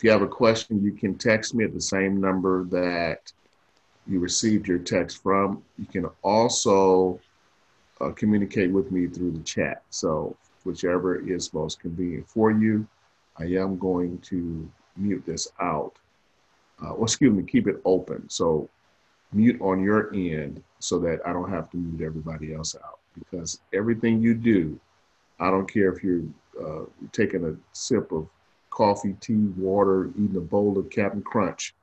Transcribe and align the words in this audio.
if 0.00 0.04
you 0.04 0.10
have 0.10 0.22
a 0.22 0.26
question, 0.26 0.82
you 0.82 0.92
can 0.92 1.14
text 1.18 1.54
me 1.54 1.62
at 1.62 1.74
the 1.74 1.80
same 1.80 2.22
number 2.22 2.64
that 2.64 3.30
you 4.06 4.18
received 4.18 4.66
your 4.66 4.78
text 4.78 5.22
from. 5.22 5.62
You 5.78 5.84
can 5.84 6.06
also 6.22 7.20
uh, 8.00 8.08
communicate 8.12 8.72
with 8.72 8.90
me 8.90 9.08
through 9.08 9.32
the 9.32 9.42
chat. 9.42 9.82
So 9.90 10.34
whichever 10.64 11.28
is 11.28 11.52
most 11.52 11.80
convenient 11.80 12.26
for 12.26 12.50
you, 12.50 12.86
I 13.36 13.44
am 13.44 13.76
going 13.76 14.16
to 14.20 14.66
mute 14.96 15.22
this 15.26 15.48
out. 15.60 15.98
Uh, 16.82 16.94
well, 16.94 17.02
excuse 17.02 17.34
me, 17.34 17.42
keep 17.42 17.68
it 17.68 17.76
open. 17.84 18.26
So 18.30 18.70
mute 19.34 19.60
on 19.60 19.84
your 19.84 20.14
end 20.14 20.62
so 20.78 20.98
that 21.00 21.18
I 21.26 21.34
don't 21.34 21.50
have 21.50 21.68
to 21.72 21.76
mute 21.76 22.06
everybody 22.06 22.54
else 22.54 22.74
out 22.74 23.00
because 23.18 23.60
everything 23.74 24.22
you 24.22 24.32
do, 24.32 24.80
I 25.38 25.50
don't 25.50 25.70
care 25.70 25.92
if 25.92 26.02
you're 26.02 26.24
uh, 26.58 26.86
taking 27.12 27.44
a 27.44 27.54
sip 27.74 28.12
of 28.12 28.26
coffee, 28.70 29.16
tea, 29.20 29.48
water, 29.56 30.10
eating 30.16 30.36
a 30.36 30.40
bowl 30.40 30.78
of 30.78 30.90
Captain 30.90 31.22
Crunch, 31.22 31.74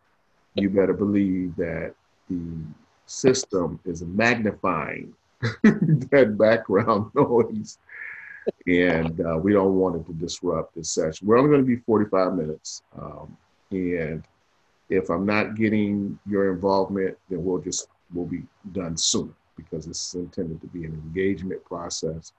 you 0.56 0.70
better 0.70 0.94
believe 0.94 1.56
that 1.58 1.94
the 2.30 2.58
system 3.06 3.80
is 3.86 4.02
magnifying 4.04 5.14
that 5.64 6.36
background 6.38 7.12
noise. 7.16 7.78
And 8.66 9.20
uh, 9.22 9.38
we 9.38 9.54
don't 9.54 9.76
want 9.76 9.98
it 9.98 10.06
to 10.08 10.14
disrupt 10.14 10.76
this 10.76 10.90
session. 10.90 11.28
We're 11.28 11.38
only 11.38 11.50
going 11.50 11.62
to 11.62 11.68
be 11.68 11.82
45 11.86 12.34
minutes. 12.34 12.82
Um, 13.00 13.36
and 13.72 14.24
if 14.90 15.10
I'm 15.10 15.26
not 15.26 15.56
getting 15.56 16.18
your 16.26 16.54
involvement, 16.54 17.18
then 17.30 17.44
we'll 17.44 17.60
just, 17.60 17.90
we'll 18.14 18.26
be 18.26 18.44
done 18.72 18.96
sooner 18.96 19.34
because 19.58 19.86
this 19.86 20.08
is 20.08 20.16
intended 20.16 20.62
to 20.62 20.68
be 20.68 20.86
an 20.86 20.94
engagement 20.94 21.64
process 21.66 22.32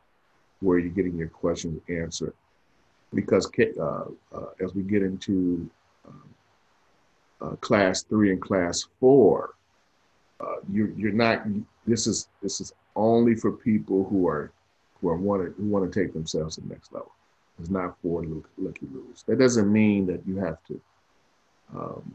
where 0.60 0.78
you're 0.78 0.92
getting 0.92 1.16
your 1.16 1.28
questions 1.28 1.80
answered. 1.88 2.32
Because 3.14 3.50
uh, 3.80 4.04
uh, 4.34 4.46
as 4.60 4.74
we 4.74 4.82
get 4.82 5.02
into 5.02 5.68
um, 6.06 6.22
uh, 7.40 7.56
class 7.56 8.02
three 8.02 8.32
and 8.32 8.40
class 8.40 8.86
four, 9.00 9.54
uh, 10.40 10.56
you're, 10.70 10.90
you're 10.90 11.12
not, 11.12 11.44
this 11.86 12.06
is, 12.06 12.28
this 12.42 12.60
is 12.60 12.72
only 12.96 13.34
for 13.34 13.52
people 13.52 14.04
who 14.04 14.28
are, 14.28 14.52
who 15.00 15.08
are 15.08 15.16
want 15.16 15.42
to, 15.42 15.62
who 15.62 15.68
want 15.68 15.90
to 15.90 16.00
take 16.00 16.12
themselves 16.12 16.56
to 16.56 16.60
the 16.60 16.68
next 16.68 16.92
level. 16.92 17.12
It's 17.58 17.70
not 17.70 17.96
for 18.02 18.24
looky 18.56 18.86
loos. 18.92 19.24
That 19.26 19.38
doesn't 19.38 19.72
mean 19.72 20.06
that 20.06 20.20
you 20.26 20.36
have 20.36 20.58
to 20.68 20.80
um, 21.74 22.14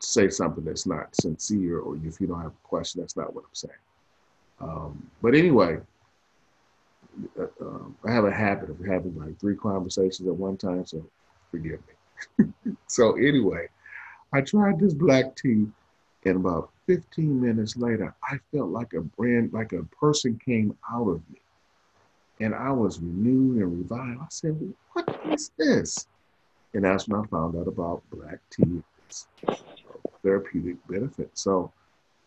say 0.00 0.28
something 0.28 0.64
that's 0.64 0.86
not 0.86 1.14
sincere 1.16 1.80
or 1.80 1.96
if 2.04 2.20
you 2.20 2.26
don't 2.26 2.42
have 2.42 2.52
a 2.52 2.68
question, 2.68 3.00
that's 3.00 3.16
not 3.16 3.34
what 3.34 3.44
I'm 3.44 3.54
saying. 3.54 3.72
Um, 4.60 5.10
but 5.22 5.34
anyway, 5.34 5.78
uh, 7.40 7.78
I 8.04 8.12
have 8.12 8.24
a 8.24 8.32
habit 8.32 8.70
of 8.70 8.78
having 8.78 9.16
like 9.18 9.38
three 9.38 9.56
conversations 9.56 10.28
at 10.28 10.34
one 10.34 10.56
time, 10.56 10.86
so 10.86 11.04
forgive 11.50 11.80
me. 12.38 12.46
so 12.86 13.12
anyway, 13.16 13.68
I 14.32 14.40
tried 14.40 14.78
this 14.78 14.94
black 14.94 15.36
tea 15.36 15.66
and 16.26 16.36
about 16.36 16.70
15 16.86 17.40
minutes 17.40 17.76
later, 17.76 18.14
I 18.24 18.38
felt 18.52 18.70
like 18.70 18.94
a 18.94 19.00
brand, 19.00 19.52
like 19.52 19.72
a 19.72 19.84
person 19.84 20.40
came 20.44 20.76
out 20.92 21.08
of 21.08 21.22
me. 21.30 21.40
And 22.40 22.54
I 22.54 22.72
was 22.72 22.98
renewed 22.98 23.62
and 23.62 23.78
revived. 23.78 24.20
I 24.20 24.26
said, 24.30 24.74
what 24.92 25.20
is 25.26 25.52
this? 25.56 26.08
And 26.74 26.84
that's 26.84 27.08
when 27.08 27.20
I 27.20 27.26
found 27.28 27.56
out 27.56 27.68
about 27.68 28.02
black 28.10 28.40
tea 28.50 28.82
therapeutic 30.22 30.76
benefit. 30.88 31.30
So 31.34 31.72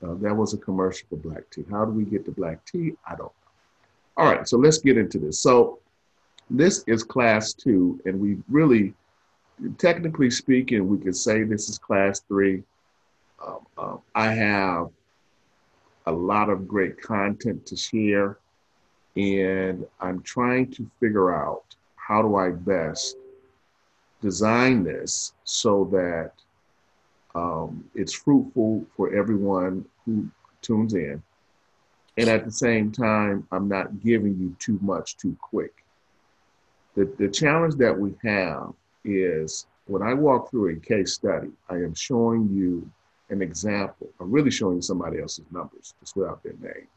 uh, 0.01 0.13
that 0.15 0.35
was 0.35 0.53
a 0.53 0.57
commercial 0.57 1.07
for 1.09 1.17
black 1.17 1.49
tea. 1.51 1.65
How 1.69 1.83
do 1.83 1.91
we 1.91 2.05
get 2.05 2.23
to 2.25 2.31
black 2.31 2.65
tea? 2.65 2.93
I 3.05 3.15
don't. 3.15 3.31
All 4.19 4.25
right, 4.25 4.45
so 4.45 4.57
let's 4.57 4.79
get 4.79 4.97
into 4.97 5.17
this. 5.17 5.39
So 5.39 5.79
this 6.49 6.83
is 6.87 7.03
class 7.03 7.53
two, 7.53 8.01
and 8.03 8.19
we 8.19 8.35
really, 8.49 8.93
technically 9.77 10.29
speaking, 10.29 10.89
we 10.89 10.97
could 10.97 11.15
say 11.15 11.43
this 11.43 11.69
is 11.69 11.77
class 11.77 12.19
three. 12.27 12.61
Um, 13.41 13.59
um, 13.77 14.01
I 14.13 14.33
have 14.33 14.89
a 16.05 16.11
lot 16.11 16.49
of 16.49 16.67
great 16.67 17.01
content 17.01 17.65
to 17.67 17.77
share, 17.77 18.39
and 19.15 19.85
I'm 20.01 20.21
trying 20.23 20.69
to 20.71 20.91
figure 20.99 21.33
out 21.33 21.63
how 21.95 22.21
do 22.21 22.35
I 22.35 22.49
best 22.49 23.15
design 24.21 24.83
this 24.83 25.31
so 25.45 25.87
that 25.93 26.33
um, 27.35 27.85
it's 27.95 28.11
fruitful 28.11 28.85
for 28.97 29.15
everyone 29.15 29.85
who 30.05 30.27
tunes 30.61 30.93
in. 30.93 31.23
And 32.19 32.27
at 32.27 32.43
the 32.43 32.51
same 32.51 32.91
time, 32.91 33.47
I'm 33.49 33.69
not 33.69 34.01
giving 34.01 34.37
you 34.37 34.53
too 34.59 34.77
much 34.81 35.15
too 35.15 35.37
quick. 35.39 35.85
The, 36.95 37.09
the 37.17 37.29
challenge 37.29 37.75
that 37.75 37.97
we 37.97 38.13
have 38.25 38.73
is 39.05 39.67
when 39.85 40.01
I 40.01 40.13
walk 40.13 40.51
through 40.51 40.75
a 40.75 40.75
case 40.75 41.13
study, 41.13 41.47
I 41.69 41.75
am 41.75 41.95
showing 41.95 42.49
you 42.49 42.91
an 43.29 43.41
example. 43.41 44.09
I'm 44.19 44.31
really 44.31 44.51
showing 44.51 44.75
you 44.75 44.81
somebody 44.81 45.21
else's 45.21 45.45
numbers 45.49 45.93
just 46.01 46.17
without 46.17 46.43
their 46.43 46.57
name, 46.59 46.89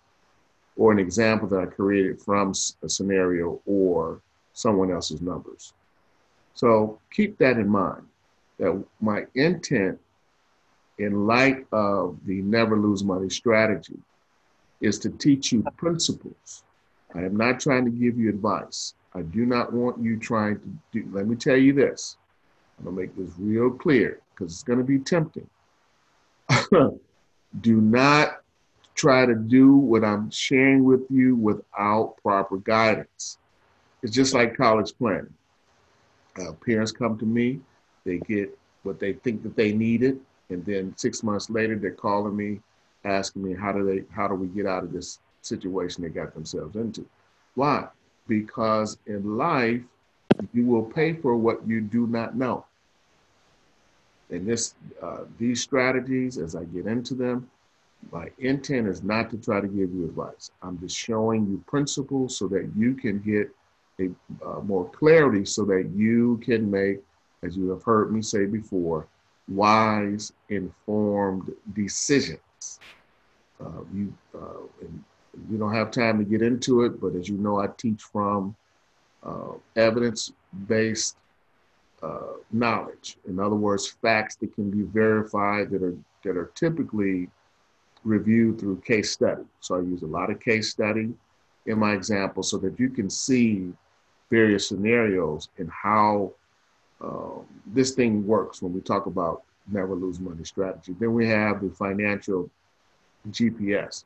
or 0.77 0.91
an 0.91 0.99
example 0.99 1.47
that 1.51 1.61
I 1.61 1.67
created 1.67 2.21
from 2.21 2.53
a 2.83 2.89
scenario 2.89 3.61
or 3.65 4.21
someone 4.55 4.91
else's 4.91 5.21
numbers. 5.21 5.73
So 6.55 6.99
keep 7.13 7.39
that 7.39 7.59
in 7.59 7.69
mind 7.69 8.03
that 8.59 8.85
my 9.01 9.27
intent 9.37 10.01
in 10.99 11.29
light 11.29 11.65
of 11.71 12.19
the 12.27 12.43
never 12.43 12.77
lose 12.77 13.05
money 13.05 13.31
strategy 13.31 14.01
is 14.83 14.99
to 14.99 15.11
teach 15.11 15.53
you 15.53 15.65
principles. 15.77 16.65
I 17.15 17.21
am 17.21 17.37
not 17.37 17.61
trying 17.61 17.85
to 17.87 17.91
give 17.91 18.19
you 18.19 18.29
advice. 18.29 18.95
I 19.15 19.23
do 19.23 19.47
not 19.47 19.73
want 19.73 20.03
you 20.03 20.19
trying 20.19 20.59
to 20.59 20.69
do, 20.93 21.09
let 21.13 21.27
me 21.27 21.37
tell 21.37 21.57
you 21.57 21.73
this. 21.73 22.17
I'm 22.79 22.85
gonna 22.85 22.97
make 22.97 23.17
this 23.17 23.31
real 23.39 23.71
clear 23.71 24.21
because 24.31 24.53
it's 24.53 24.63
gonna 24.63 24.83
be 24.83 24.99
tempting. 24.99 25.49
do 27.61 27.81
not 27.81 28.43
try 28.95 29.25
to 29.25 29.35
do 29.35 29.75
what 29.75 30.05
I'm 30.05 30.31
sharing 30.31 30.85
with 30.85 31.03
you 31.11 31.37
without 31.37 32.17
proper 32.23 32.59
guidance. 32.59 33.39
It's 34.03 34.13
just 34.13 34.35
like 34.35 34.57
college 34.57 34.93
planning. 34.99 35.33
Uh, 36.39 36.53
parents 36.65 36.93
come 36.93 37.19
to 37.19 37.27
me, 37.27 37.61
they 38.05 38.19
get 38.19 38.57
what 38.83 38.99
they 38.99 39.13
think 39.13 39.43
that 39.43 39.55
they 39.55 39.73
needed, 39.73 40.21
and 40.49 40.65
then 40.65 40.95
six 40.97 41.23
months 41.23 41.51
later, 41.51 41.77
they're 41.77 41.93
calling 41.93 42.37
me, 42.37 42.61
asking 43.05 43.43
me 43.43 43.55
how 43.55 43.73
do 43.73 43.85
they 43.85 44.05
how 44.15 44.29
do 44.29 44.35
we 44.35 44.47
get 44.49 44.67
out 44.67 44.85
of 44.85 44.93
this 44.93 45.19
situation 45.43 46.03
they 46.03 46.11
got 46.11 46.35
themselves 46.35 46.77
into? 46.77 47.05
Why? 47.55 47.89
Because 48.29 48.99
in 49.07 49.37
life, 49.37 49.81
you 50.53 50.67
will 50.67 50.85
pay 50.85 51.15
for 51.15 51.37
what 51.37 51.67
you 51.67 51.81
do 51.81 52.07
not 52.07 52.37
know. 52.37 52.65
And 54.31 54.47
this 54.47 54.75
uh, 55.03 55.25
these 55.39 55.61
strategies, 55.61 56.39
as 56.39 56.55
I 56.57 56.65
get 56.65 56.87
into 56.87 57.15
them, 57.15 57.51
my 58.11 58.31
intent 58.39 58.89
is 58.89 59.03
not 59.03 59.31
to 59.31 59.37
try 59.37 59.61
to 59.61 59.69
give 59.69 59.93
you 59.93 60.05
advice. 60.05 60.51
I'm 60.63 60.79
just 60.81 60.97
showing 60.97 61.47
you 61.47 61.63
principles 61.67 62.37
so 62.37 62.49
that 62.49 62.71
you 62.77 62.95
can 62.95 63.19
get 63.21 63.51
a 64.01 64.11
uh, 64.45 64.61
more 64.61 64.89
clarity, 64.91 65.45
so 65.45 65.65
that 65.67 65.91
you 65.95 66.41
can 66.43 66.71
make, 66.71 67.01
as 67.43 67.57
you 67.57 67.69
have 67.71 67.83
heard 67.83 68.13
me 68.13 68.23
say 68.23 68.47
before, 68.47 69.07
wise, 69.49 70.33
informed 70.49 71.53
decisions. 71.75 72.41
Uh, 73.61 73.83
you, 73.95 74.13
uh, 74.35 74.89
we 75.51 75.57
don't 75.57 75.75
have 75.75 75.91
time 75.91 76.19
to 76.19 76.25
get 76.25 76.43
into 76.43 76.83
it, 76.83 77.01
but 77.01 77.15
as 77.15 77.29
you 77.29 77.37
know, 77.37 77.61
I 77.61 77.69
teach 77.77 78.03
from 78.03 78.55
uh, 79.23 79.53
evidence-based 79.77 81.17
uh, 82.03 82.33
knowledge. 82.51 83.17
In 83.29 83.39
other 83.39 83.55
words, 83.55 83.87
facts 83.87 84.37
that 84.37 84.55
can 84.55 84.71
be 84.71 84.83
verified 84.83 85.71
that 85.71 85.83
are 85.83 85.97
that 86.25 86.37
are 86.37 86.51
typically 86.55 87.29
reviewed 88.05 88.59
through 88.59 88.81
case 88.81 89.11
study. 89.13 89.43
So 89.61 89.77
I 89.77 89.81
use 89.81 90.03
a 90.03 90.07
lot 90.07 90.31
of 90.31 90.41
case 90.41 90.71
study 90.71 91.13
in 91.67 91.79
my 91.79 91.93
example 91.93 92.43
so 92.43 92.59
that 92.59 92.79
you 92.79 92.91
can 92.91 93.09
see 93.09 93.73
various 94.31 94.69
scenarios 94.69 95.49
and 95.59 95.71
how 95.71 96.33
um, 97.01 97.45
this 97.67 97.93
thing 97.93 98.27
works 98.27 98.63
when 98.63 98.73
we 98.73 98.81
talk 98.81 99.07
about 99.07 99.43
never 99.71 99.95
lose 99.95 100.21
money 100.21 100.45
strategy. 100.45 100.95
Then 100.99 101.13
we 101.15 101.29
have 101.29 101.63
the 101.63 101.71
financial 101.71 102.51
GPS. 103.31 104.05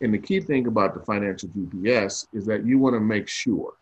And 0.00 0.12
the 0.12 0.18
key 0.18 0.40
thing 0.40 0.66
about 0.66 0.94
the 0.94 1.00
financial 1.00 1.48
GPS 1.50 2.26
is 2.32 2.46
that 2.46 2.66
you 2.66 2.78
want 2.78 2.94
to 2.94 3.00
make 3.00 3.28
sure 3.28 3.74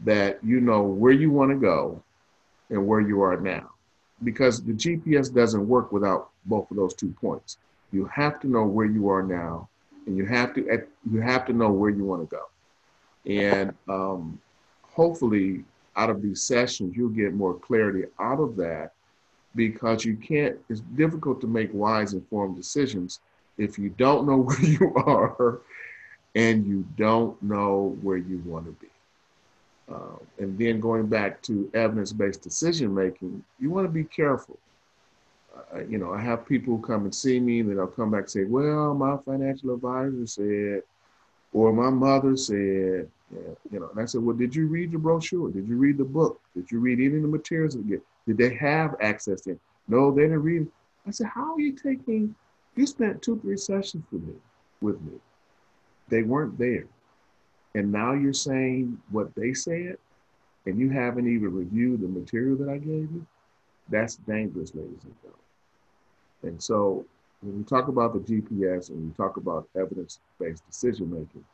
that 0.00 0.42
you 0.42 0.60
know 0.60 0.82
where 0.82 1.12
you 1.12 1.30
want 1.30 1.50
to 1.50 1.56
go 1.56 2.02
and 2.70 2.86
where 2.86 3.00
you 3.00 3.20
are 3.22 3.38
now. 3.38 3.70
Because 4.22 4.62
the 4.62 4.72
GPS 4.72 5.32
doesn't 5.32 5.66
work 5.66 5.92
without 5.92 6.30
both 6.44 6.70
of 6.70 6.76
those 6.76 6.94
two 6.94 7.14
points. 7.20 7.58
You 7.92 8.06
have 8.06 8.40
to 8.40 8.48
know 8.48 8.64
where 8.64 8.86
you 8.86 9.08
are 9.08 9.22
now, 9.22 9.68
and 10.06 10.16
you 10.16 10.26
have 10.26 10.54
to 10.54 10.84
you 11.10 11.20
have 11.20 11.46
to 11.46 11.52
know 11.52 11.70
where 11.70 11.90
you 11.90 12.04
want 12.04 12.28
to 12.28 12.36
go. 12.36 12.44
And 13.26 13.74
um, 13.88 14.40
hopefully, 14.82 15.64
out 15.96 16.10
of 16.10 16.22
these 16.22 16.42
sessions, 16.42 16.96
you'll 16.96 17.08
get 17.08 17.34
more 17.34 17.54
clarity 17.54 18.04
out 18.18 18.40
of 18.40 18.56
that 18.56 18.92
because 19.54 20.04
you 20.04 20.16
can't, 20.16 20.56
it's 20.68 20.80
difficult 20.96 21.40
to 21.40 21.46
make 21.46 21.70
wise, 21.72 22.12
informed 22.12 22.56
decisions 22.56 23.20
if 23.58 23.78
you 23.78 23.90
don't 23.90 24.26
know 24.26 24.36
where 24.42 24.60
you 24.60 24.94
are 24.94 25.60
and 26.34 26.66
you 26.66 26.86
don't 26.96 27.40
know 27.42 27.96
where 28.02 28.16
you 28.16 28.40
want 28.44 28.66
to 28.66 28.72
be. 28.72 28.86
Uh, 29.92 30.18
and 30.38 30.56
then 30.56 30.78
going 30.78 31.06
back 31.06 31.42
to 31.42 31.68
evidence-based 31.74 32.42
decision 32.42 32.94
making, 32.94 33.42
you 33.58 33.70
want 33.70 33.84
to 33.84 33.92
be 33.92 34.04
careful. 34.04 34.56
Uh, 35.74 35.80
you 35.80 35.98
know, 35.98 36.12
I 36.12 36.20
have 36.20 36.46
people 36.46 36.78
come 36.78 37.04
and 37.04 37.14
see 37.14 37.40
me, 37.40 37.60
and 37.60 37.70
then 37.70 37.80
I'll 37.80 37.88
come 37.88 38.12
back 38.12 38.20
and 38.20 38.30
say, 38.30 38.44
"Well, 38.44 38.94
my 38.94 39.16
financial 39.24 39.74
advisor 39.74 40.26
said," 40.26 40.82
or 41.52 41.72
"My 41.72 41.90
mother 41.90 42.36
said," 42.36 43.10
you 43.70 43.80
know. 43.80 43.88
And 43.90 44.00
I 44.00 44.04
said, 44.04 44.22
"Well, 44.22 44.36
did 44.36 44.54
you 44.54 44.68
read 44.68 44.92
the 44.92 44.98
brochure? 44.98 45.50
Did 45.50 45.66
you 45.66 45.76
read 45.76 45.98
the 45.98 46.04
book? 46.04 46.40
Did 46.54 46.70
you 46.70 46.78
read 46.78 47.00
any 47.00 47.16
of 47.16 47.22
the 47.22 47.28
materials 47.28 47.74
again? 47.74 48.00
Did 48.26 48.38
they 48.38 48.54
have 48.54 48.94
access 49.00 49.42
to 49.42 49.52
it? 49.52 49.60
No, 49.88 50.10
they 50.10 50.22
didn't 50.22 50.42
read. 50.42 50.66
I 51.06 51.10
said, 51.10 51.28
"How 51.28 51.54
are 51.54 51.60
you 51.60 51.72
taking? 51.72 52.34
You 52.76 52.86
spent 52.86 53.22
two, 53.22 53.38
three 53.40 53.56
sessions 53.56 54.04
with 54.12 54.22
me, 54.22 54.34
with 54.80 55.00
me. 55.02 55.14
They 56.08 56.22
weren't 56.22 56.58
there." 56.58 56.86
And 57.74 57.90
now 57.92 58.12
you're 58.12 58.32
saying 58.32 59.00
what 59.10 59.34
they 59.34 59.54
said, 59.54 59.98
and 60.66 60.78
you 60.78 60.90
haven't 60.90 61.28
even 61.28 61.54
reviewed 61.54 62.00
the 62.00 62.08
material 62.08 62.56
that 62.56 62.68
I 62.68 62.78
gave 62.78 63.10
you. 63.12 63.26
That's 63.88 64.16
dangerous, 64.16 64.74
ladies 64.74 65.04
and 65.04 65.14
gentlemen. 65.22 65.40
And 66.42 66.62
so 66.62 67.04
when 67.40 67.58
we 67.58 67.64
talk 67.64 67.88
about 67.88 68.12
the 68.12 68.20
GPS 68.20 68.90
and 68.90 69.08
we 69.08 69.12
talk 69.14 69.36
about 69.36 69.68
evidence-based 69.74 70.66
decision 70.66 71.10
making, 71.10 71.44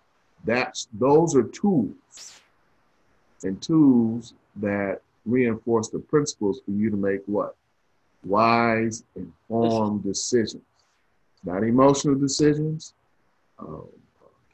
that's 0.44 0.88
those 0.92 1.34
are 1.34 1.44
tools 1.44 2.40
and 3.42 3.60
tools 3.62 4.34
that 4.56 5.00
reinforce 5.26 5.88
the 5.88 5.98
principles 5.98 6.60
for 6.64 6.70
you 6.70 6.90
to 6.90 6.96
make 6.96 7.20
what? 7.26 7.56
Wise, 8.24 9.04
informed 9.14 10.04
decisions. 10.04 10.62
Not 11.44 11.62
emotional 11.62 12.14
decisions, 12.14 12.94
um, 13.58 13.86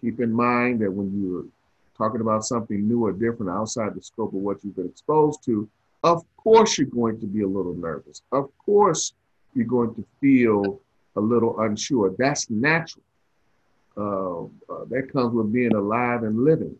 keep 0.00 0.20
in 0.20 0.32
mind 0.32 0.80
that 0.80 0.92
when 0.92 1.20
you're 1.20 1.44
talking 1.96 2.20
about 2.20 2.44
something 2.44 2.86
new 2.86 3.06
or 3.06 3.12
different 3.12 3.50
outside 3.50 3.94
the 3.94 4.02
scope 4.02 4.34
of 4.34 4.40
what 4.40 4.62
you've 4.62 4.76
been 4.76 4.88
exposed 4.88 5.44
to, 5.44 5.69
of 6.02 6.24
course 6.36 6.76
you're 6.78 6.88
going 6.88 7.19
to 7.20 7.26
be 7.26 7.42
a 7.42 7.46
little 7.46 7.74
nervous. 7.74 8.22
Of 8.32 8.50
course 8.58 9.14
you're 9.54 9.66
going 9.66 9.94
to 9.94 10.04
feel 10.20 10.80
a 11.16 11.20
little 11.20 11.60
unsure. 11.60 12.14
That's 12.19 12.50
natural. 12.50 13.04
Uh, 13.96 14.44
uh, 14.72 14.84
that 14.88 15.10
comes 15.12 15.34
with 15.34 15.52
being 15.52 15.74
alive 15.74 16.22
and 16.22 16.44
living. 16.44 16.74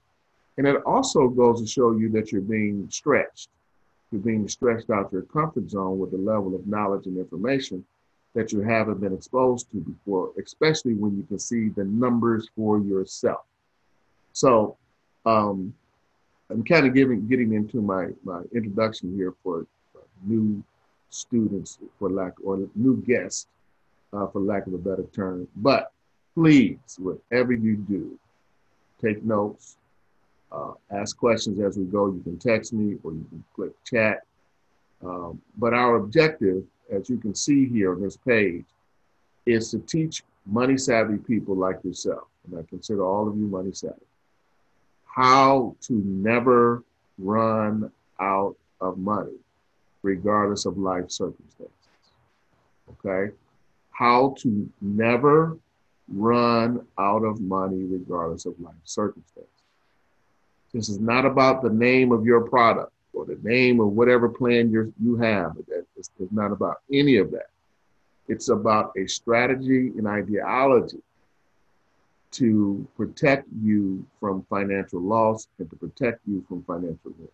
And 0.57 0.67
it 0.67 0.83
also 0.87 1.29
goes 1.29 1.61
to 1.61 1.67
show 1.67 1.93
you 1.93 2.09
that 2.11 2.33
you're 2.33 2.41
being 2.41 2.89
stretched. 2.91 3.49
You're 4.13 4.21
being 4.21 4.47
stretched 4.47 4.91
out 4.91 5.11
your 5.11 5.23
comfort 5.23 5.71
zone 5.71 5.99
with 5.99 6.11
the 6.11 6.19
level 6.19 6.55
of 6.55 6.67
knowledge 6.67 7.07
and 7.07 7.17
information 7.17 7.85
that 8.35 8.53
you 8.53 8.61
haven't 8.61 9.01
been 9.01 9.15
exposed 9.15 9.71
to 9.71 9.79
before, 9.79 10.33
especially 10.43 10.95
when 10.95 11.17
you 11.17 11.23
can 11.25 11.39
see 11.39 11.71
the 11.71 11.85
numbers 11.85 12.49
for 12.55 12.79
yourself. 12.79 13.41
So 14.33 14.77
um, 15.25 15.75
I'm 16.51 16.63
kind 16.63 16.87
of 16.87 16.95
giving 16.95 17.27
getting 17.27 17.55
into 17.55 17.81
my, 17.81 18.09
my 18.23 18.43
introduction 18.55 19.15
here 19.17 19.35
for 19.43 19.67
new 20.25 20.63
students, 21.11 21.79
for 21.99 22.11
lack 22.11 22.33
or 22.45 22.69
new 22.75 23.03
guests, 23.07 23.47
uh, 24.13 24.27
for 24.27 24.41
lack 24.41 24.67
of 24.67 24.75
a 24.75 24.79
better 24.79 25.05
term. 25.15 25.49
But 25.57 25.93
please, 26.35 26.79
whatever 26.99 27.53
you 27.53 27.77
do, 27.77 28.19
take 29.03 29.23
notes, 29.25 29.77
uh, 30.53 30.73
ask 30.91 31.17
questions 31.17 31.61
as 31.61 31.77
we 31.77 31.85
go. 31.85 32.07
You 32.07 32.21
can 32.23 32.39
text 32.39 32.73
me 32.73 32.97
or 33.03 33.13
you 33.13 33.27
can 33.31 33.45
click 33.55 33.73
chat. 33.85 34.23
Um, 35.05 35.41
but 35.57 35.75
our 35.75 35.97
objective 35.97 36.65
as 36.93 37.09
you 37.09 37.17
can 37.17 37.35
see 37.35 37.67
here 37.67 37.93
on 37.93 38.01
this 38.01 38.17
page, 38.17 38.65
is 39.47 39.71
to 39.71 39.79
teach 39.81 40.23
money 40.47 40.77
savvy 40.77 41.17
people 41.17 41.57
like 41.57 41.83
yourself, 41.83 42.29
and 42.47 42.59
I 42.59 42.63
consider 42.69 43.05
all 43.05 43.29
of 43.29 43.37
you 43.37 43.47
money 43.47 43.73
savvy, 43.73 43.95
how 45.07 45.75
to 45.83 45.95
never 46.05 46.83
run 47.19 47.91
out 48.21 48.57
of 48.81 48.99
money, 48.99 49.37
regardless 50.03 50.67
of 50.67 50.79
life 50.79 51.11
circumstances. 51.11 51.73
Okay? 52.91 53.33
How 53.91 54.35
to 54.39 54.69
never 54.81 55.57
run 56.09 56.87
out 56.99 57.25
of 57.25 57.41
money, 57.41 57.85
regardless 57.85 58.47
of 58.47 58.59
life 58.61 58.75
circumstances. 58.85 59.49
This 60.73 60.89
is 60.89 60.99
not 60.99 61.27
about 61.27 61.63
the 61.63 61.71
name 61.71 62.13
of 62.13 62.25
your 62.25 62.43
product 62.43 62.93
or 63.13 63.25
the 63.27 63.39
name 63.43 63.81
of 63.81 63.89
whatever 63.89 64.29
plan 64.29 64.71
you 64.71 64.93
you 65.03 65.17
have. 65.17 65.53
It's, 65.97 66.11
it's 66.19 66.33
not 66.33 66.53
about 66.53 66.81
any 66.93 67.17
of 67.17 67.31
that. 67.33 67.49
It's 68.29 68.49
about 68.49 68.93
a 68.97 69.07
strategy 69.07 69.93
and 69.97 70.07
ideology 70.07 71.03
to 72.33 72.87
protect 72.97 73.47
you 73.63 74.07
from 74.19 74.47
financial 74.49 75.01
loss 75.01 75.49
and 75.59 75.69
to 75.69 75.77
protect 75.77 76.21
you 76.27 76.43
from 76.49 76.63
financial 76.65 77.13
ruin. 77.19 77.29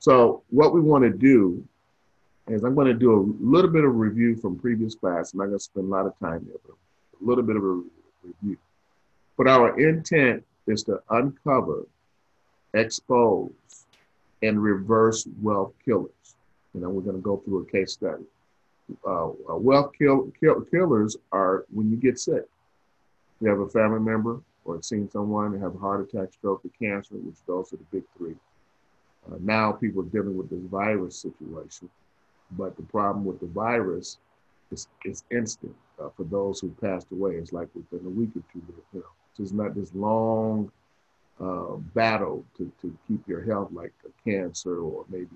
So 0.00 0.42
what 0.50 0.74
we 0.74 0.80
want 0.80 1.04
to 1.04 1.10
do 1.10 1.62
is 2.48 2.64
I'm 2.64 2.74
going 2.74 2.88
to 2.88 2.94
do 2.94 3.12
a 3.14 3.22
little 3.44 3.70
bit 3.70 3.84
of 3.84 3.94
review 3.94 4.34
from 4.34 4.58
previous 4.58 4.96
class. 4.96 5.32
I'm 5.32 5.38
not 5.38 5.46
going 5.46 5.58
to 5.58 5.64
spend 5.64 5.86
a 5.86 5.90
lot 5.90 6.06
of 6.06 6.18
time 6.18 6.44
there, 6.46 6.58
but 6.66 6.74
a 6.74 7.24
little 7.24 7.44
bit 7.44 7.56
of 7.56 7.62
a 7.62 7.82
review. 8.24 8.56
But 9.36 9.46
our 9.46 9.78
intent 9.78 10.44
is 10.66 10.82
to 10.84 11.00
uncover, 11.10 11.86
expose, 12.74 13.52
and 14.42 14.62
reverse 14.62 15.26
wealth 15.40 15.72
killers. 15.84 16.10
You 16.74 16.80
know, 16.80 16.88
we're 16.90 17.02
going 17.02 17.16
to 17.16 17.22
go 17.22 17.38
through 17.38 17.62
a 17.62 17.66
case 17.66 17.92
study. 17.92 18.24
Uh, 19.06 19.28
uh, 19.28 19.56
wealth 19.56 19.92
kill, 19.96 20.32
kill, 20.40 20.60
killers 20.62 21.16
are 21.32 21.64
when 21.72 21.90
you 21.90 21.96
get 21.96 22.18
sick. 22.18 22.44
You 23.40 23.48
have 23.48 23.60
a 23.60 23.68
family 23.68 24.00
member 24.00 24.40
or 24.64 24.82
seen 24.82 25.08
someone 25.10 25.58
have 25.60 25.74
a 25.74 25.78
heart 25.78 26.08
attack, 26.08 26.32
stroke, 26.32 26.64
or 26.64 26.70
cancer, 26.78 27.14
which 27.14 27.36
those 27.46 27.72
are 27.72 27.76
the 27.76 27.84
big 27.90 28.04
three. 28.16 28.34
Uh, 29.30 29.36
now 29.40 29.72
people 29.72 30.02
are 30.02 30.06
dealing 30.06 30.36
with 30.36 30.50
this 30.50 30.62
virus 30.70 31.20
situation, 31.20 31.88
but 32.52 32.76
the 32.76 32.82
problem 32.82 33.24
with 33.24 33.40
the 33.40 33.46
virus 33.46 34.18
is 34.70 34.88
it's 35.04 35.24
instant 35.30 35.74
uh, 36.02 36.08
for 36.16 36.24
those 36.24 36.60
who 36.60 36.68
passed 36.80 37.06
away. 37.12 37.32
It's 37.36 37.52
like 37.52 37.68
within 37.74 38.06
a 38.06 38.10
week 38.10 38.30
or 38.30 38.42
two. 38.52 38.62
You 38.92 39.00
know, 39.00 39.06
so 39.34 39.42
it's 39.42 39.52
not 39.52 39.74
this 39.74 39.94
long 39.94 40.70
uh, 41.40 41.76
battle 41.94 42.44
to, 42.56 42.70
to 42.82 42.96
keep 43.08 43.26
your 43.26 43.42
health, 43.42 43.70
like 43.72 43.92
a 44.04 44.30
cancer 44.30 44.80
or 44.80 45.04
maybe 45.08 45.28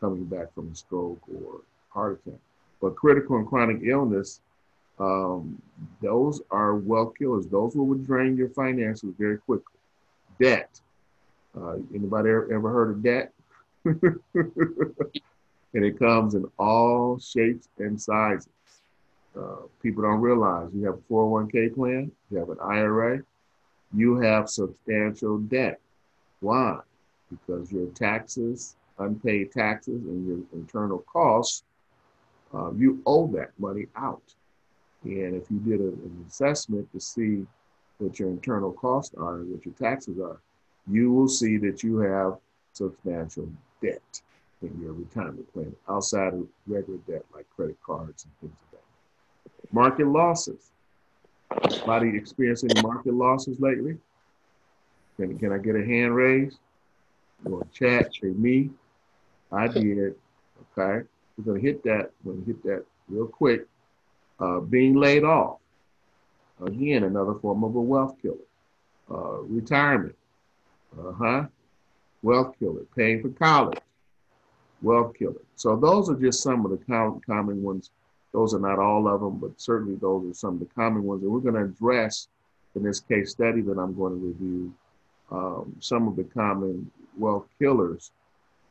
coming 0.00 0.24
back 0.24 0.52
from 0.54 0.70
a 0.72 0.74
stroke 0.74 1.20
or 1.32 1.60
heart 1.90 2.20
attack. 2.26 2.40
But 2.80 2.96
critical 2.96 3.36
and 3.36 3.46
chronic 3.46 3.82
illness, 3.82 4.40
um, 4.98 5.60
those 6.02 6.42
are 6.50 6.74
wealth 6.74 7.14
killers. 7.18 7.46
Those 7.46 7.74
will 7.74 7.94
drain 7.94 8.36
your 8.36 8.50
finances 8.50 9.12
very 9.18 9.38
quickly. 9.38 9.78
Debt. 10.40 10.80
Uh, 11.56 11.76
anybody 11.94 12.30
ever, 12.30 12.52
ever 12.52 12.72
heard 12.72 12.90
of 12.90 13.02
debt? 13.02 13.32
and 15.74 15.84
it 15.84 15.98
comes 15.98 16.34
in 16.34 16.44
all 16.58 17.18
shapes 17.18 17.68
and 17.78 18.00
sizes. 18.00 18.48
Uh, 19.38 19.66
people 19.82 20.02
don't 20.02 20.20
realize 20.20 20.68
you 20.74 20.84
have 20.84 20.94
a 20.94 21.12
401k 21.12 21.74
plan, 21.74 22.10
you 22.30 22.38
have 22.38 22.50
an 22.50 22.58
IRA, 22.60 23.20
you 23.94 24.16
have 24.16 24.48
substantial 24.48 25.38
debt. 25.38 25.80
Why? 26.40 26.78
Because 27.30 27.72
your 27.72 27.86
taxes, 27.88 28.76
unpaid 28.98 29.52
taxes, 29.52 30.02
and 30.04 30.26
your 30.26 30.38
internal 30.52 30.98
costs, 31.10 31.64
uh, 32.52 32.72
you 32.72 33.02
owe 33.06 33.26
that 33.28 33.50
money 33.58 33.86
out. 33.96 34.34
And 35.04 35.34
if 35.34 35.50
you 35.50 35.58
did 35.58 35.80
a, 35.80 35.88
an 35.88 36.24
assessment 36.28 36.90
to 36.92 37.00
see 37.00 37.46
what 37.98 38.18
your 38.18 38.30
internal 38.30 38.72
costs 38.72 39.14
are 39.16 39.36
and 39.36 39.50
what 39.52 39.64
your 39.64 39.74
taxes 39.74 40.18
are, 40.18 40.40
you 40.90 41.12
will 41.12 41.28
see 41.28 41.56
that 41.58 41.82
you 41.82 41.98
have 41.98 42.36
substantial 42.72 43.48
debt 43.82 44.22
in 44.62 44.80
your 44.80 44.92
retirement 44.92 45.50
plan 45.52 45.74
outside 45.88 46.34
of 46.34 46.46
regular 46.66 46.98
debt 47.06 47.24
like 47.34 47.46
credit 47.54 47.76
cards 47.84 48.24
and 48.24 48.32
things 48.40 48.58
like 48.72 48.80
that. 48.80 49.72
Market 49.72 50.06
losses. 50.06 50.70
Anybody 51.62 52.16
experiencing 52.16 52.70
market 52.82 53.14
losses 53.14 53.60
lately? 53.60 53.96
Can, 55.16 55.38
can 55.38 55.52
I 55.52 55.58
get 55.58 55.76
a 55.76 55.84
hand 55.84 56.14
raised? 56.14 56.58
Or 57.44 57.66
chat, 57.72 58.12
say 58.14 58.28
me. 58.28 58.70
I 59.52 59.68
did. 59.68 60.14
Okay. 60.78 61.06
We're 61.36 61.54
to 61.54 61.60
hit 61.60 61.82
that. 61.84 62.10
We're 62.24 62.34
to 62.34 62.44
hit 62.44 62.62
that 62.64 62.84
real 63.08 63.26
quick. 63.26 63.66
Uh, 64.40 64.60
being 64.60 64.94
laid 64.94 65.24
off. 65.24 65.58
Again, 66.64 67.04
another 67.04 67.34
form 67.34 67.62
of 67.64 67.74
a 67.74 67.80
wealth 67.80 68.16
killer. 68.20 68.36
Uh, 69.10 69.42
retirement. 69.42 70.16
Uh 70.98 71.12
huh. 71.12 71.44
Wealth 72.22 72.54
killer. 72.58 72.82
Paying 72.96 73.22
for 73.22 73.28
college. 73.30 73.78
Wealth 74.82 75.14
killer. 75.16 75.42
So 75.56 75.76
those 75.76 76.08
are 76.08 76.16
just 76.16 76.42
some 76.42 76.64
of 76.64 76.70
the 76.70 76.78
com- 76.78 77.20
common 77.26 77.62
ones 77.62 77.90
those 78.34 78.52
are 78.52 78.58
not 78.58 78.78
all 78.78 79.08
of 79.08 79.20
them, 79.20 79.38
but 79.38 79.58
certainly 79.58 79.94
those 79.94 80.28
are 80.28 80.34
some 80.34 80.54
of 80.54 80.60
the 80.60 80.74
common 80.74 81.04
ones. 81.04 81.22
And 81.22 81.32
we're 81.32 81.38
going 81.38 81.54
to 81.54 81.62
address 81.62 82.28
in 82.74 82.82
this 82.82 83.00
case 83.00 83.30
study 83.30 83.62
that 83.62 83.78
I'm 83.78 83.96
going 83.96 84.12
to 84.12 84.26
review 84.26 84.74
um, 85.30 85.76
some 85.80 86.08
of 86.08 86.16
the 86.16 86.24
common 86.24 86.90
wealth 87.16 87.46
killers 87.58 88.10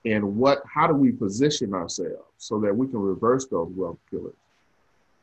and 0.05 0.35
what 0.35 0.61
how 0.71 0.85
do 0.85 0.93
we 0.93 1.13
position 1.13 1.73
ourselves 1.73 2.27
so 2.37 2.59
that 2.59 2.75
we 2.75 2.87
can 2.87 2.99
reverse 2.99 3.47
those 3.47 3.71
wealth 3.73 3.97
killers 4.11 4.35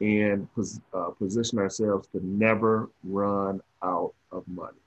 and 0.01 0.53
pos, 0.55 0.81
uh, 0.95 1.11
position 1.11 1.59
ourselves 1.59 2.09
to 2.09 2.27
never 2.27 2.89
run 3.05 3.61
out 3.83 4.15
of 4.33 4.43
money. 4.49 4.79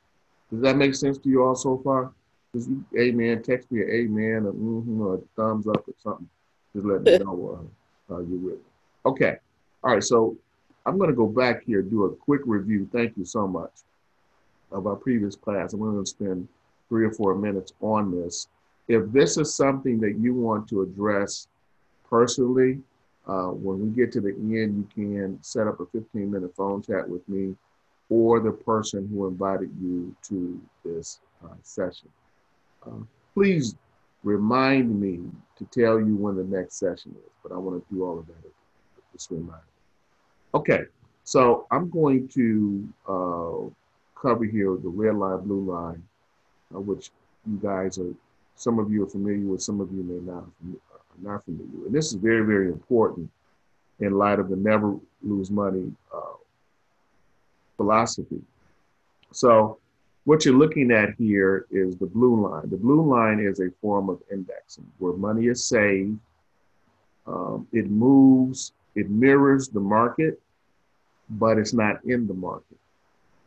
Does 0.52 0.62
that 0.62 0.78
make 0.78 0.96
sense 0.96 1.20
to 1.20 1.30
you 1.30 1.44
all 1.44 1.56
so 1.56 1.80
far? 1.84 2.12
just 2.56 2.70
amen, 2.98 3.42
text 3.42 3.72
me 3.72 3.82
an 3.82 3.90
amen, 3.90 4.46
or, 4.46 4.54
mm-hmm, 4.54 5.02
or 5.02 5.16
a 5.16 5.20
thumbs 5.36 5.68
up 5.68 5.88
or 5.88 5.94
something. 6.04 6.30
Just 6.76 6.86
let 6.86 7.02
me 7.02 7.18
know 7.24 7.70
uh, 8.10 8.14
uh, 8.14 8.20
you're 8.20 8.40
with 8.40 8.56
me. 8.56 8.60
Okay. 9.06 9.38
All 9.84 9.94
right. 9.94 10.04
So 10.04 10.38
I'm 10.86 10.98
going 10.98 11.10
to 11.10 11.16
go 11.16 11.28
back 11.28 11.64
here, 11.64 11.82
do 11.82 12.06
a 12.06 12.16
quick 12.16 12.42
review. 12.46 12.88
Thank 12.92 13.18
you 13.18 13.26
so 13.26 13.48
much 13.48 13.72
of 14.72 14.88
our 14.88 14.96
previous 14.96 15.36
class. 15.36 15.74
I'm 15.74 15.80
going 15.80 16.02
to 16.02 16.10
spend 16.10 16.48
three 16.90 17.06
or 17.06 17.12
four 17.12 17.36
minutes 17.36 17.74
on 17.82 18.12
this. 18.12 18.48
If 18.88 19.12
this 19.12 19.38
is 19.38 19.56
something 19.56 20.00
that 20.00 20.18
you 20.20 20.34
want 20.34 20.68
to 20.70 20.82
address 20.82 21.48
personally, 22.10 22.80
uh, 23.28 23.48
when 23.48 23.80
we 23.80 23.90
get 23.96 24.12
to 24.14 24.22
the 24.22 24.32
end, 24.32 24.76
you 24.76 24.88
can 24.94 25.40
set 25.42 25.68
up 25.68 25.80
a 25.80 25.86
15 25.86 26.32
minute 26.32 26.54
phone 26.56 26.82
chat 26.82 27.08
with 27.08 27.28
me 27.30 27.56
or 28.10 28.40
the 28.40 28.52
person 28.52 29.08
who 29.08 29.28
invited 29.28 29.70
you 29.82 30.14
to 30.24 30.62
this 30.84 31.20
uh, 31.44 31.56
session. 31.62 32.10
Uh, 32.86 33.04
please 33.34 33.76
remind 34.24 35.00
me 35.00 35.22
to 35.58 35.66
tell 35.66 36.00
you 36.00 36.16
when 36.16 36.36
the 36.36 36.44
next 36.44 36.76
session 36.76 37.16
is, 37.18 37.32
but 37.42 37.54
I 37.54 37.58
want 37.58 37.82
to 37.82 37.96
do 37.96 38.04
all 38.04 38.20
of 38.20 38.28
that 38.28 38.54
just 39.14 39.30
remind. 39.32 39.73
Okay, 40.56 40.84
so 41.24 41.66
I'm 41.72 41.90
going 41.90 42.28
to 42.30 42.88
uh, 43.08 43.70
cover 44.20 44.46
here 44.46 44.78
the 44.78 44.90
red 44.90 45.16
line, 45.16 45.40
blue 45.40 45.72
line, 45.72 46.04
uh, 46.74 46.80
which 46.80 47.10
you 47.50 47.58
guys 47.58 47.98
are, 47.98 48.14
some 48.56 48.78
of 48.78 48.92
you 48.92 49.04
are 49.04 49.10
familiar 49.10 49.48
with, 49.48 49.62
some 49.62 49.82
of 49.82 49.92
you 49.92 50.04
may 50.04 50.32
not, 50.32 50.44
are 50.44 51.22
not 51.22 51.44
familiar 51.46 51.66
with. 51.74 51.88
And 51.88 51.96
this 51.96 52.08
is 52.08 52.14
very, 52.14 52.46
very 52.46 52.68
important 52.68 53.30
in 54.00 54.14
light 54.14 54.40
of 54.40 54.50
the 54.50 54.56
never 54.56 54.96
lose 55.24 55.50
money 55.50 55.92
uh, 56.14 56.38
philosophy. 57.78 58.42
So 59.32 59.80
what 60.26 60.46
you're 60.46 60.58
looking 60.58 60.92
at 60.92 61.16
here 61.18 61.66
is 61.72 61.96
the 61.98 62.06
blue 62.06 62.48
line. 62.48 62.70
The 62.70 62.78
blue 62.78 63.10
line 63.10 63.40
is 63.40 63.60
a 63.60 63.70
form 63.82 64.10
of 64.10 64.22
indexing 64.32 64.86
where 65.00 65.14
money 65.14 65.48
is 65.48 65.64
saved. 65.64 66.20
Um, 67.26 67.68
it 67.72 67.90
moves, 67.90 68.74
it 68.96 69.10
mirrors 69.10 69.70
the 69.70 69.80
market, 69.80 70.40
but 71.30 71.58
it's 71.58 71.74
not 71.74 72.04
in 72.06 72.28
the 72.28 72.34
market. 72.34 72.78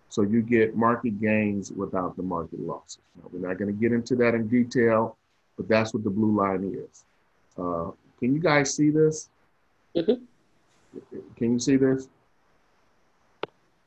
So 0.09 0.23
you 0.23 0.43
get 0.43 0.77
market 0.77 1.21
gains 1.21 1.73
without 1.73 2.17
the 2.17 2.23
market 2.23 2.61
losses. 2.61 2.99
Now, 3.17 3.29
we're 3.33 3.47
not 3.47 3.59
going 3.59 3.75
to 3.75 3.81
get 3.81 3.93
into 3.93 4.17
that 4.17 4.35
in 4.35 4.49
detail, 4.49 5.17
but 5.57 5.69
that's 5.69 5.93
what 5.93 6.05
the 6.05 6.11
blue 6.11 6.37
line 6.37 6.65
is. 6.65 7.05
Uh, 7.59 7.91
can 8.19 8.35
you 8.35 8.41
guys 8.41 8.75
see 8.75 8.91
this? 8.91 9.29
Mm-hmm. 9.95 10.25
Can 11.37 11.53
you 11.53 11.59
see 11.59 11.77
this? 11.77 12.09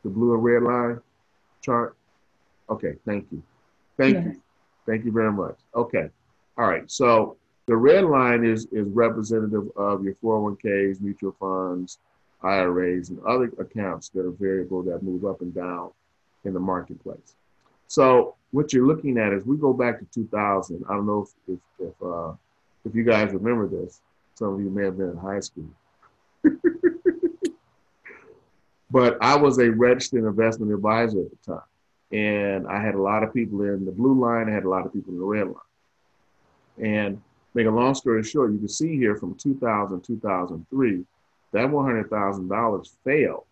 The 0.03 0.09
blue 0.09 0.33
and 0.33 0.43
red 0.43 0.63
line 0.63 1.01
chart? 1.61 1.95
Okay, 2.69 2.95
thank 3.05 3.25
you. 3.31 3.41
Thank 3.97 4.15
yes. 4.15 4.25
you. 4.25 4.41
Thank 4.85 5.05
you 5.05 5.11
very 5.11 5.31
much. 5.31 5.57
Okay. 5.75 6.09
All 6.57 6.67
right. 6.67 6.89
So 6.89 7.37
the 7.67 7.75
red 7.75 8.05
line 8.05 8.43
is, 8.43 8.67
is 8.71 8.87
representative 8.87 9.69
of 9.75 10.03
your 10.03 10.15
401ks, 10.15 11.01
mutual 11.01 11.35
funds, 11.39 11.99
IRAs, 12.41 13.09
and 13.09 13.19
other 13.23 13.51
accounts 13.59 14.09
that 14.09 14.25
are 14.25 14.31
variable 14.31 14.83
that 14.83 15.03
move 15.03 15.25
up 15.25 15.41
and 15.41 15.53
down 15.53 15.91
in 16.45 16.53
the 16.53 16.59
marketplace. 16.59 17.35
So 17.87 18.35
what 18.51 18.71
you're 18.71 18.87
looking 18.87 19.17
at 19.17 19.33
is 19.33 19.45
we 19.45 19.57
go 19.57 19.73
back 19.73 19.99
to 19.99 20.05
2000. 20.05 20.85
I 20.87 20.93
don't 20.93 21.05
know 21.05 21.27
if 21.27 21.29
if 21.55 21.59
if, 21.87 22.01
uh, 22.01 22.33
if 22.85 22.95
you 22.95 23.03
guys 23.03 23.33
remember 23.33 23.67
this. 23.67 24.01
Some 24.35 24.53
of 24.53 24.61
you 24.61 24.69
may 24.69 24.85
have 24.85 24.97
been 24.97 25.09
in 25.09 25.17
high 25.17 25.41
school. 25.41 25.69
but 28.91 29.17
I 29.21 29.35
was 29.35 29.59
a 29.59 29.69
registered 29.69 30.23
investment 30.23 30.71
advisor 30.71 31.21
at 31.21 31.31
the 31.31 31.37
time. 31.53 31.61
And 32.11 32.67
I 32.67 32.81
had 32.81 32.95
a 32.95 33.01
lot 33.01 33.23
of 33.23 33.33
people 33.33 33.61
in 33.61 33.85
the 33.85 33.91
blue 33.91 34.19
line, 34.19 34.49
I 34.49 34.53
had 34.53 34.63
a 34.63 34.69
lot 34.69 34.85
of 34.85 34.93
people 34.93 35.13
in 35.13 35.19
the 35.19 35.25
red 35.25 35.47
line. 35.47 35.55
And 36.81 37.21
make 37.53 37.67
a 37.67 37.71
long 37.71 37.93
story 37.93 38.23
short, 38.23 38.51
you 38.51 38.57
can 38.57 38.69
see 38.69 38.97
here 38.97 39.15
from 39.15 39.35
2000, 39.35 40.01
2003, 40.01 41.05
that 41.51 41.67
$100,000 41.67 42.89
fell 43.03 43.45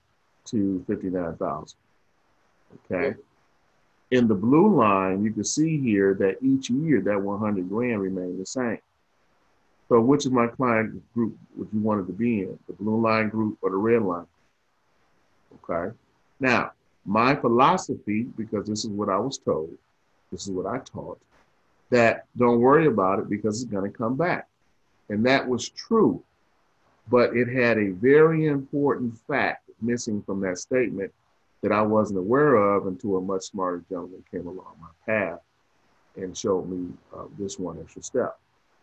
to 0.46 0.84
59,000. 0.88 1.78
Okay. 2.92 3.18
In 4.12 4.28
the 4.28 4.36
blue 4.36 4.76
line, 4.76 5.24
you 5.24 5.32
can 5.32 5.44
see 5.44 5.80
here 5.80 6.14
that 6.16 6.38
each 6.42 6.70
year 6.70 7.02
that 7.02 7.22
100 7.22 7.70
grand 7.70 8.02
remained 8.02 8.40
the 8.40 8.46
same. 8.46 8.80
So 9.90 10.00
which 10.02 10.26
of 10.26 10.34
my 10.34 10.48
client 10.48 11.02
group 11.14 11.38
would 11.56 11.70
you 11.74 11.80
want 11.80 12.02
it 12.02 12.08
to 12.08 12.14
be 12.14 12.42
in? 12.42 12.60
The 12.68 12.74
blue 12.74 13.02
line 13.02 13.30
group 13.30 13.58
or 13.62 13.70
the 13.70 13.78
red 13.78 14.02
line? 14.02 14.28
Okay. 15.64 15.96
Now, 16.40 16.72
my 17.06 17.36
philosophy, 17.36 18.24
because 18.38 18.68
this 18.68 18.84
is 18.84 18.92
what 18.92 19.10
I 19.10 19.18
was 19.18 19.38
told, 19.38 19.78
this 20.32 20.46
is 20.46 20.52
what 20.52 20.66
I 20.66 20.80
taught, 20.80 21.20
that 21.90 22.26
don't 22.38 22.60
worry 22.60 22.88
about 22.88 23.20
it 23.20 23.30
because 23.30 23.62
it's 23.62 23.72
going 23.72 23.90
to 23.90 23.98
come 23.98 24.16
back. 24.16 24.48
And 25.10 25.26
that 25.26 25.48
was 25.48 25.70
true. 25.70 26.22
But 27.10 27.36
it 27.36 27.48
had 27.48 27.78
a 27.78 27.92
very 27.92 28.48
important 28.48 29.18
fact 29.28 29.70
missing 29.82 30.22
from 30.24 30.42
that 30.42 30.58
statement 30.58 31.12
that 31.62 31.72
I 31.72 31.82
wasn't 31.82 32.20
aware 32.20 32.56
of 32.56 32.88
until 32.88 33.18
a 33.18 33.22
much 33.22 33.44
smarter 33.44 33.84
gentleman 33.90 34.24
came 34.30 34.48
along 34.48 34.76
my 34.80 34.90
path 35.06 35.40
and 36.16 36.38
showed 36.38 36.70
me 36.70 36.94
uh, 37.16 37.26
this 37.38 37.60
one 37.60 37.80
extra 37.82 38.04
step. 38.04 38.40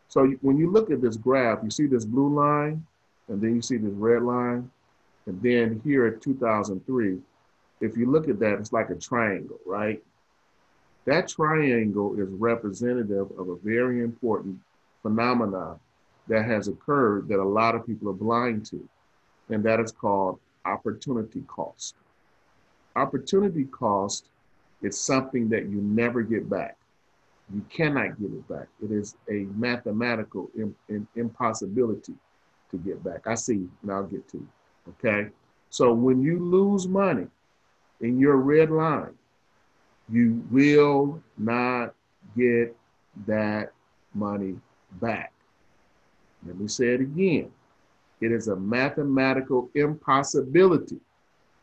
So 0.09 0.27
when 0.43 0.57
you 0.57 0.71
look 0.71 0.91
at 0.91 1.01
this 1.01 1.17
graph, 1.17 1.61
you 1.63 1.71
see 1.71 1.87
this 1.87 2.05
blue 2.05 2.35
line, 2.35 2.85
and 3.29 3.41
then 3.41 3.55
you 3.55 3.63
see 3.63 3.77
this 3.77 3.93
red 3.95 4.23
line, 4.23 4.71
and 5.27 5.41
then 5.43 5.81
here 5.85 6.07
at 6.07 6.21
2003, 6.21 7.19
if 7.81 7.97
you 7.97 8.11
look 8.11 8.29
at 8.29 8.39
that, 8.41 8.59
it's 8.59 8.73
like 8.73 8.91
a 8.91 8.95
triangle, 8.95 9.59
right? 9.67 10.03
That 11.07 11.29
triangle 11.29 12.19
is 12.19 12.29
representative 12.31 13.31
of 13.39 13.49
a 13.49 13.57
very 13.57 14.03
important 14.03 14.59
phenomenon 15.03 15.79
that 16.29 16.45
has 16.45 16.69
occurred 16.69 17.29
that 17.29 17.39
a 17.39 17.45
lot 17.45 17.75
of 17.75 17.87
people 17.87 18.09
are 18.09 18.15
blind 18.15 18.67
to, 18.67 18.89
and 19.51 19.63
that 19.65 19.81
is 19.81 19.93
called 19.93 20.39
opportunity 20.65 21.43
cost. 21.47 21.95
Opportunity 22.97 23.65
cost 23.65 24.27
is 24.83 24.99
something 24.99 25.49
that 25.49 25.69
you 25.69 25.81
never 25.81 26.23
get 26.23 26.49
back. 26.49 26.77
You 27.53 27.65
cannot 27.69 28.19
get 28.21 28.31
it 28.31 28.49
back. 28.49 28.69
It 28.83 28.91
is 28.91 29.17
a 29.31 29.47
mathematical 29.55 30.51
impossibility 31.15 32.15
to 32.71 32.79
get 32.79 33.05
back. 33.05 33.27
I 33.27 33.35
see, 33.35 33.69
and 33.83 33.93
I'll 33.93 34.05
get 34.05 34.27
to 34.29 34.47
Okay. 34.89 35.29
So 35.71 35.93
when 35.93 36.23
you 36.23 36.39
lose 36.39 36.87
money 36.87 37.27
in 38.01 38.19
your 38.19 38.37
red 38.37 38.71
line, 38.71 39.15
you 40.09 40.45
will 40.51 41.23
not 41.39 41.95
get 42.37 42.77
that 43.27 43.73
money 44.15 44.57
back. 45.01 45.33
Let 46.47 46.59
me 46.59 46.69
say 46.69 46.89
it 46.89 47.01
again. 47.01 47.51
It 48.21 48.33
is 48.33 48.49
a 48.49 48.57
mathematical 48.57 49.71
impossibility 49.75 50.99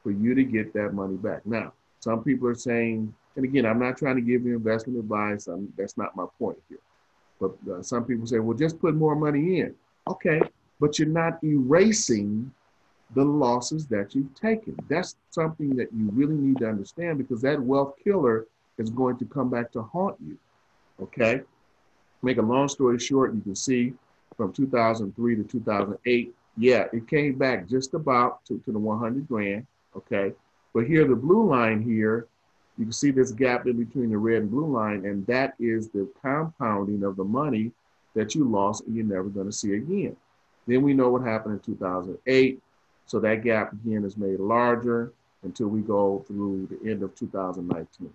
for 0.03 0.11
you 0.11 0.35
to 0.35 0.43
get 0.43 0.73
that 0.73 0.93
money 0.93 1.15
back. 1.15 1.45
Now, 1.45 1.73
some 1.99 2.23
people 2.23 2.47
are 2.47 2.55
saying, 2.55 3.13
and 3.35 3.45
again, 3.45 3.65
I'm 3.65 3.79
not 3.79 3.97
trying 3.97 4.15
to 4.15 4.21
give 4.21 4.45
you 4.45 4.55
investment 4.55 4.99
advice. 4.99 5.47
I'm, 5.47 5.71
that's 5.77 5.97
not 5.97 6.15
my 6.15 6.25
point 6.39 6.57
here. 6.69 6.79
But 7.39 7.51
uh, 7.71 7.81
some 7.81 8.05
people 8.05 8.27
say, 8.27 8.39
well, 8.39 8.57
just 8.57 8.79
put 8.79 8.95
more 8.95 9.15
money 9.15 9.59
in. 9.61 9.73
Okay, 10.07 10.41
but 10.79 10.97
you're 10.97 11.07
not 11.07 11.43
erasing 11.43 12.51
the 13.13 13.23
losses 13.23 13.87
that 13.87 14.15
you've 14.15 14.33
taken. 14.35 14.75
That's 14.89 15.15
something 15.29 15.75
that 15.75 15.89
you 15.93 16.09
really 16.11 16.35
need 16.35 16.57
to 16.59 16.69
understand 16.69 17.17
because 17.17 17.41
that 17.41 17.61
wealth 17.61 17.95
killer 18.03 18.47
is 18.77 18.89
going 18.89 19.17
to 19.17 19.25
come 19.25 19.49
back 19.49 19.71
to 19.73 19.81
haunt 19.83 20.17
you. 20.25 20.37
Okay? 21.01 21.41
Make 22.21 22.37
a 22.37 22.41
long 22.41 22.67
story 22.67 22.99
short, 22.99 23.33
you 23.33 23.41
can 23.41 23.55
see 23.55 23.93
from 24.35 24.53
2003 24.53 25.35
to 25.35 25.43
2008, 25.43 26.35
yeah, 26.57 26.85
it 26.93 27.07
came 27.07 27.37
back 27.37 27.67
just 27.67 27.93
about 27.93 28.43
to, 28.45 28.59
to 28.65 28.71
the 28.71 28.79
100 28.79 29.27
grand. 29.27 29.65
Okay? 29.95 30.33
But 30.73 30.87
here, 30.87 31.07
the 31.07 31.15
blue 31.15 31.49
line 31.49 31.81
here, 31.81 32.27
you 32.77 32.85
can 32.85 32.93
see 32.93 33.11
this 33.11 33.31
gap 33.31 33.67
in 33.67 33.83
between 33.83 34.09
the 34.09 34.17
red 34.17 34.43
and 34.43 34.51
blue 34.51 34.65
line, 34.65 35.05
and 35.05 35.25
that 35.27 35.53
is 35.59 35.89
the 35.89 36.09
compounding 36.21 37.03
of 37.03 37.17
the 37.17 37.23
money 37.23 37.71
that 38.15 38.35
you 38.35 38.43
lost 38.43 38.85
and 38.85 38.95
you're 38.95 39.05
never 39.05 39.29
going 39.29 39.45
to 39.45 39.51
see 39.51 39.75
again. 39.75 40.15
Then 40.67 40.81
we 40.81 40.93
know 40.93 41.09
what 41.09 41.23
happened 41.23 41.55
in 41.55 41.59
2008 41.59 42.61
so 43.05 43.19
that 43.19 43.43
gap 43.43 43.73
again 43.73 44.05
is 44.05 44.15
made 44.15 44.39
larger 44.39 45.11
until 45.43 45.67
we 45.67 45.81
go 45.81 46.23
through 46.27 46.67
the 46.67 46.89
end 46.89 47.03
of 47.03 47.13
2019. 47.15 48.09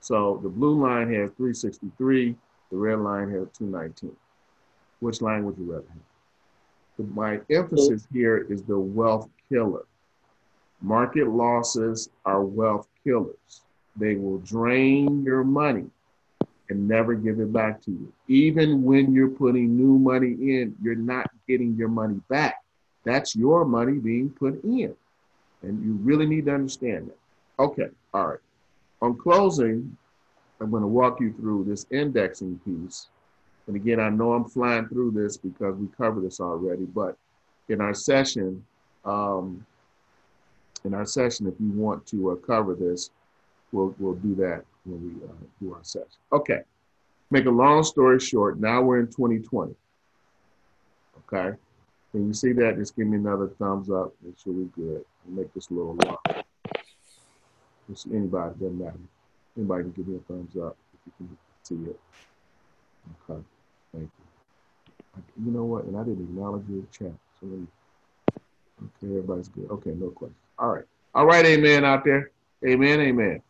So 0.00 0.38
the 0.42 0.48
blue 0.48 0.80
line 0.80 1.12
has 1.12 1.30
363, 1.36 2.36
the 2.70 2.76
red 2.76 3.00
line 3.00 3.30
has 3.30 3.48
219. 3.58 4.14
Which 5.00 5.22
line 5.22 5.44
would 5.44 5.56
you 5.58 5.72
rather 5.72 5.86
have? 5.88 7.08
My 7.14 7.40
emphasis 7.50 8.06
here 8.12 8.46
is 8.50 8.62
the 8.62 8.78
wealth 8.78 9.28
killer. 9.48 9.86
Market 10.80 11.28
losses 11.28 12.10
are 12.24 12.42
wealth 12.44 12.88
killers. 13.04 13.62
They 13.96 14.16
will 14.16 14.38
drain 14.38 15.22
your 15.24 15.44
money 15.44 15.86
and 16.70 16.86
never 16.86 17.14
give 17.14 17.40
it 17.40 17.52
back 17.52 17.80
to 17.82 17.90
you. 17.90 18.12
Even 18.28 18.82
when 18.82 19.12
you're 19.12 19.30
putting 19.30 19.76
new 19.76 19.98
money 19.98 20.32
in, 20.32 20.76
you're 20.82 20.94
not 20.94 21.30
getting 21.48 21.76
your 21.76 21.88
money 21.88 22.20
back. 22.28 22.62
That's 23.04 23.34
your 23.34 23.64
money 23.64 23.94
being 23.98 24.30
put 24.30 24.62
in. 24.64 24.94
And 25.62 25.82
you 25.84 25.92
really 26.02 26.26
need 26.26 26.46
to 26.46 26.54
understand 26.54 27.08
that. 27.08 27.62
Okay, 27.62 27.88
all 28.12 28.26
right. 28.26 28.38
On 29.02 29.16
closing, 29.16 29.96
I'm 30.60 30.70
going 30.70 30.82
to 30.82 30.88
walk 30.88 31.20
you 31.20 31.32
through 31.32 31.64
this 31.64 31.86
indexing 31.90 32.60
piece. 32.64 33.08
And 33.68 33.76
again, 33.76 34.00
I 34.00 34.08
know 34.08 34.32
I'm 34.32 34.46
flying 34.46 34.88
through 34.88 35.10
this 35.10 35.36
because 35.36 35.76
we 35.76 35.88
covered 35.88 36.24
this 36.24 36.40
already, 36.40 36.84
but 36.86 37.18
in 37.68 37.82
our 37.82 37.92
session, 37.92 38.64
um, 39.04 39.64
in 40.84 40.94
our 40.94 41.04
session, 41.04 41.46
if 41.46 41.54
you 41.60 41.70
want 41.72 42.06
to 42.06 42.30
uh, 42.30 42.36
cover 42.36 42.74
this, 42.74 43.10
we'll, 43.70 43.94
we'll 43.98 44.14
do 44.14 44.34
that 44.36 44.64
when 44.86 45.02
we 45.04 45.22
uh, 45.22 45.32
do 45.60 45.74
our 45.74 45.84
session. 45.84 46.08
Okay, 46.32 46.60
make 47.30 47.44
a 47.44 47.50
long 47.50 47.84
story 47.84 48.18
short, 48.18 48.58
now 48.58 48.80
we're 48.80 49.00
in 49.00 49.06
2020. 49.06 49.74
Okay, 51.30 51.54
when 52.12 52.26
you 52.26 52.32
see 52.32 52.52
that, 52.52 52.78
just 52.78 52.96
give 52.96 53.06
me 53.06 53.18
another 53.18 53.48
thumbs 53.58 53.90
up. 53.90 54.14
Make 54.24 54.38
sure 54.42 54.54
we're 54.54 54.64
good. 54.64 55.04
I'll 55.26 55.34
make 55.34 55.52
this 55.52 55.68
a 55.68 55.74
little 55.74 55.94
long. 56.06 56.42
Just 57.90 58.06
anybody, 58.06 58.54
doesn't 58.54 58.78
matter. 58.78 58.98
Anybody 59.58 59.82
can 59.82 59.92
give 59.92 60.08
me 60.08 60.16
a 60.16 60.32
thumbs 60.32 60.56
up 60.56 60.74
if 61.06 61.12
you 61.20 61.26
can 61.26 61.38
see 61.62 61.90
it. 61.90 62.00
Okay, 63.28 63.42
thank 63.92 64.10
you. 64.18 65.44
You 65.44 65.52
know 65.52 65.64
what? 65.64 65.84
And 65.84 65.96
I 65.96 66.04
didn't 66.04 66.24
acknowledge 66.24 66.64
your 66.68 66.84
chat. 66.92 67.12
So 67.40 67.46
me, 67.46 67.66
okay, 68.30 69.04
everybody's 69.04 69.48
good. 69.48 69.70
Okay, 69.70 69.90
no 69.90 70.10
question. 70.10 70.34
All 70.58 70.68
right. 70.68 70.84
All 71.14 71.26
right, 71.26 71.44
amen 71.44 71.84
out 71.84 72.04
there. 72.04 72.30
Amen, 72.66 73.00
amen. 73.00 73.42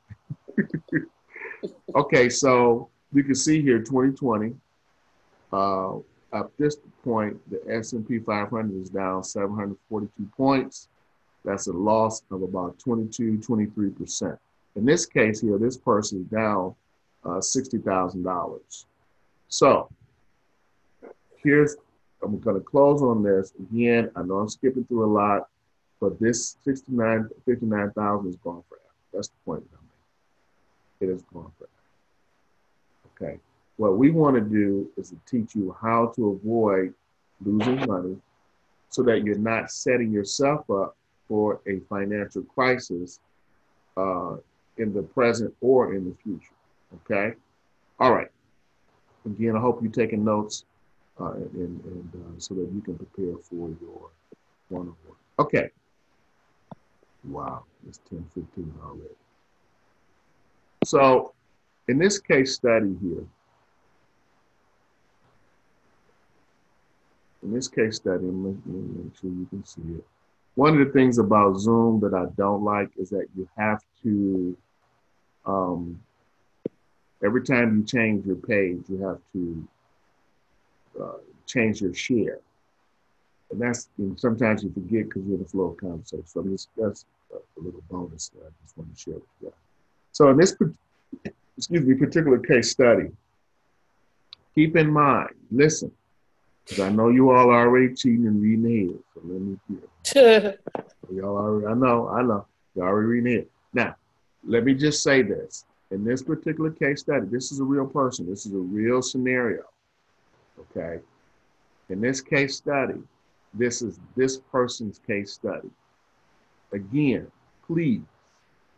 okay, 1.95 2.29
so 2.29 2.89
you 3.13 3.25
can 3.25 3.35
see 3.35 3.63
here 3.63 3.79
2020. 3.79 4.55
Uh, 5.53 5.97
at 6.33 6.47
this 6.59 6.77
point, 7.03 7.39
the 7.51 7.61
S&P 7.75 8.19
500 8.19 8.83
is 8.83 8.91
down 8.91 9.25
742 9.25 10.31
points. 10.37 10.89
That's 11.45 11.69
a 11.69 11.73
loss 11.73 12.23
of 12.31 12.43
about 12.43 12.79
22, 12.79 13.39
23%. 13.39 14.39
In 14.77 14.85
this 14.85 15.07
case 15.07 15.41
here, 15.41 15.59
this 15.59 15.79
person 15.79 16.21
is 16.21 16.27
down 16.27 16.75
uh, 17.25 17.39
$60,000. 17.39 18.85
So 19.49 19.89
here's, 21.43 21.77
I'm 22.23 22.39
going 22.39 22.57
to 22.57 22.63
close 22.63 23.03
on 23.03 23.23
this. 23.23 23.53
Again, 23.59 24.11
I 24.17 24.23
know 24.23 24.39
I'm 24.39 24.49
skipping 24.49 24.85
through 24.85 25.05
a 25.05 25.13
lot, 25.13 25.49
but 26.01 26.19
this 26.21 26.57
69, 26.65 27.29
59,000 27.45 28.29
is 28.29 28.37
gone 28.37 28.63
forever. 28.69 28.83
That's 29.13 29.29
the 29.29 29.35
point 29.45 29.71
that 29.71 29.77
I'm 29.77 29.85
making. 31.01 31.13
It 31.13 31.17
is 31.17 31.23
gone 31.33 31.51
forever. 31.59 31.71
Okay. 33.17 33.41
What 33.77 33.97
we 33.97 34.11
want 34.11 34.37
to 34.37 34.41
do 34.41 34.91
is 34.97 35.11
to 35.11 35.17
teach 35.27 35.55
you 35.55 35.75
how 35.81 36.13
to 36.17 36.31
avoid 36.31 36.95
losing 37.45 37.87
money 37.87 38.17
so 38.91 39.03
that 39.05 39.25
you're 39.25 39.39
not 39.39 39.71
setting 39.71 40.11
yourself 40.11 40.69
up 40.71 40.97
for 41.29 41.61
a 41.67 41.81
financial 41.89 42.43
crisis 42.43 43.21
uh, 43.97 44.37
in 44.79 44.93
the 44.93 45.03
present 45.03 45.55
or 45.61 45.95
in 45.95 46.09
the 46.09 46.15
future. 46.23 46.55
Okay? 47.05 47.37
All 48.01 48.13
right. 48.13 48.29
Again, 49.27 49.57
I 49.57 49.61
hope 49.61 49.83
you're 49.83 49.93
taking 49.93 50.25
notes 50.25 50.65
uh, 51.21 51.33
and, 51.33 51.85
and 51.85 52.11
uh, 52.15 52.39
so 52.39 52.55
that 52.55 52.69
you 52.73 52.81
can 52.81 52.97
prepare 52.97 53.37
for 53.43 53.71
your 53.81 54.11
one 54.69 54.89
on 54.89 54.97
one. 55.07 55.17
Okay. 55.39 55.71
Wow, 57.25 57.65
it's 57.87 58.01
10:15 58.11 58.73
already. 58.83 59.15
So, 60.85 61.35
in 61.89 61.99
this 61.99 62.19
case 62.19 62.55
study 62.55 62.97
here, 63.03 63.25
in 67.43 67.53
this 67.53 67.69
case 67.69 67.97
study, 67.97 68.25
make, 68.25 68.65
make 68.67 69.17
sure 69.21 69.31
you 69.31 69.47
can 69.51 69.65
see 69.65 69.83
it. 69.97 70.05
One 70.55 70.81
of 70.81 70.87
the 70.87 70.93
things 70.93 71.19
about 71.19 71.59
Zoom 71.59 72.01
that 72.01 72.15
I 72.15 72.27
don't 72.37 72.63
like 72.65 72.91
is 72.97 73.11
that 73.11 73.27
you 73.37 73.49
have 73.57 73.83
to, 74.03 74.57
um, 75.47 76.01
every 77.25 77.43
time 77.45 77.79
you 77.79 77.85
change 77.85 78.27
your 78.27 78.37
page, 78.37 78.85
you 78.89 79.03
have 79.03 79.21
to 79.33 79.69
uh, 81.01 81.19
change 81.47 81.81
your 81.81 81.95
share. 81.95 82.39
And 83.51 83.61
that's, 83.61 83.89
and 83.99 84.19
sometimes 84.19 84.63
you 84.63 84.71
forget 84.73 85.09
because 85.09 85.23
you're 85.25 85.37
in 85.37 85.43
the 85.43 85.49
flow 85.49 85.71
of 85.71 85.77
conversation. 85.79 86.27
So 86.27 86.41
I'm 86.41 86.51
just, 86.51 86.69
that's 86.77 87.07
a 87.33 87.61
little 87.61 87.83
bonus 87.91 88.29
that 88.31 88.43
I 88.47 88.51
just 88.63 88.77
want 88.77 88.95
to 88.95 89.01
share 89.01 89.15
with 89.15 89.25
you. 89.41 89.53
So 90.13 90.31
in 90.31 90.37
this, 90.37 90.57
excuse 91.57 91.83
me, 91.83 91.95
particular 91.95 92.39
case 92.39 92.71
study, 92.71 93.09
keep 94.55 94.77
in 94.77 94.91
mind, 94.91 95.31
listen, 95.51 95.91
because 96.65 96.81
I 96.81 96.91
know 96.91 97.09
you 97.09 97.31
all 97.31 97.51
are 97.51 97.67
already 97.67 97.95
cheating 97.95 98.27
and 98.27 98.43
reading 98.43 98.67
ahead. 98.67 98.99
So 99.15 99.21
let 99.25 99.41
me 99.41 99.59
hear. 99.69 100.59
y'all 101.13 101.37
already, 101.37 101.67
I 101.67 101.75
know, 101.75 102.09
I 102.09 102.23
know. 102.23 102.47
you 102.75 102.83
already 102.83 103.07
reading 103.07 103.33
ahead. 103.33 103.47
Now, 103.73 103.97
let 104.47 104.65
me 104.65 104.75
just 104.75 105.03
say 105.03 105.23
this. 105.23 105.65
In 105.91 106.05
this 106.05 106.23
particular 106.23 106.71
case 106.71 107.01
study, 107.01 107.27
this 107.31 107.51
is 107.51 107.61
a 107.61 107.65
real 107.65 107.87
person. 107.87 108.29
This 108.29 108.45
is 108.45 108.53
a 108.53 108.59
real 108.59 109.01
scenario. 109.01 109.63
Okay. 110.61 111.01
In 111.89 112.01
this 112.01 112.21
case 112.21 112.57
study, 112.57 113.01
this 113.55 113.83
is 113.83 113.99
this 114.17 114.39
person's 114.39 114.99
case 115.07 115.33
study. 115.33 115.71
Again, 116.73 117.31
please 117.67 118.03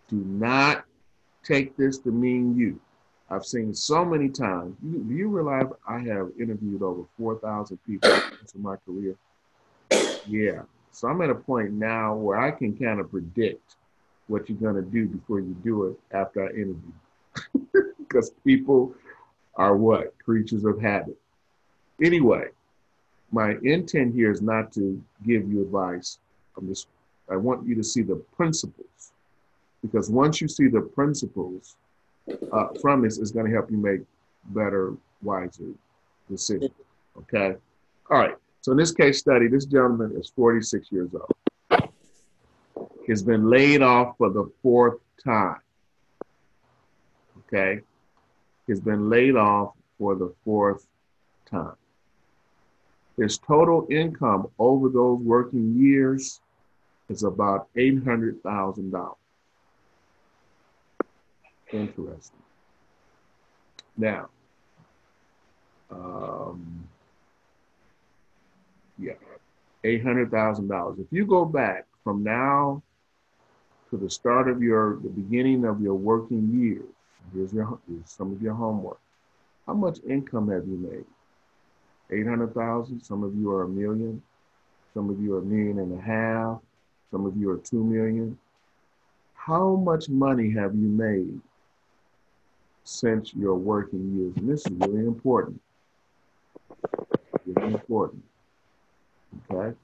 do 0.08 0.16
not 0.16 0.84
take 1.42 1.76
this 1.76 1.98
to 1.98 2.10
mean 2.10 2.56
you. 2.56 2.80
I've 3.30 3.44
seen 3.46 3.72
so 3.74 4.04
many 4.04 4.28
times. 4.28 4.76
You, 4.82 4.98
do 4.98 5.14
you 5.14 5.28
realize 5.28 5.66
I 5.86 5.98
have 6.00 6.30
interviewed 6.38 6.82
over 6.82 7.04
4,000 7.16 7.78
people 7.86 8.10
in 8.12 8.62
my 8.62 8.76
career? 8.84 9.16
Yeah. 10.26 10.62
So 10.92 11.08
I'm 11.08 11.22
at 11.22 11.30
a 11.30 11.34
point 11.34 11.72
now 11.72 12.14
where 12.14 12.38
I 12.38 12.50
can 12.50 12.76
kind 12.76 12.98
of 12.98 13.10
predict 13.10 13.76
what 14.26 14.48
you're 14.48 14.58
going 14.58 14.76
to 14.76 14.90
do 14.90 15.06
before 15.06 15.40
you 15.40 15.56
do 15.62 15.86
it 15.86 16.16
after 16.16 16.44
I 16.44 16.50
interview. 16.50 16.92
Because 18.10 18.32
people 18.44 18.92
are 19.54 19.76
what? 19.76 20.18
Creatures 20.18 20.64
of 20.64 20.80
habit. 20.80 21.16
Anyway, 22.02 22.48
my 23.30 23.56
intent 23.62 24.14
here 24.14 24.30
is 24.30 24.42
not 24.42 24.72
to 24.72 25.02
give 25.26 25.50
you 25.50 25.62
advice. 25.62 26.18
I'm 26.56 26.66
just, 26.66 26.88
I 27.30 27.36
want 27.36 27.66
you 27.66 27.74
to 27.76 27.84
see 27.84 28.02
the 28.02 28.16
principles. 28.36 29.12
Because 29.82 30.10
once 30.10 30.40
you 30.40 30.48
see 30.48 30.68
the 30.68 30.80
principles, 30.80 31.76
uh, 32.52 32.68
from 32.80 33.02
this 33.02 33.18
it's 33.18 33.30
going 33.30 33.46
to 33.46 33.52
help 33.52 33.70
you 33.70 33.76
make 33.76 34.00
better, 34.46 34.94
wiser 35.22 35.64
decisions. 36.28 36.70
Okay. 37.16 37.56
All 38.10 38.18
right. 38.18 38.34
So 38.62 38.72
in 38.72 38.78
this 38.78 38.92
case 38.92 39.18
study, 39.18 39.48
this 39.48 39.64
gentleman 39.64 40.12
is 40.16 40.32
46 40.36 40.92
years 40.92 41.10
old. 41.14 41.88
He's 43.06 43.22
been 43.22 43.48
laid 43.48 43.82
off 43.82 44.16
for 44.18 44.30
the 44.30 44.50
fourth 44.62 44.98
time. 45.24 45.60
Okay. 47.46 47.80
He's 48.66 48.80
been 48.80 49.08
laid 49.08 49.36
off 49.36 49.72
for 49.98 50.14
the 50.14 50.32
fourth 50.44 50.86
time. 51.50 51.74
His 53.20 53.36
total 53.36 53.86
income 53.90 54.48
over 54.58 54.88
those 54.88 55.20
working 55.20 55.74
years 55.76 56.40
is 57.10 57.22
about 57.22 57.68
$800,000. 57.76 59.14
Interesting. 61.70 62.42
Now, 63.98 64.30
um, 65.90 66.88
yeah, 68.98 69.12
eight 69.84 70.02
hundred 70.02 70.30
thousand 70.30 70.68
dollars. 70.68 70.98
If 70.98 71.06
you 71.10 71.26
go 71.26 71.44
back 71.44 71.86
from 72.02 72.22
now 72.24 72.82
to 73.90 73.96
the 73.98 74.08
start 74.08 74.48
of 74.48 74.62
your 74.62 74.96
the 74.96 75.10
beginning 75.10 75.64
of 75.66 75.80
your 75.80 75.94
working 75.94 76.48
years, 76.58 76.88
here's 77.34 77.52
your 77.52 77.78
here's 77.86 78.10
some 78.10 78.32
of 78.32 78.40
your 78.40 78.54
homework. 78.54 78.98
How 79.66 79.74
much 79.74 79.98
income 80.08 80.48
have 80.50 80.66
you 80.66 80.76
made? 80.76 81.04
Eight 82.12 82.26
hundred 82.26 82.54
thousand. 82.54 83.02
Some 83.02 83.22
of 83.22 83.34
you 83.34 83.50
are 83.52 83.62
a 83.62 83.68
million. 83.68 84.22
Some 84.94 85.10
of 85.10 85.20
you 85.20 85.36
are 85.36 85.38
a 85.38 85.42
million 85.42 85.78
and 85.78 85.98
a 85.98 86.02
half. 86.02 86.60
Some 87.10 87.26
of 87.26 87.36
you 87.36 87.50
are 87.50 87.58
two 87.58 87.84
million. 87.84 88.38
How 89.34 89.76
much 89.76 90.08
money 90.08 90.50
have 90.50 90.74
you 90.74 90.88
made 90.88 91.40
since 92.90 93.32
your 93.34 93.54
working 93.54 94.16
years. 94.16 94.36
And 94.36 94.48
this 94.48 94.66
is 94.66 94.72
really 94.72 95.06
important. 95.06 95.60
Really 97.46 97.74
important. 97.74 98.22
Okay. 99.50 99.76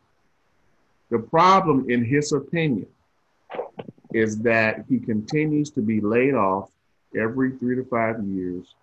The 1.11 1.21
problem, 1.21 1.89
in 1.89 2.05
his 2.05 2.33
opinion, 2.33 2.87
is 4.13 4.39
that 4.41 4.85
he 4.89 4.99
continues 4.99 5.71
to 5.71 5.81
be 5.81 6.01
laid 6.01 6.35
off 6.35 6.71
every 7.17 7.53
three 7.59 7.77
to 7.77 7.85
five 7.85 8.23
years, 8.25 8.75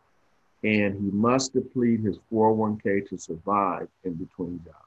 and 0.64 0.96
he 0.96 1.12
must 1.12 1.54
deplete 1.54 2.00
his 2.00 2.18
401k 2.32 3.08
to 3.10 3.18
survive 3.18 3.88
in 4.04 4.14
between 4.14 4.62
jobs. 4.64 4.78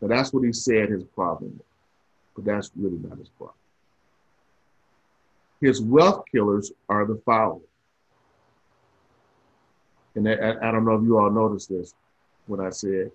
So 0.00 0.08
that's 0.08 0.32
what 0.32 0.44
he 0.44 0.52
said 0.52 0.90
his 0.90 1.04
problem 1.04 1.52
was, 1.52 1.66
but 2.34 2.44
that's 2.44 2.70
really 2.76 2.98
not 2.98 3.18
his 3.18 3.28
problem. 3.28 3.56
His 5.60 5.80
wealth 5.80 6.24
killers 6.30 6.72
are 6.88 7.06
the 7.06 7.20
following 7.24 7.62
and 10.16 10.28
I, 10.28 10.56
I 10.62 10.72
don't 10.72 10.84
know 10.84 10.94
if 10.94 11.02
you 11.02 11.18
all 11.18 11.30
noticed 11.30 11.68
this 11.68 11.94
when 12.46 12.60
I 12.60 12.70
said, 12.70 13.12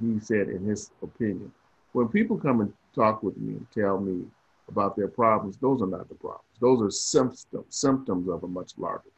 he 0.00 0.20
said 0.20 0.48
in 0.48 0.64
his 0.64 0.90
opinion, 1.02 1.52
when 1.92 2.08
people 2.08 2.38
come 2.38 2.60
and 2.60 2.72
talk 2.94 3.22
with 3.22 3.36
me 3.36 3.54
and 3.54 3.66
tell 3.72 3.98
me 3.98 4.24
about 4.68 4.96
their 4.96 5.08
problems, 5.08 5.56
those 5.56 5.82
are 5.82 5.86
not 5.86 6.08
the 6.08 6.14
problems. 6.14 6.44
Those 6.60 6.82
are 6.82 6.90
symptoms, 6.90 7.64
symptoms 7.68 8.28
of 8.28 8.44
a 8.44 8.48
much 8.48 8.72
larger 8.78 9.08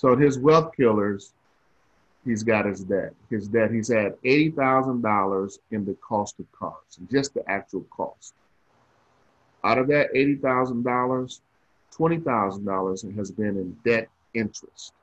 So 0.00 0.16
his 0.16 0.38
wealth 0.38 0.72
killers, 0.74 1.34
he's 2.24 2.42
got 2.42 2.64
his 2.64 2.82
debt. 2.82 3.12
His 3.28 3.48
debt, 3.48 3.70
he's 3.70 3.88
had 3.88 4.16
$80,000 4.22 5.58
in 5.72 5.84
the 5.84 5.92
cost 5.96 6.40
of 6.40 6.50
cars, 6.52 6.98
just 7.12 7.34
the 7.34 7.46
actual 7.50 7.82
cost. 7.90 8.32
Out 9.62 9.76
of 9.76 9.88
that 9.88 10.10
$80,000, 10.14 11.40
$20,000 11.92 13.14
has 13.14 13.30
been 13.30 13.58
in 13.58 13.76
debt 13.84 14.08
interest. 14.32 14.94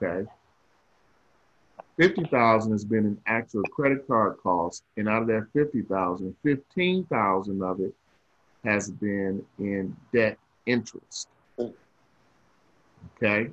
Okay. 0.00 0.30
50,000 1.96 2.70
has 2.70 2.84
been 2.84 3.04
in 3.04 3.18
actual 3.26 3.64
credit 3.64 4.06
card 4.06 4.36
costs, 4.44 4.84
and 4.96 5.08
out 5.08 5.22
of 5.22 5.26
that 5.26 5.48
50,000, 5.54 6.36
15,000 6.44 7.62
of 7.64 7.80
it 7.80 7.94
has 8.62 8.92
been 8.92 9.44
in 9.58 9.96
debt 10.12 10.38
interest. 10.66 11.26
Okay. 13.16 13.50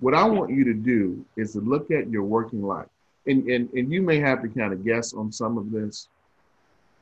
What 0.00 0.14
I 0.14 0.24
want 0.24 0.50
you 0.50 0.64
to 0.64 0.74
do 0.74 1.24
is 1.36 1.52
to 1.54 1.60
look 1.60 1.90
at 1.90 2.08
your 2.08 2.22
working 2.22 2.62
life. 2.62 2.86
And, 3.26 3.48
and, 3.48 3.68
and 3.72 3.92
you 3.92 4.00
may 4.00 4.20
have 4.20 4.42
to 4.42 4.48
kind 4.48 4.72
of 4.72 4.84
guess 4.84 5.12
on 5.12 5.32
some 5.32 5.58
of 5.58 5.72
this, 5.72 6.08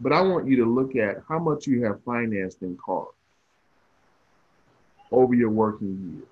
but 0.00 0.12
I 0.12 0.22
want 0.22 0.48
you 0.48 0.56
to 0.56 0.64
look 0.64 0.96
at 0.96 1.22
how 1.28 1.38
much 1.38 1.66
you 1.66 1.84
have 1.84 2.02
financed 2.04 2.62
in 2.62 2.78
cars 2.84 3.15
over 5.16 5.34
your 5.34 5.50
working 5.50 6.14
year. 6.14 6.28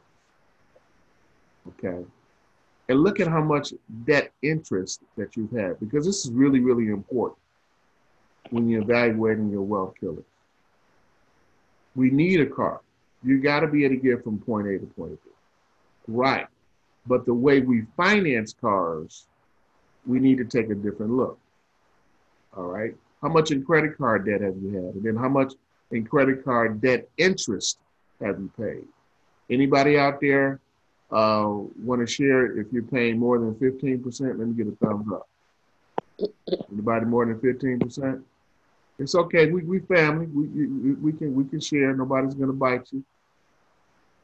Okay. 1.90 2.04
And 2.88 3.00
look 3.00 3.18
at 3.18 3.26
how 3.26 3.42
much 3.42 3.72
debt 4.04 4.30
interest 4.42 5.00
that 5.16 5.36
you've 5.36 5.50
had, 5.50 5.80
because 5.80 6.04
this 6.04 6.26
is 6.26 6.30
really, 6.30 6.60
really 6.60 6.88
important 6.88 7.38
when 8.50 8.68
you're 8.68 8.82
evaluating 8.82 9.50
your 9.50 9.62
wealth 9.62 9.94
killers. 9.98 10.24
We 11.96 12.10
need 12.10 12.40
a 12.40 12.46
car. 12.46 12.82
You 13.22 13.40
got 13.40 13.60
to 13.60 13.68
be 13.68 13.86
able 13.86 13.94
to 13.94 14.02
get 14.02 14.22
from 14.22 14.38
point 14.38 14.68
A 14.68 14.78
to 14.78 14.86
point 14.86 15.18
B. 15.24 15.30
Right. 16.08 16.46
But 17.06 17.24
the 17.24 17.32
way 17.32 17.60
we 17.60 17.86
finance 17.96 18.54
cars, 18.60 19.26
we 20.06 20.20
need 20.20 20.36
to 20.38 20.44
take 20.44 20.68
a 20.68 20.74
different 20.74 21.12
look. 21.12 21.38
All 22.54 22.66
right. 22.66 22.94
How 23.22 23.28
much 23.28 23.50
in 23.50 23.64
credit 23.64 23.96
card 23.96 24.26
debt 24.26 24.42
have 24.42 24.56
you 24.58 24.74
had? 24.74 24.94
And 24.96 25.02
then 25.02 25.16
how 25.16 25.30
much 25.30 25.54
in 25.90 26.04
credit 26.04 26.44
card 26.44 26.82
debt 26.82 27.08
interest 27.16 27.78
you 28.26 28.50
paid? 28.58 28.86
Anybody 29.50 29.98
out 29.98 30.20
there 30.20 30.60
uh, 31.10 31.46
want 31.82 32.00
to 32.00 32.06
share 32.06 32.58
if 32.58 32.72
you're 32.72 32.82
paying 32.82 33.18
more 33.18 33.38
than 33.38 33.54
15%? 33.54 34.20
Let 34.20 34.38
me 34.38 34.54
get 34.54 34.68
a 34.68 34.76
thumbs 34.84 35.06
up. 35.12 35.28
Anybody 36.72 37.06
more 37.06 37.26
than 37.26 37.38
15%? 37.38 38.22
It's 38.98 39.14
okay. 39.14 39.50
We, 39.50 39.62
we 39.62 39.80
family. 39.80 40.26
We, 40.26 40.46
we, 40.46 40.92
we 40.94 41.12
can 41.12 41.34
we 41.34 41.44
can 41.44 41.58
share. 41.58 41.94
Nobody's 41.96 42.34
gonna 42.34 42.52
bite 42.52 42.86
you. 42.92 43.04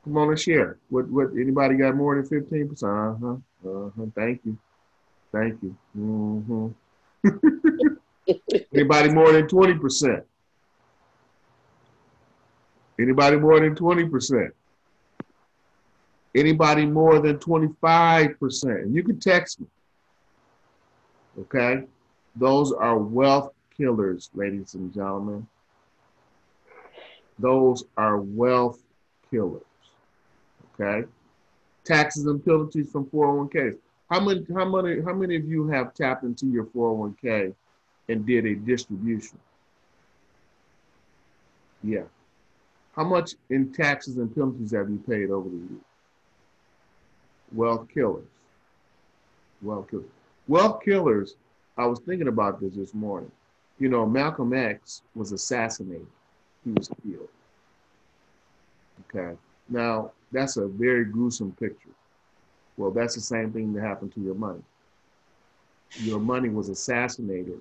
Come 0.04 0.16
on 0.16 0.28
and 0.28 0.38
share. 0.38 0.78
What 0.88 1.08
what 1.08 1.30
anybody 1.32 1.74
got 1.74 1.96
more 1.96 2.14
than 2.14 2.26
15%? 2.28 2.82
Uh-huh. 2.82 3.68
Uh-huh. 3.68 4.06
Thank 4.14 4.42
you. 4.44 4.56
Thank 5.32 5.62
you. 5.62 5.76
Mm-hmm. 5.98 6.68
anybody 8.74 9.10
more 9.10 9.32
than 9.32 9.46
20%? 9.46 10.22
Anybody 13.00 13.36
more 13.38 13.60
than 13.60 13.74
20%? 13.74 14.50
Anybody 16.34 16.86
more 16.86 17.18
than 17.18 17.38
25%? 17.38 18.64
And 18.82 18.94
you 18.94 19.02
can 19.02 19.18
text 19.18 19.60
me. 19.60 19.66
Okay? 21.40 21.84
Those 22.36 22.72
are 22.72 22.98
wealth 22.98 23.52
killers, 23.76 24.30
ladies 24.34 24.74
and 24.74 24.92
gentlemen. 24.92 25.46
Those 27.38 27.84
are 27.96 28.18
wealth 28.18 28.82
killers. 29.30 29.62
Okay? 30.74 31.08
Taxes 31.84 32.26
and 32.26 32.44
penalties 32.44 32.90
from 32.92 33.06
401ks. 33.06 33.78
How 34.10 34.20
many, 34.20 34.44
how 34.54 34.64
many, 34.68 35.00
how 35.02 35.14
many 35.14 35.36
of 35.36 35.44
you 35.46 35.68
have 35.68 35.94
tapped 35.94 36.24
into 36.24 36.46
your 36.46 36.66
401k 36.66 37.54
and 38.08 38.26
did 38.26 38.44
a 38.44 38.54
distribution? 38.56 39.38
Yeah. 41.82 42.02
How 42.96 43.04
much 43.04 43.34
in 43.50 43.72
taxes 43.72 44.16
and 44.16 44.34
penalties 44.34 44.72
have 44.72 44.90
you 44.90 45.02
paid 45.08 45.30
over 45.30 45.48
the 45.48 45.56
years? 45.56 45.84
Wealth 47.52 47.88
killers. 47.92 48.26
Wealth 49.62 49.90
killers. 49.90 50.06
Wealth 50.48 50.82
killers, 50.84 51.36
I 51.76 51.86
was 51.86 52.00
thinking 52.00 52.28
about 52.28 52.60
this 52.60 52.74
this 52.74 52.94
morning. 52.94 53.30
You 53.78 53.88
know, 53.88 54.06
Malcolm 54.06 54.52
X 54.52 55.02
was 55.14 55.32
assassinated. 55.32 56.06
He 56.64 56.72
was 56.72 56.88
killed. 57.02 57.28
Okay. 59.08 59.36
Now, 59.68 60.12
that's 60.32 60.56
a 60.56 60.66
very 60.66 61.04
gruesome 61.04 61.52
picture. 61.52 61.90
Well, 62.76 62.90
that's 62.90 63.14
the 63.14 63.20
same 63.20 63.52
thing 63.52 63.72
that 63.74 63.82
happened 63.82 64.12
to 64.14 64.20
your 64.20 64.34
money. 64.34 64.62
Your 66.00 66.20
money 66.20 66.48
was 66.48 66.68
assassinated. 66.68 67.60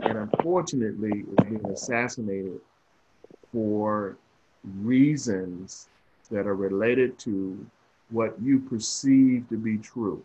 And 0.00 0.18
unfortunately, 0.18 1.24
it's 1.26 1.48
being 1.48 1.66
assassinated 1.66 2.60
for 3.52 4.16
reasons 4.64 5.88
that 6.30 6.46
are 6.46 6.54
related 6.54 7.18
to 7.20 7.66
what 8.10 8.34
you 8.42 8.58
perceive 8.60 9.48
to 9.48 9.56
be 9.56 9.78
true. 9.78 10.22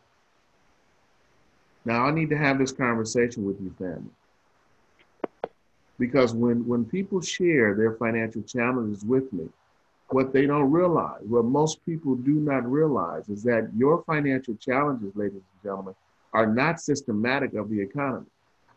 Now, 1.85 2.05
I 2.05 2.11
need 2.11 2.29
to 2.29 2.37
have 2.37 2.59
this 2.59 2.71
conversation 2.71 3.45
with 3.45 3.59
you, 3.61 3.73
family. 3.77 4.11
Because 5.99 6.33
when, 6.33 6.65
when 6.67 6.85
people 6.85 7.21
share 7.21 7.75
their 7.75 7.93
financial 7.93 8.41
challenges 8.41 9.03
with 9.03 9.31
me, 9.33 9.47
what 10.09 10.31
they 10.31 10.45
don't 10.45 10.71
realize, 10.71 11.21
what 11.23 11.45
most 11.45 11.85
people 11.85 12.15
do 12.15 12.33
not 12.33 12.69
realize, 12.69 13.29
is 13.29 13.43
that 13.43 13.69
your 13.75 14.03
financial 14.03 14.55
challenges, 14.55 15.15
ladies 15.15 15.35
and 15.35 15.63
gentlemen, 15.63 15.95
are 16.33 16.47
not 16.47 16.79
systematic 16.79 17.53
of 17.53 17.69
the 17.69 17.79
economy. 17.79 18.25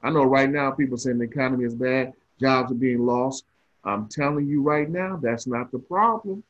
I 0.03 0.11
know 0.11 0.25
right 0.25 0.51
now 0.51 0.71
people 0.71 0.97
saying 0.97 1.19
the 1.19 1.25
economy 1.25 1.65
is 1.65 1.75
bad, 1.75 2.13
jobs 2.41 2.71
are 2.71 2.77
being 2.77 3.05
lost. 3.05 3.45
I'm 3.87 4.09
telling 4.09 4.49
you 4.49 4.63
right 4.63 4.91
now, 4.91 5.19
that's 5.23 5.47
not 5.47 5.73
the 5.73 5.81
problem. 5.81 6.45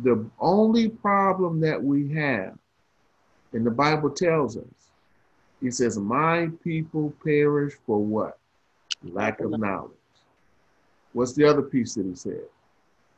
The 0.00 0.26
only 0.40 0.90
problem 0.90 1.60
that 1.60 1.82
we 1.82 2.12
have 2.14 2.54
And 3.54 3.66
the 3.66 3.70
Bible 3.70 4.10
tells 4.10 4.56
us, 4.56 4.64
he 5.60 5.70
says, 5.70 5.98
My 5.98 6.50
people 6.64 7.14
perish 7.24 7.74
for 7.86 8.02
what? 8.04 8.38
Lack 9.04 9.40
of 9.40 9.58
knowledge. 9.58 9.92
What's 11.12 11.34
the 11.34 11.44
other 11.44 11.62
piece 11.62 11.94
that 11.94 12.06
he 12.06 12.14
said? 12.14 12.44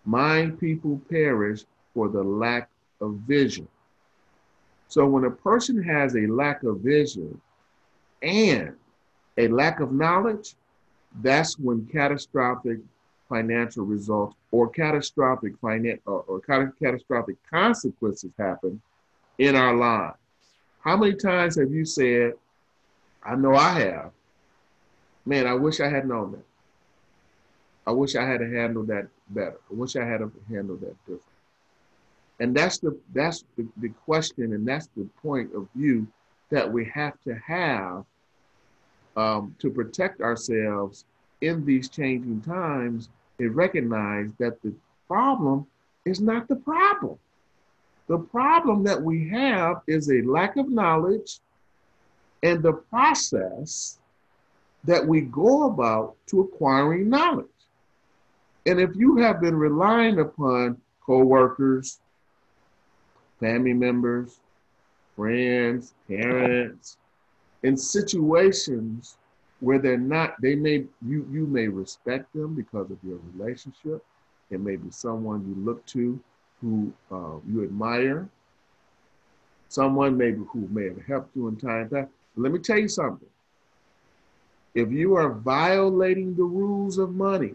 My 0.05 0.53
people 0.61 1.01
perish 1.11 1.65
for 1.95 2.09
the 2.09 2.23
lack 2.23 2.71
of 3.01 3.15
vision. 3.29 3.69
So 4.89 5.07
when 5.07 5.25
a 5.25 5.31
person 5.31 5.83
has 5.83 6.17
a 6.17 6.27
lack 6.27 6.63
of 6.65 6.81
vision 6.81 7.41
and 8.23 8.75
a 9.39 9.49
lack 9.49 9.81
of 9.81 9.93
knowledge, 9.93 10.55
that's 11.23 11.59
when 11.59 11.87
catastrophic 11.87 12.79
financial 13.29 13.85
results 13.85 14.37
or 14.51 14.69
catastrophic 14.69 15.61
finan- 15.61 16.01
or, 16.07 16.25
or 16.27 16.41
catastrophic 16.41 17.37
consequences 17.49 18.31
happen 18.39 18.81
in 19.39 19.55
our 19.57 19.75
lives. 19.75 20.19
How 20.81 20.97
many 20.97 21.15
times 21.15 21.57
have 21.57 21.71
you 21.71 21.85
said, 21.85 22.35
I 23.23 23.37
know 23.37 23.55
I 23.55 23.81
have, 23.81 24.11
man, 25.25 25.47
I 25.47 25.55
wish 25.55 25.81
I 25.81 25.89
had 25.89 26.07
known 26.07 26.33
that. 26.33 26.45
I 27.87 27.93
wish 27.93 28.17
I 28.17 28.25
had 28.25 28.41
handled 28.41 28.89
that 28.89 29.09
better. 29.31 29.59
I 29.71 29.75
wish 29.75 29.97
I 29.97 30.05
had 30.05 30.21
handled 30.49 30.81
that 30.81 30.97
different. 31.05 31.23
And 32.41 32.55
that's 32.55 32.79
the 32.79 32.99
that's 33.13 33.45
the, 33.57 33.67
the 33.77 33.91
question 33.91 34.53
and 34.55 34.67
that's 34.67 34.89
the 34.97 35.05
point 35.23 35.55
of 35.55 35.69
view 35.75 36.07
that 36.51 36.71
we 36.71 36.85
have 36.87 37.21
to 37.23 37.35
have 37.37 38.05
um, 39.17 39.55
to 39.59 39.71
protect 39.71 40.21
ourselves 40.21 41.05
in 41.41 41.65
these 41.65 41.89
changing 41.89 42.41
times 42.43 43.09
and 43.39 43.55
recognize 43.55 44.31
that 44.39 44.61
the 44.63 44.73
problem 45.07 45.67
is 46.05 46.21
not 46.21 46.49
the 46.49 46.57
problem. 46.57 47.19
The 48.07 48.19
problem 48.19 48.85
that 48.85 49.01
we 49.01 49.29
have 49.29 49.83
is 49.87 50.11
a 50.11 50.23
lack 50.23 50.57
of 50.57 50.69
knowledge 50.69 51.41
and 52.43 52.63
the 52.63 52.75
process 52.75 53.99
that 54.85 55.07
we 55.07 55.23
go 55.23 55.65
about 55.65 56.17
to 56.27 56.41
acquiring 56.41 57.09
knowledge. 57.09 57.47
And 58.67 58.81
if 58.81 58.91
you 58.95 59.17
have 59.17 59.41
been 59.41 59.57
relying 59.57 60.21
upon 60.21 60.79
co-workers, 61.05 62.01
family 63.41 63.73
members, 63.73 64.39
friends, 65.17 65.95
parents, 66.09 66.99
in 67.65 67.77
situations 67.79 69.17
where 69.61 69.79
they're 69.79 69.97
not, 69.97 70.41
they 70.41 70.55
may 70.55 70.85
you 71.05 71.27
you 71.33 71.47
may 71.47 71.67
respect 71.67 72.33
them 72.35 72.55
because 72.55 72.91
of 72.91 72.99
your 73.03 73.19
relationship. 73.33 74.05
It 74.51 74.61
may 74.61 74.77
be 74.77 74.91
someone 74.91 75.49
you 75.49 75.65
look 75.65 75.85
to 75.87 76.21
who 76.61 76.93
uh, 77.11 77.39
you 77.51 77.65
admire, 77.65 78.29
someone 79.69 80.17
maybe 80.17 80.43
who 80.53 80.69
may 80.71 80.85
have 80.85 81.03
helped 81.07 81.35
you 81.35 81.49
in 81.49 81.57
time 81.57 81.89
past. 81.89 82.11
Let 82.37 82.53
me 82.53 82.59
tell 82.59 82.79
you 82.79 82.89
something. 82.89 83.29
If 84.75 84.91
you 84.93 85.15
are 85.15 85.31
violating 85.31 86.35
the 86.35 86.45
rules 86.45 86.99
of 86.99 87.15
money, 87.15 87.55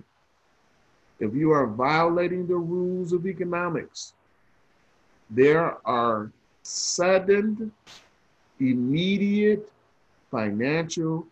if 1.19 1.35
you 1.35 1.51
are 1.51 1.67
violating 1.67 2.47
the 2.47 2.55
rules 2.55 3.13
of 3.13 3.27
economics, 3.27 4.13
there 5.29 5.77
are 5.85 6.31
sudden, 6.63 7.71
immediate 8.59 9.69
financial 10.31 11.27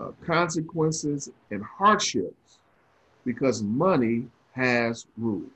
uh, 0.00 0.10
consequences 0.24 1.30
and 1.50 1.62
hardships 1.62 2.58
because 3.24 3.62
money 3.62 4.26
has 4.52 5.06
rules. 5.16 5.50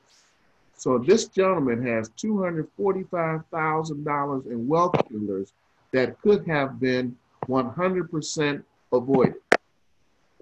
So 0.77 0.99
this 0.99 1.27
gentleman 1.29 1.87
has 1.87 2.11
$245,000 2.11 4.47
in 4.47 4.69
wealth 4.69 4.95
killers 5.09 5.55
that 5.93 6.21
could 6.21 6.47
have 6.47 6.79
been 6.79 7.17
100% 7.49 8.63
avoided. 8.93 9.41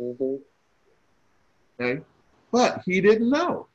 Mm-hmm. 0.01 0.35
Okay, 1.81 2.01
but 2.51 2.83
he 2.85 3.01
didn't 3.01 3.31
know. 3.31 3.69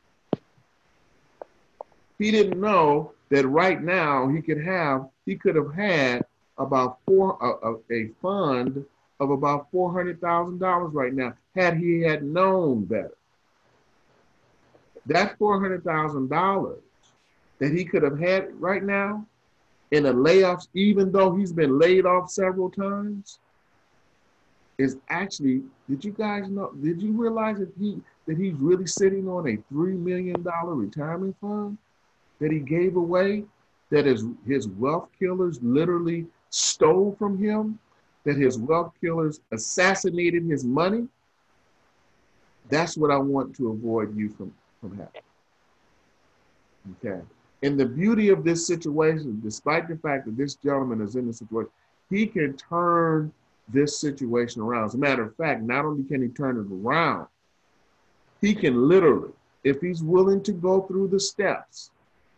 He 2.18 2.32
didn't 2.32 2.60
know 2.60 3.14
that 3.30 3.48
right 3.48 3.82
now 3.82 4.28
he 4.28 4.42
could 4.42 4.62
have, 4.62 5.08
he 5.26 5.36
could 5.36 5.56
have 5.56 5.74
had 5.74 6.26
about 6.60 7.00
four 7.06 7.38
a, 7.42 7.94
a 7.94 8.10
fund 8.22 8.86
of 9.20 9.32
about 9.32 9.72
four 9.72 9.92
hundred 9.92 10.22
thousand 10.22 10.60
dollars 10.60 10.94
right 10.94 11.14
now 11.14 11.34
had 11.56 11.78
he 11.78 12.02
had 12.02 12.24
known 12.24 12.86
better. 12.86 13.16
That 15.06 15.38
four 15.38 15.60
hundred 15.60 15.84
thousand 15.84 16.30
dollars 16.30 16.82
that 17.60 17.72
he 17.72 17.84
could 17.84 18.04
have 18.04 18.20
had 18.20 18.60
right 18.62 18.84
now 18.84 19.26
in 19.92 20.04
the 20.04 20.14
layoffs, 20.14 20.68
even 20.74 21.12
though 21.12 21.36
he's 21.36 21.52
been 21.52 21.80
laid 21.80 22.06
off 22.06 22.30
several 22.30 22.70
times, 22.70 23.40
is 24.78 24.98
actually. 25.10 25.64
Did 25.90 26.06
you 26.06 26.12
guys 26.12 26.50
know? 26.50 26.72
Did 26.82 27.02
you 27.02 27.12
realize 27.12 27.58
that 27.58 27.72
he 27.80 28.00
that 28.28 28.38
he's 28.38 28.54
really 28.56 28.88
sitting 28.88 29.28
on 29.28 29.48
a 29.48 29.58
three 29.70 29.94
million 29.94 30.42
dollar 30.44 30.76
retirement 30.76 31.36
fund 31.42 31.78
that 32.40 32.52
he 32.52 32.60
gave 32.60 32.96
away? 32.96 33.46
That 33.90 34.06
his 34.06 34.24
his 34.46 34.68
wealth 34.68 35.10
killers 35.18 35.60
literally 35.64 36.28
stole 36.50 37.16
from 37.18 37.38
him, 37.38 37.80
that 38.26 38.38
his 38.38 38.58
wealth 38.58 38.94
killers 39.02 39.40
assassinated 39.52 40.44
his 40.44 40.64
money, 40.64 41.08
that's 42.70 42.98
what 42.98 43.12
I 43.12 43.18
want 43.18 43.56
to 43.58 43.70
avoid 43.70 44.16
you 44.16 44.30
from, 44.30 44.54
from 44.82 44.98
having. 44.98 45.22
Okay. 47.04 47.22
And 47.64 47.80
the 47.80 47.86
beauty 47.86 48.30
of 48.30 48.44
this 48.44 48.66
situation, 48.66 49.42
despite 49.44 49.88
the 49.90 49.98
fact 49.98 50.26
that 50.26 50.38
this 50.38 50.56
gentleman 50.56 51.02
is 51.02 51.16
in 51.16 51.28
this 51.28 51.40
situation, 51.40 51.72
he 52.10 52.26
can 52.26 52.56
turn 52.56 53.34
this 53.68 54.00
situation 54.00 54.62
around. 54.62 54.86
As 54.86 54.96
a 54.96 54.98
matter 54.98 55.24
of 55.24 55.36
fact, 55.36 55.62
not 55.62 55.86
only 55.86 56.04
can 56.04 56.22
he 56.22 56.30
turn 56.30 56.58
it 56.58 56.68
around, 56.72 57.28
he 58.42 58.56
can 58.56 58.88
literally, 58.88 59.32
if 59.64 59.82
he's 59.82 60.02
willing 60.02 60.42
to 60.44 60.54
go 60.54 60.82
through 60.82 61.10
the 61.10 61.20
steps, 61.20 61.92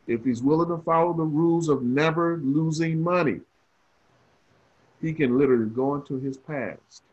if 0.08 0.24
he's 0.24 0.42
willing 0.42 0.70
to 0.70 0.84
follow 0.84 1.14
the 1.14 1.24
rules 1.24 1.70
of 1.70 1.84
never 1.84 2.38
losing 2.38 3.02
money, 3.02 3.40
he 5.02 5.14
can 5.14 5.38
literally 5.38 5.70
go 5.70 5.96
into 5.96 6.20
his 6.20 6.38
past, 6.38 7.04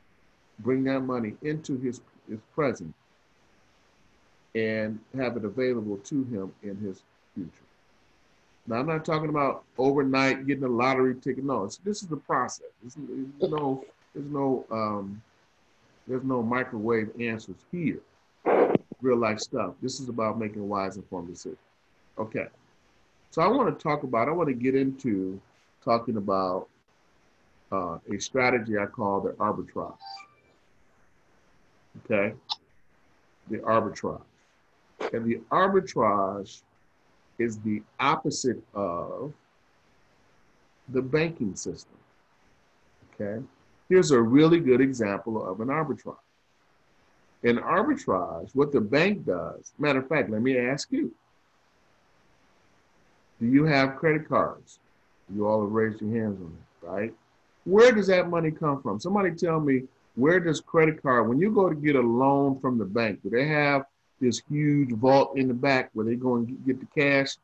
bring 0.61 0.85
that 0.85 1.01
money 1.01 1.35
into 1.43 1.79
his, 1.79 2.01
his 2.29 2.39
present, 2.55 2.95
and 4.55 4.99
have 5.17 5.37
it 5.37 5.45
available 5.45 5.97
to 5.99 6.25
him 6.25 6.53
in 6.63 6.77
his 6.77 7.03
future. 7.35 7.51
Now, 8.67 8.77
I'm 8.77 8.87
not 8.87 9.05
talking 9.05 9.31
about 9.31 9.65
overnight 9.79 10.47
getting 10.47 10.65
a 10.65 10.69
lottery 10.69 11.15
ticket. 11.15 11.45
No, 11.45 11.67
this 11.85 12.03
is 12.03 12.09
the 12.09 12.17
process. 12.17 12.67
There's, 12.83 13.51
no, 13.51 13.85
there's 14.15 14.29
no, 14.31 14.67
um, 14.71 15.23
there's 16.07 16.25
no 16.25 16.43
microwave 16.43 17.11
answers 17.19 17.57
here. 17.73 18.01
Real 19.01 19.17
life 19.17 19.39
stuff. 19.39 19.75
This 19.81 20.01
is 20.01 20.09
about 20.09 20.39
making 20.39 20.69
wise, 20.69 20.97
informed 20.97 21.29
decisions. 21.29 21.59
Okay. 22.19 22.47
So 23.31 23.43
I 23.43 23.47
want 23.47 23.77
to 23.77 23.83
talk 23.83 24.03
about. 24.03 24.29
I 24.29 24.33
want 24.33 24.49
to 24.49 24.55
get 24.55 24.75
into 24.75 25.41
talking 25.85 26.17
about 26.17 26.69
uh, 27.73 27.99
a 28.13 28.19
strategy 28.19 28.79
I 28.79 28.87
call 28.87 29.21
the 29.21 29.31
arbitrage. 29.33 29.97
Okay? 32.05 32.35
The 33.51 33.59
arbitrage. 33.59 34.23
And 35.13 35.25
the 35.25 35.41
arbitrage 35.51 36.63
is 37.39 37.59
the 37.59 37.83
opposite 38.01 38.63
of 38.75 39.33
the 40.89 41.03
banking 41.03 41.55
system. 41.55 41.97
Okay? 43.15 43.45
Here's 43.89 44.11
a 44.11 44.21
really 44.21 44.61
good 44.61 44.81
example 44.81 45.49
of 45.49 45.61
an 45.61 45.69
arbitrage. 45.69 46.17
In 47.43 47.57
arbitrage, 47.59 48.51
what 48.55 48.73
the 48.73 48.81
bank 48.81 49.25
does, 49.25 49.73
matter 49.79 50.01
of 50.01 50.09
fact, 50.09 50.31
let 50.31 50.43
me 50.43 50.59
ask 50.59 50.91
you 50.91 51.15
do 53.41 53.47
you 53.47 53.65
have 53.65 53.97
credit 53.97 54.29
cards? 54.29 54.81
You 55.33 55.47
all 55.47 55.63
have 55.63 55.71
raised 55.71 56.01
your 56.01 56.11
hands 56.11 56.41
on 56.41 56.53
it, 56.53 56.87
right? 56.87 57.15
Where 57.69 57.93
does 57.93 58.07
that 58.07 58.31
money 58.31 58.51
come 58.51 58.81
from? 58.81 58.99
Somebody 58.99 59.33
tell 59.33 59.61
me 59.61 59.83
where 60.15 60.41
does 60.41 60.59
credit 60.59 61.03
card, 61.03 61.29
when 61.29 61.39
you 61.39 61.51
go 61.51 61.69
to 61.69 61.75
get 61.75 61.97
a 61.97 62.01
loan 62.01 62.59
from 62.61 62.79
the 62.79 62.85
bank, 62.87 63.21
do 63.23 63.29
they 63.29 63.47
have 63.47 63.85
this 64.23 64.41
huge 64.49 64.91
vault 64.93 65.37
in 65.37 65.49
the 65.49 65.55
back 65.55 65.91
where 65.93 66.07
they 66.07 66.15
go 66.15 66.37
and 66.37 66.65
get 66.67 66.81
the 66.81 66.87
cash 66.87 67.37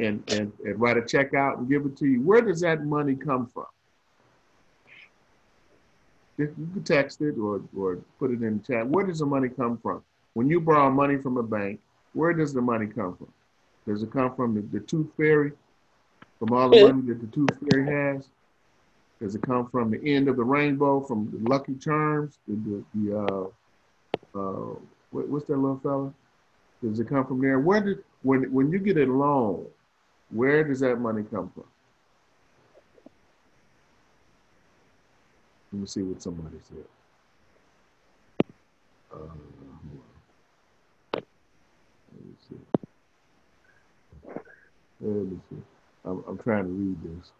and, 0.00 0.20
and, 0.32 0.52
and 0.64 0.80
write 0.80 0.96
a 0.96 1.02
check 1.06 1.32
out 1.32 1.58
and 1.58 1.68
give 1.68 1.86
it 1.86 1.96
to 1.98 2.06
you? 2.06 2.20
Where 2.22 2.40
does 2.40 2.60
that 2.62 2.84
money 2.84 3.14
come 3.14 3.46
from? 3.46 3.66
You 6.38 6.48
can 6.48 6.82
text 6.82 7.20
it 7.20 7.38
or, 7.38 7.62
or 7.76 7.98
put 8.18 8.32
it 8.32 8.42
in 8.42 8.58
the 8.58 8.64
chat. 8.64 8.84
Where 8.86 9.06
does 9.06 9.20
the 9.20 9.26
money 9.26 9.48
come 9.48 9.78
from? 9.78 10.02
When 10.34 10.48
you 10.48 10.60
borrow 10.60 10.90
money 10.90 11.18
from 11.18 11.36
a 11.36 11.42
bank, 11.42 11.78
where 12.14 12.32
does 12.32 12.52
the 12.52 12.62
money 12.62 12.86
come 12.86 13.16
from? 13.16 13.32
Does 13.86 14.02
it 14.02 14.10
come 14.10 14.34
from 14.34 14.56
the, 14.56 14.62
the 14.76 14.84
tooth 14.84 15.08
fairy? 15.16 15.52
From 16.40 16.52
all 16.52 16.68
the 16.68 16.82
money 16.82 17.02
that 17.02 17.20
the 17.20 17.28
tooth 17.28 17.56
fairy 17.70 17.86
has? 17.86 18.28
Does 19.22 19.36
it 19.36 19.42
come 19.42 19.68
from 19.70 19.92
the 19.92 20.02
end 20.04 20.26
of 20.26 20.34
the 20.34 20.42
rainbow, 20.42 21.00
from 21.00 21.30
the 21.30 21.48
Lucky 21.48 21.76
Charms, 21.76 22.38
the, 22.48 22.82
the, 22.92 23.16
uh, 23.16 23.44
uh, 24.36 24.74
what, 25.12 25.28
what's 25.28 25.44
that 25.46 25.56
little 25.56 25.78
fella? 25.80 26.12
Does 26.82 26.98
it 26.98 27.08
come 27.08 27.24
from 27.24 27.40
there? 27.40 27.60
Where 27.60 27.80
did 27.80 27.98
when 28.22 28.52
when 28.52 28.72
you 28.72 28.80
get 28.80 28.96
a 28.96 29.04
loan, 29.04 29.66
where 30.30 30.64
does 30.64 30.80
that 30.80 30.96
money 30.96 31.22
come 31.22 31.52
from? 31.54 31.62
Let 35.72 35.80
me 35.80 35.86
see 35.86 36.02
what 36.02 36.20
somebody 36.20 36.56
said. 36.68 36.84
Uh, 39.14 39.18
let 41.14 41.24
me 42.26 42.34
see. 42.48 42.56
Let 45.00 45.26
me 45.26 45.40
see. 45.48 45.62
I'm, 46.04 46.24
I'm 46.26 46.38
trying 46.38 46.64
to 46.64 46.70
read 46.70 46.96
this. 47.04 47.30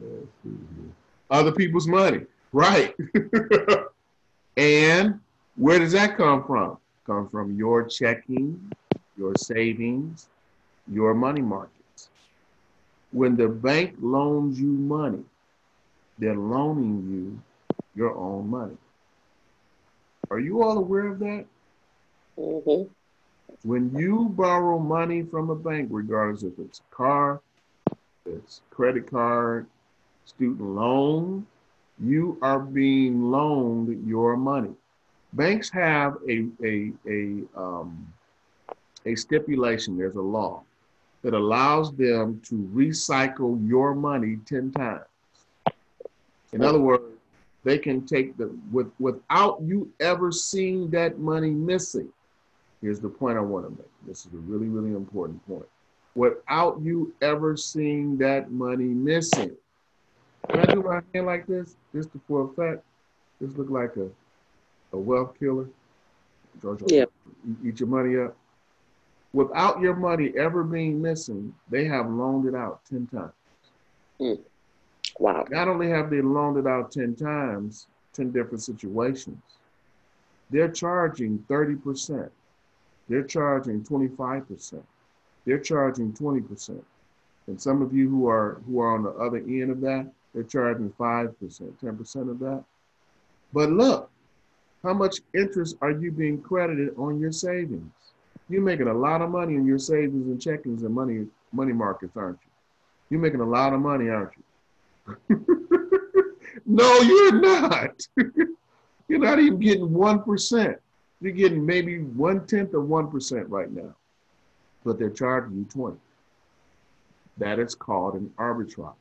Let's 0.00 0.26
see 0.42 0.50
here. 0.50 0.92
Other 1.30 1.52
people's 1.52 1.86
money, 1.86 2.22
right? 2.52 2.94
and 4.56 5.20
where 5.56 5.78
does 5.78 5.92
that 5.92 6.16
come 6.16 6.44
from? 6.44 6.78
Come 7.06 7.28
from 7.28 7.56
your 7.56 7.84
checking, 7.84 8.72
your 9.16 9.34
savings, 9.36 10.28
your 10.90 11.14
money 11.14 11.42
markets. 11.42 12.10
When 13.12 13.36
the 13.36 13.48
bank 13.48 13.96
loans 14.00 14.60
you 14.60 14.68
money, 14.68 15.24
they're 16.18 16.36
loaning 16.36 17.08
you 17.10 17.42
your 17.94 18.16
own 18.16 18.48
money. 18.48 18.76
Are 20.30 20.38
you 20.38 20.62
all 20.62 20.78
aware 20.78 21.06
of 21.06 21.18
that? 21.20 21.46
Mm-hmm. 22.38 22.92
When 23.62 23.96
you 23.96 24.28
borrow 24.30 24.78
money 24.78 25.22
from 25.22 25.50
a 25.50 25.56
bank, 25.56 25.88
regardless 25.90 26.42
if 26.42 26.58
it's 26.58 26.80
a 26.80 26.94
car, 26.94 27.40
it's 28.26 28.60
credit 28.70 29.10
card, 29.10 29.66
student 30.28 30.60
loan, 30.60 31.46
you 31.98 32.38
are 32.42 32.60
being 32.60 33.30
loaned 33.30 34.06
your 34.06 34.36
money. 34.36 34.74
Banks 35.32 35.70
have 35.70 36.16
a 36.28 36.46
a 36.62 36.92
a 37.08 37.42
um, 37.56 38.12
a 39.06 39.14
stipulation. 39.14 39.96
There's 39.96 40.16
a 40.16 40.20
law 40.20 40.62
that 41.22 41.34
allows 41.34 41.92
them 41.96 42.40
to 42.44 42.54
recycle 42.74 43.52
your 43.66 43.94
money 43.94 44.38
ten 44.46 44.70
times. 44.70 45.04
In 46.52 46.62
other 46.62 46.80
words, 46.80 47.04
they 47.64 47.78
can 47.78 48.06
take 48.06 48.36
the 48.36 48.50
with 48.70 48.90
without 48.98 49.60
you 49.62 49.90
ever 50.00 50.30
seeing 50.30 50.90
that 50.90 51.18
money 51.18 51.50
missing. 51.50 52.08
Here's 52.80 53.00
the 53.00 53.08
point 53.08 53.36
I 53.38 53.40
want 53.40 53.64
to 53.66 53.70
make. 53.70 53.90
This 54.06 54.26
is 54.26 54.32
a 54.34 54.42
really 54.50 54.68
really 54.68 54.90
important 54.90 55.44
point. 55.46 55.66
Without 56.14 56.80
you 56.80 57.12
ever 57.22 57.56
seeing 57.56 58.16
that 58.18 58.50
money 58.50 58.92
missing. 59.10 59.56
Can 60.48 60.60
I 60.60 60.66
do 60.66 60.82
my 60.82 61.00
hand 61.14 61.26
like 61.26 61.46
this, 61.46 61.76
just 61.94 62.10
for 62.26 62.44
effect? 62.50 62.84
This 63.40 63.56
look 63.56 63.70
like 63.70 63.96
a 63.96 64.08
a 64.92 64.98
wealth 64.98 65.38
killer. 65.38 65.68
George, 66.62 66.80
Yeah. 66.90 67.04
eat 67.62 67.78
your 67.78 67.88
money 67.88 68.16
up. 68.16 68.36
Without 69.34 69.80
your 69.80 69.94
money 69.94 70.32
ever 70.36 70.64
being 70.64 71.00
missing, 71.02 71.54
they 71.68 71.84
have 71.84 72.10
loaned 72.10 72.46
it 72.46 72.54
out 72.54 72.84
10 72.86 73.06
times. 73.06 73.32
Hmm. 74.18 74.42
Wow. 75.18 75.44
Not 75.50 75.68
only 75.68 75.90
have 75.90 76.08
they 76.10 76.22
loaned 76.22 76.56
it 76.56 76.66
out 76.66 76.90
10 76.90 77.14
times, 77.14 77.86
10 78.14 78.32
different 78.32 78.62
situations, 78.62 79.38
they're 80.50 80.70
charging 80.70 81.38
30%. 81.48 82.30
They're 83.08 83.22
charging 83.24 83.82
25%. 83.84 84.82
They're 85.44 85.58
charging 85.58 86.12
20%. 86.12 86.82
And 87.46 87.60
some 87.60 87.82
of 87.82 87.92
you 87.92 88.08
who 88.08 88.26
are 88.28 88.60
who 88.66 88.80
are 88.80 88.94
on 88.94 89.02
the 89.02 89.10
other 89.10 89.38
end 89.38 89.70
of 89.70 89.80
that, 89.82 90.10
they're 90.38 90.44
charging 90.44 90.88
5%, 90.90 91.34
10% 91.36 92.30
of 92.30 92.38
that. 92.38 92.62
But 93.52 93.70
look, 93.70 94.08
how 94.84 94.94
much 94.94 95.16
interest 95.34 95.76
are 95.82 95.90
you 95.90 96.12
being 96.12 96.40
credited 96.40 96.94
on 96.96 97.18
your 97.18 97.32
savings? 97.32 97.90
You're 98.48 98.62
making 98.62 98.86
a 98.86 98.94
lot 98.94 99.20
of 99.20 99.30
money 99.30 99.56
in 99.56 99.66
your 99.66 99.80
savings 99.80 100.28
and 100.28 100.38
checkings 100.38 100.84
and 100.84 100.94
money 100.94 101.26
money 101.50 101.72
markets, 101.72 102.16
aren't 102.16 102.38
you? 102.44 102.50
You're 103.10 103.20
making 103.20 103.40
a 103.40 103.48
lot 103.48 103.72
of 103.72 103.80
money, 103.80 104.10
aren't 104.10 104.30
you? 105.28 106.36
no, 106.66 107.00
you're 107.00 107.40
not. 107.40 108.06
you're 109.08 109.18
not 109.18 109.40
even 109.40 109.58
getting 109.58 109.92
one 109.92 110.22
percent. 110.22 110.76
You're 111.20 111.32
getting 111.32 111.66
maybe 111.66 111.98
one 111.98 112.46
tenth 112.46 112.74
of 112.74 112.88
one 112.88 113.10
percent 113.10 113.48
right 113.48 113.72
now, 113.72 113.92
but 114.84 115.00
they're 115.00 115.10
charging 115.10 115.58
you 115.58 115.64
twenty. 115.64 115.98
That 117.38 117.58
is 117.58 117.74
called 117.74 118.14
an 118.14 118.32
arbitrage. 118.38 118.94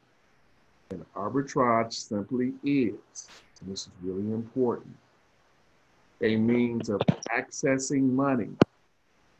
An 0.89 1.05
arbitrage 1.15 1.93
simply 1.93 2.53
is, 2.63 3.27
and 3.61 3.71
this 3.71 3.81
is 3.81 3.89
really 4.01 4.31
important, 4.33 4.95
a 6.21 6.35
means 6.35 6.89
of 6.89 7.01
accessing 7.31 8.11
money 8.11 8.49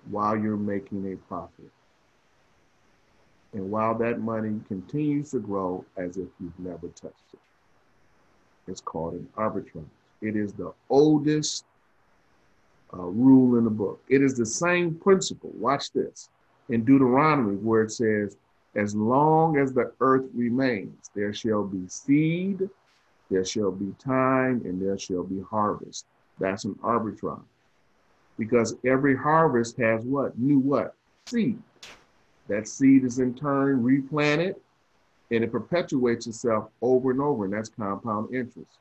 while 0.09 0.37
you're 0.37 0.57
making 0.57 1.11
a 1.13 1.15
profit. 1.27 1.71
And 3.53 3.71
while 3.71 3.97
that 3.97 4.19
money 4.19 4.59
continues 4.67 5.31
to 5.31 5.39
grow 5.39 5.85
as 5.95 6.17
if 6.17 6.27
you've 6.39 6.59
never 6.59 6.87
touched 6.89 7.33
it. 7.33 7.39
It's 8.67 8.81
called 8.81 9.13
an 9.13 9.27
arbitrage. 9.37 9.85
It 10.21 10.35
is 10.35 10.53
the 10.53 10.73
oldest 10.89 11.65
uh, 12.93 12.97
rule 12.97 13.57
in 13.57 13.63
the 13.63 13.69
book. 13.69 14.01
It 14.09 14.21
is 14.21 14.35
the 14.35 14.45
same 14.45 14.95
principle. 14.95 15.51
Watch 15.57 15.91
this 15.93 16.29
in 16.69 16.83
Deuteronomy, 16.83 17.55
where 17.55 17.83
it 17.83 17.91
says, 17.91 18.37
As 18.77 18.95
long 18.95 19.57
as 19.57 19.73
the 19.73 19.91
earth 19.99 20.25
remains, 20.33 21.09
there 21.15 21.33
shall 21.33 21.63
be 21.63 21.87
seed, 21.87 22.69
there 23.29 23.43
shall 23.43 23.71
be 23.71 23.93
time, 23.99 24.61
and 24.65 24.81
there 24.81 24.97
shall 24.97 25.23
be 25.23 25.41
harvest. 25.41 26.05
That's 26.39 26.63
an 26.65 26.75
arbitrage. 26.75 27.41
Because 28.37 28.75
every 28.85 29.17
harvest 29.17 29.77
has 29.77 30.05
what? 30.05 30.37
New 30.37 30.59
what? 30.59 30.93
Seed. 31.25 31.59
That 32.47 32.67
seed 32.67 33.03
is 33.03 33.19
in 33.19 33.33
turn 33.33 33.83
replanted 33.83 34.55
and 35.31 35.43
it 35.43 35.51
perpetuates 35.51 36.27
itself 36.27 36.69
over 36.81 37.11
and 37.11 37.21
over, 37.21 37.45
and 37.45 37.53
that's 37.53 37.69
compound 37.69 38.33
interest. 38.33 38.77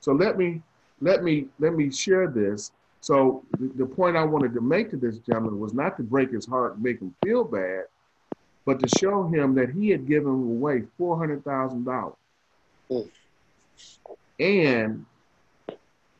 So 0.00 0.12
let 0.12 0.36
me 0.36 0.60
let 1.00 1.22
me 1.22 1.46
let 1.58 1.74
me 1.74 1.90
share 1.90 2.28
this. 2.28 2.72
So 3.00 3.44
the, 3.58 3.70
the 3.76 3.86
point 3.86 4.16
I 4.16 4.24
wanted 4.24 4.52
to 4.54 4.60
make 4.60 4.90
to 4.90 4.96
this 4.96 5.18
gentleman 5.18 5.58
was 5.58 5.72
not 5.72 5.96
to 5.96 6.02
break 6.02 6.30
his 6.32 6.46
heart 6.46 6.74
and 6.74 6.82
make 6.82 7.00
him 7.00 7.14
feel 7.24 7.44
bad, 7.44 7.84
but 8.66 8.80
to 8.80 8.88
show 8.88 9.28
him 9.28 9.54
that 9.54 9.70
he 9.70 9.88
had 9.88 10.06
given 10.06 10.32
away 10.32 10.82
four 10.98 11.16
hundred 11.16 11.44
thousand 11.44 11.84
dollars 11.84 12.16
and 14.38 15.06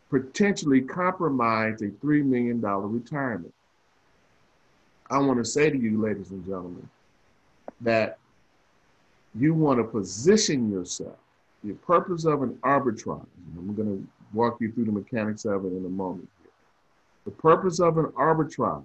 potentially 0.08 0.80
compromised 0.80 1.82
a 1.82 1.90
three 2.00 2.22
million 2.22 2.60
dollar 2.60 2.86
retirement. 2.86 3.52
I 5.10 5.18
want 5.18 5.38
to 5.38 5.44
say 5.44 5.70
to 5.70 5.76
you, 5.76 6.00
ladies 6.00 6.30
and 6.30 6.44
gentlemen, 6.44 6.88
that 7.80 8.18
you 9.34 9.52
want 9.52 9.78
to 9.78 9.84
position 9.84 10.70
yourself. 10.70 11.16
The 11.64 11.74
purpose 11.74 12.24
of 12.24 12.42
an 12.42 12.54
arbitrage, 12.62 13.26
I'm 13.58 13.74
going 13.74 13.88
to 13.88 14.08
walk 14.32 14.60
you 14.60 14.72
through 14.72 14.86
the 14.86 14.92
mechanics 14.92 15.44
of 15.44 15.64
it 15.64 15.72
in 15.72 15.84
a 15.84 15.88
moment. 15.88 16.28
The 17.24 17.32
purpose 17.32 17.80
of 17.80 17.98
an 17.98 18.06
arbitrage 18.06 18.84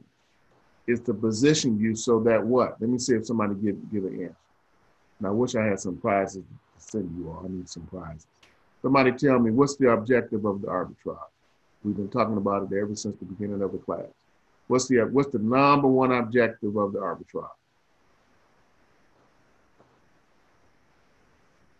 is 0.88 1.00
to 1.02 1.14
position 1.14 1.80
you 1.80 1.96
so 1.96 2.20
that 2.22 2.46
what? 2.46 2.80
Let 2.82 2.90
me 2.90 2.98
see 2.98 3.16
if 3.16 3.26
somebody 3.26 3.56
give 3.56 3.92
give 3.92 4.06
an 4.06 4.14
answer. 4.24 4.36
And 5.20 5.28
I 5.28 5.32
wish 5.32 5.56
I 5.56 5.64
had 5.66 5.80
some 5.80 5.98
prizes 5.98 6.44
to 6.44 6.84
send 6.84 7.16
you 7.18 7.30
all. 7.30 7.46
I 7.46 7.50
need 7.50 7.70
some 7.70 7.84
prizes. 7.84 8.28
Somebody 8.82 9.12
tell 9.12 9.40
me 9.40 9.52
what's 9.52 9.76
the 9.76 9.92
objective 9.92 10.46
of 10.46 10.62
the 10.62 10.68
arbitrage? 10.68 11.18
We've 11.84 11.96
been 11.96 12.10
talking 12.10 12.38
about 12.38 12.72
it 12.72 12.76
ever 12.76 12.96
since 12.96 13.16
the 13.18 13.26
beginning 13.26 13.62
of 13.62 13.72
the 13.72 13.78
class. 13.78 14.08
What's 14.68 14.88
the 14.88 15.00
what's 15.12 15.32
the 15.32 15.40
number 15.40 15.88
one 15.88 16.12
objective 16.12 16.76
of 16.76 16.94
the 16.94 17.00
arbitrage? 17.00 17.50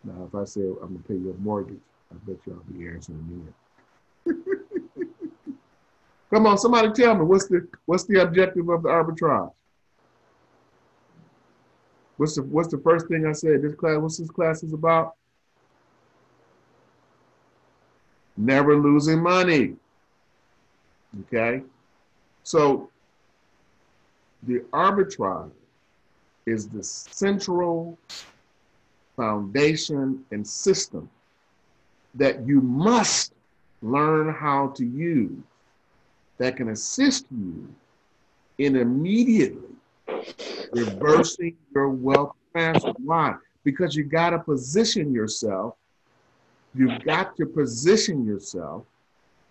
Now, 0.04 0.24
if 0.26 0.34
I 0.34 0.44
say 0.44 0.60
I'm 0.60 0.74
gonna 0.78 0.98
pay 1.06 1.14
you 1.14 1.30
a 1.36 1.42
mortgage, 1.42 1.80
I 2.10 2.16
bet 2.26 2.38
y'all 2.46 2.62
be 2.70 2.88
answering 2.88 3.44
me. 4.26 4.34
Come 6.32 6.46
on, 6.46 6.56
somebody 6.56 6.90
tell 6.92 7.14
me 7.14 7.24
what's 7.24 7.46
the 7.46 7.68
what's 7.84 8.04
the 8.04 8.22
objective 8.22 8.66
of 8.70 8.82
the 8.82 8.88
arbitrage? 8.88 9.52
What's 12.16 12.36
the 12.36 12.42
what's 12.44 12.70
the 12.70 12.78
first 12.78 13.06
thing 13.08 13.26
I 13.26 13.32
said? 13.32 13.60
This 13.60 13.74
class, 13.74 13.98
what's 13.98 14.16
this 14.16 14.30
class 14.30 14.62
is 14.62 14.72
about? 14.72 15.14
Never 18.34 18.76
losing 18.76 19.22
money. 19.22 19.76
Okay? 21.24 21.64
So 22.44 22.88
the 24.44 24.60
arbitrage 24.72 25.50
is 26.46 26.66
the 26.66 26.82
central 26.82 27.98
foundation 29.16 30.24
and 30.30 30.46
system 30.46 31.10
that 32.14 32.46
you 32.46 32.62
must 32.62 33.34
learn 33.82 34.32
how 34.32 34.68
to 34.68 34.86
use 34.86 35.36
that 36.38 36.56
can 36.56 36.70
assist 36.70 37.26
you 37.30 37.68
in 38.58 38.76
immediately 38.76 39.72
reversing 40.72 41.56
your 41.74 41.90
wealth 41.90 42.32
transfer. 42.52 42.92
line 43.04 43.38
Because 43.64 43.94
you 43.94 44.04
got 44.04 44.30
to 44.30 44.38
position 44.38 45.12
yourself. 45.12 45.76
You've 46.74 47.02
got 47.04 47.36
to 47.36 47.46
position 47.46 48.24
yourself 48.24 48.84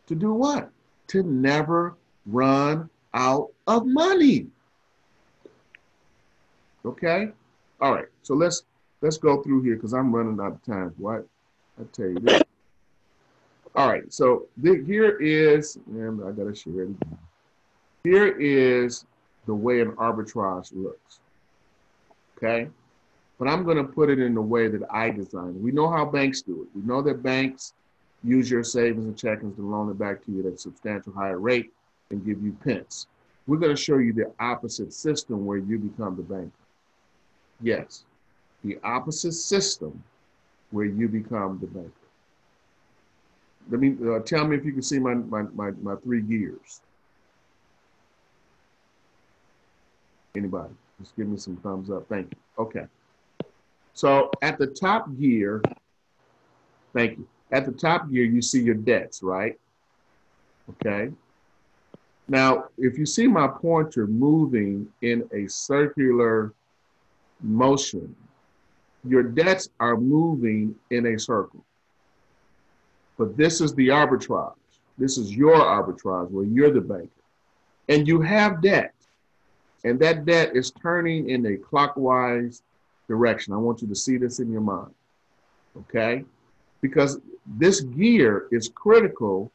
to 0.08 0.16
do 0.16 0.34
what? 0.34 0.70
To 1.08 1.24
never 1.24 1.96
run 2.26 2.90
out 3.14 3.50
of 3.68 3.86
money. 3.86 4.48
Okay? 6.86 7.30
All 7.80 7.94
right. 7.94 8.08
So 8.24 8.34
let's 8.34 8.64
let's 9.02 9.18
go 9.18 9.42
through 9.42 9.64
here 9.64 9.76
because 9.76 9.94
I'm 9.94 10.14
running 10.14 10.40
out 10.40 10.54
of 10.54 10.64
time. 10.64 10.94
What? 10.98 11.28
I 11.80 11.84
tell 11.94 12.08
you 12.08 12.20
this. 12.20 12.42
All 13.74 13.88
right, 13.88 14.12
so 14.12 14.48
the, 14.58 14.84
here 14.86 15.18
is, 15.18 15.78
and 15.88 16.22
I 16.24 16.32
gotta 16.32 16.54
share 16.54 16.82
it 16.82 16.90
again. 16.90 17.18
Here 18.04 18.28
is 18.28 19.06
the 19.46 19.56
way 19.56 19.80
an 19.80 19.92
arbitrage 19.94 20.72
looks. 20.76 21.20
Okay, 22.38 22.68
but 23.40 23.48
I'm 23.48 23.64
gonna 23.64 23.84
put 23.84 24.10
it 24.10 24.20
in 24.20 24.34
the 24.34 24.42
way 24.42 24.68
that 24.68 24.82
I 24.92 25.10
designed. 25.10 25.62
We 25.64 25.72
know 25.72 25.90
how 25.90 26.04
banks 26.04 26.42
do 26.42 26.64
it. 26.64 26.68
We 26.76 26.86
know 26.86 27.02
that 27.04 27.24
banks 27.24 27.74
use 28.24 28.52
your 28.52 28.64
savings 28.64 29.06
and 29.06 29.16
checkings 29.16 29.56
to 29.56 29.62
loan 29.62 29.90
it 29.90 29.98
back 29.98 30.24
to 30.26 30.32
you 30.32 30.42
at 30.42 30.54
a 30.54 30.58
substantial 30.58 31.14
higher 31.14 31.40
rate 31.40 31.72
and 32.10 32.26
give 32.26 32.44
you 32.44 32.52
pence. 32.64 33.08
We're 33.48 33.58
gonna 33.58 33.78
show 33.78 34.00
you 34.00 34.12
the 34.12 34.34
opposite 34.40 34.92
system 34.92 35.46
where 35.46 35.58
you 35.58 35.80
become 35.80 36.18
the 36.18 36.24
banker. 36.24 36.52
Yes, 37.62 38.04
the 38.66 38.80
opposite 38.84 39.34
system 39.34 40.04
where 40.72 40.86
you 40.86 41.08
become 41.08 41.58
the 41.60 41.68
banker. 41.68 42.01
Let 43.70 43.80
me 43.80 43.96
uh, 44.08 44.20
tell 44.20 44.48
me 44.48 44.58
if 44.58 44.66
you 44.66 44.74
can 44.74 44.82
see 44.82 45.00
my, 45.00 45.14
my, 45.14 45.44
my, 45.54 45.72
my 45.82 45.96
three 45.96 46.22
gears. 46.22 46.82
Anybody? 50.36 50.74
Just 51.00 51.16
give 51.16 51.28
me 51.28 51.38
some 51.38 51.58
thumbs 51.58 51.90
up. 51.90 52.08
Thank 52.08 52.32
you. 52.32 52.64
Okay. 52.64 52.86
So 53.94 54.32
at 54.42 54.58
the 54.58 54.68
top 54.68 55.08
gear, 55.20 55.62
thank 56.94 57.18
you. 57.18 57.28
At 57.52 57.66
the 57.66 57.72
top 57.72 58.10
gear, 58.10 58.24
you 58.24 58.42
see 58.42 58.62
your 58.62 58.76
debts, 58.76 59.22
right? 59.22 59.60
Okay. 60.70 61.12
Now, 62.28 62.66
if 62.78 62.98
you 62.98 63.06
see 63.06 63.28
my 63.28 63.48
pointer 63.48 64.08
moving 64.08 64.88
in 65.02 65.28
a 65.34 65.48
circular 65.50 66.54
motion, 67.42 68.16
your 69.04 69.24
debts 69.24 69.70
are 69.80 69.98
moving 69.98 70.76
in 70.92 71.08
a 71.08 71.20
circle. 71.20 71.66
But 73.18 73.38
this 73.38 73.62
is 73.62 73.74
the 73.76 73.90
arbitrage. 73.90 74.54
This 74.98 75.18
is 75.18 75.36
your 75.36 75.56
arbitrage 75.56 76.30
where 76.32 76.46
you're 76.46 76.72
the 76.72 76.82
banker. 76.82 77.10
And 77.90 78.08
you 78.08 78.22
have 78.22 78.62
debt. 78.62 78.94
And 79.84 80.00
that 80.00 80.26
debt 80.26 80.56
is 80.56 80.72
turning 80.72 81.30
in 81.30 81.46
a 81.46 81.58
clockwise 81.58 82.62
direction. 83.08 83.54
I 83.54 83.58
want 83.58 83.82
you 83.82 83.88
to 83.88 83.96
see 83.96 84.18
this 84.18 84.40
in 84.40 84.52
your 84.52 84.62
mind. 84.62 84.94
Okay? 85.78 86.24
Because 86.82 87.20
this 87.46 87.82
gear 87.82 88.48
is 88.52 88.70
critical 88.70 89.52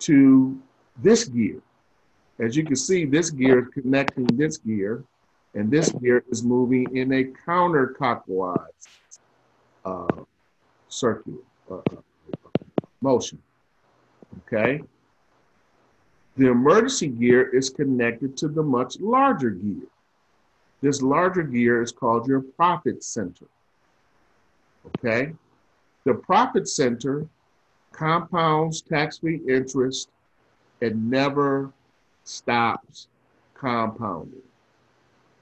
to 0.00 0.58
this 1.02 1.24
gear. 1.24 1.60
As 2.38 2.56
you 2.56 2.64
can 2.64 2.76
see, 2.76 3.04
this 3.04 3.30
gear 3.30 3.60
is 3.60 3.68
connecting 3.74 4.26
this 4.26 4.58
gear, 4.58 5.02
and 5.54 5.70
this 5.70 5.90
gear 5.90 6.24
is 6.30 6.44
moving 6.44 6.86
in 6.96 7.12
a 7.12 7.24
counterclockwise 7.24 8.86
uh, 9.84 10.06
circuit 10.88 11.34
uh, 11.70 11.80
motion. 13.00 13.40
Okay? 14.40 14.82
The 16.36 16.50
emergency 16.50 17.08
gear 17.08 17.54
is 17.54 17.70
connected 17.70 18.36
to 18.38 18.48
the 18.48 18.62
much 18.62 19.00
larger 19.00 19.50
gear. 19.50 19.88
This 20.80 21.02
larger 21.02 21.42
gear 21.42 21.82
is 21.82 21.90
called 21.90 22.28
your 22.28 22.40
profit 22.40 23.02
center. 23.02 23.46
Okay? 24.86 25.32
The 26.04 26.14
profit 26.14 26.68
center 26.68 27.26
compounds 27.92 28.80
tax 28.80 29.18
free 29.18 29.40
interest 29.48 30.10
and 30.80 31.10
never 31.10 31.72
stops 32.22 33.08
compounding. 33.54 34.42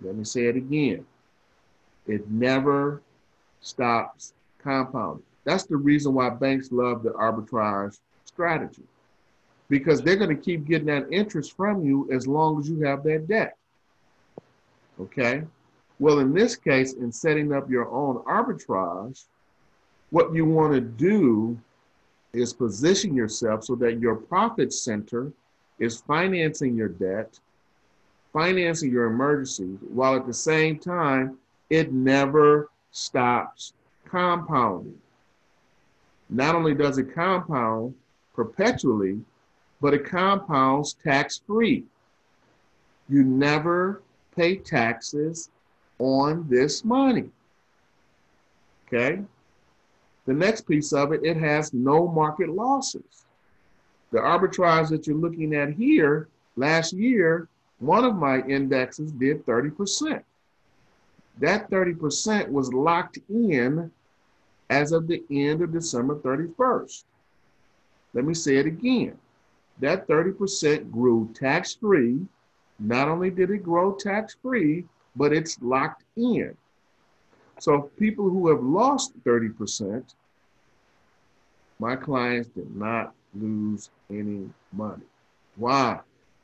Let 0.01 0.15
me 0.17 0.25
say 0.25 0.47
it 0.47 0.57
again. 0.57 1.05
It 2.07 2.31
never 2.31 3.03
stops 3.61 4.33
compounding. 4.63 5.25
That's 5.47 5.65
the 5.65 5.77
reason 5.77 6.13
why 6.13 6.29
banks 6.31 6.73
love 6.73 7.05
the 7.05 7.11
arbitrage 7.11 7.99
strategy 8.25 8.83
because 9.69 10.03
they're 10.03 10.17
going 10.17 10.37
to 10.37 10.43
keep 10.43 10.67
getting 10.67 10.87
that 10.87 11.07
interest 11.11 11.57
from 11.57 11.85
you 11.85 12.09
as 12.13 12.27
long 12.27 12.61
as 12.61 12.69
you 12.69 12.81
have 12.83 13.03
that 13.05 13.27
debt. 13.29 13.57
Okay? 15.01 15.43
Well, 15.99 16.19
in 16.19 16.35
this 16.35 16.57
case, 16.57 16.95
in 16.95 17.11
setting 17.11 17.53
up 17.53 17.71
your 17.71 17.89
own 17.91 18.17
arbitrage, 18.25 19.25
what 20.11 20.35
you 20.35 20.45
want 20.45 20.75
to 20.75 20.81
do 20.81 21.59
is 22.33 22.53
position 22.53 23.15
yourself 23.15 23.65
so 23.65 23.75
that 23.77 23.99
your 24.01 24.17
profit 24.17 24.73
center 24.73 25.33
is 25.79 26.01
financing 26.01 26.77
your 26.77 26.89
debt, 26.89 27.39
financing 28.33 28.93
your 28.93 29.07
emergencies, 29.07 29.79
while 29.89 30.17
at 30.17 30.27
the 30.27 30.35
same 30.35 30.79
time, 30.79 31.39
it 31.71 31.93
never 31.93 32.71
stops 32.91 33.73
compounding. 34.05 34.99
Not 36.29 36.55
only 36.55 36.74
does 36.74 36.99
it 36.99 37.14
compound 37.14 37.95
perpetually, 38.35 39.20
but 39.81 39.95
it 39.95 40.05
compounds 40.05 40.95
tax 40.95 41.41
free. 41.47 41.85
You 43.09 43.22
never 43.22 44.03
pay 44.35 44.57
taxes 44.57 45.51
on 45.99 46.47
this 46.49 46.85
money. 46.85 47.31
Okay? 48.87 49.22
The 50.27 50.35
next 50.35 50.62
piece 50.62 50.93
of 50.93 51.12
it, 51.12 51.24
it 51.24 51.37
has 51.37 51.72
no 51.72 52.09
market 52.09 52.49
losses. 52.49 53.27
The 54.11 54.18
arbitrage 54.18 54.89
that 54.91 55.07
you're 55.07 55.16
looking 55.16 55.55
at 55.55 55.72
here, 55.72 56.29
last 56.57 56.93
year, 56.93 57.49
one 57.79 58.05
of 58.05 58.16
my 58.16 58.41
indexes 58.43 59.12
did 59.12 59.45
30%. 59.47 60.22
That 61.39 61.70
30% 61.70 62.49
was 62.49 62.72
locked 62.72 63.18
in 63.29 63.91
as 64.71 64.93
of 64.93 65.07
the 65.07 65.23
end 65.31 65.62
of 65.62 65.73
December 65.73 66.17
31st. 66.17 67.05
Let 68.14 68.25
me 68.25 68.35
say 68.35 68.57
it 68.57 68.67
again. 68.67 69.17
That 69.81 70.09
30% 70.09 70.91
grew 70.91 71.31
tax 71.35 71.75
free. 71.75 72.21
Not 72.79 73.09
only 73.09 73.31
did 73.31 73.51
it 73.51 73.62
grow 73.62 73.93
tax 73.93 74.37
free, 74.43 74.85
but 75.14 75.33
it's 75.33 75.61
locked 75.61 76.05
in. 76.17 76.57
So 77.59 77.91
people 77.99 78.29
who 78.29 78.49
have 78.49 78.62
lost 78.62 79.12
30%, 79.25 80.14
my 81.79 81.97
clients 81.97 82.49
did 82.49 82.75
not 82.75 83.14
lose 83.35 83.91
any 84.11 84.49
money. 84.73 85.05
Why? 85.57 86.01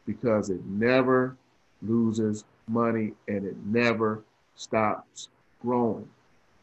Because 0.07 0.51
it 0.51 0.65
never 0.65 1.37
loses 1.83 2.45
money 2.69 3.13
and 3.29 3.45
it 3.45 3.57
never 3.65 4.23
stops 4.55 5.29
growing 5.61 6.09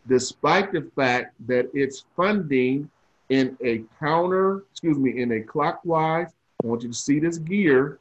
despite 0.08 0.72
the 0.72 0.90
fact 0.96 1.36
that 1.48 1.70
it's 1.74 2.06
funding 2.16 2.90
in 3.30 3.56
a 3.64 3.84
counter, 4.00 4.64
excuse 4.72 4.98
me, 4.98 5.22
in 5.22 5.32
a 5.34 5.42
clockwise. 5.42 6.30
I 6.64 6.68
want 6.68 6.84
you 6.84 6.90
to 6.90 6.96
see 6.96 7.20
this 7.20 7.38
gear. 7.38 8.00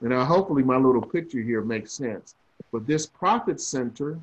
And 0.00 0.10
now 0.10 0.24
hopefully 0.24 0.62
my 0.62 0.76
little 0.76 1.02
picture 1.02 1.40
here 1.40 1.62
makes 1.62 1.92
sense. 1.92 2.34
But 2.72 2.86
this 2.86 3.06
profit 3.06 3.60
center 3.60 4.18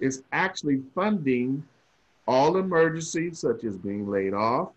is 0.00 0.22
actually 0.32 0.82
funding 0.94 1.66
all 2.26 2.58
emergencies 2.58 3.38
such 3.38 3.64
as 3.64 3.76
being 3.76 4.08
laid 4.08 4.34
off. 4.34 4.70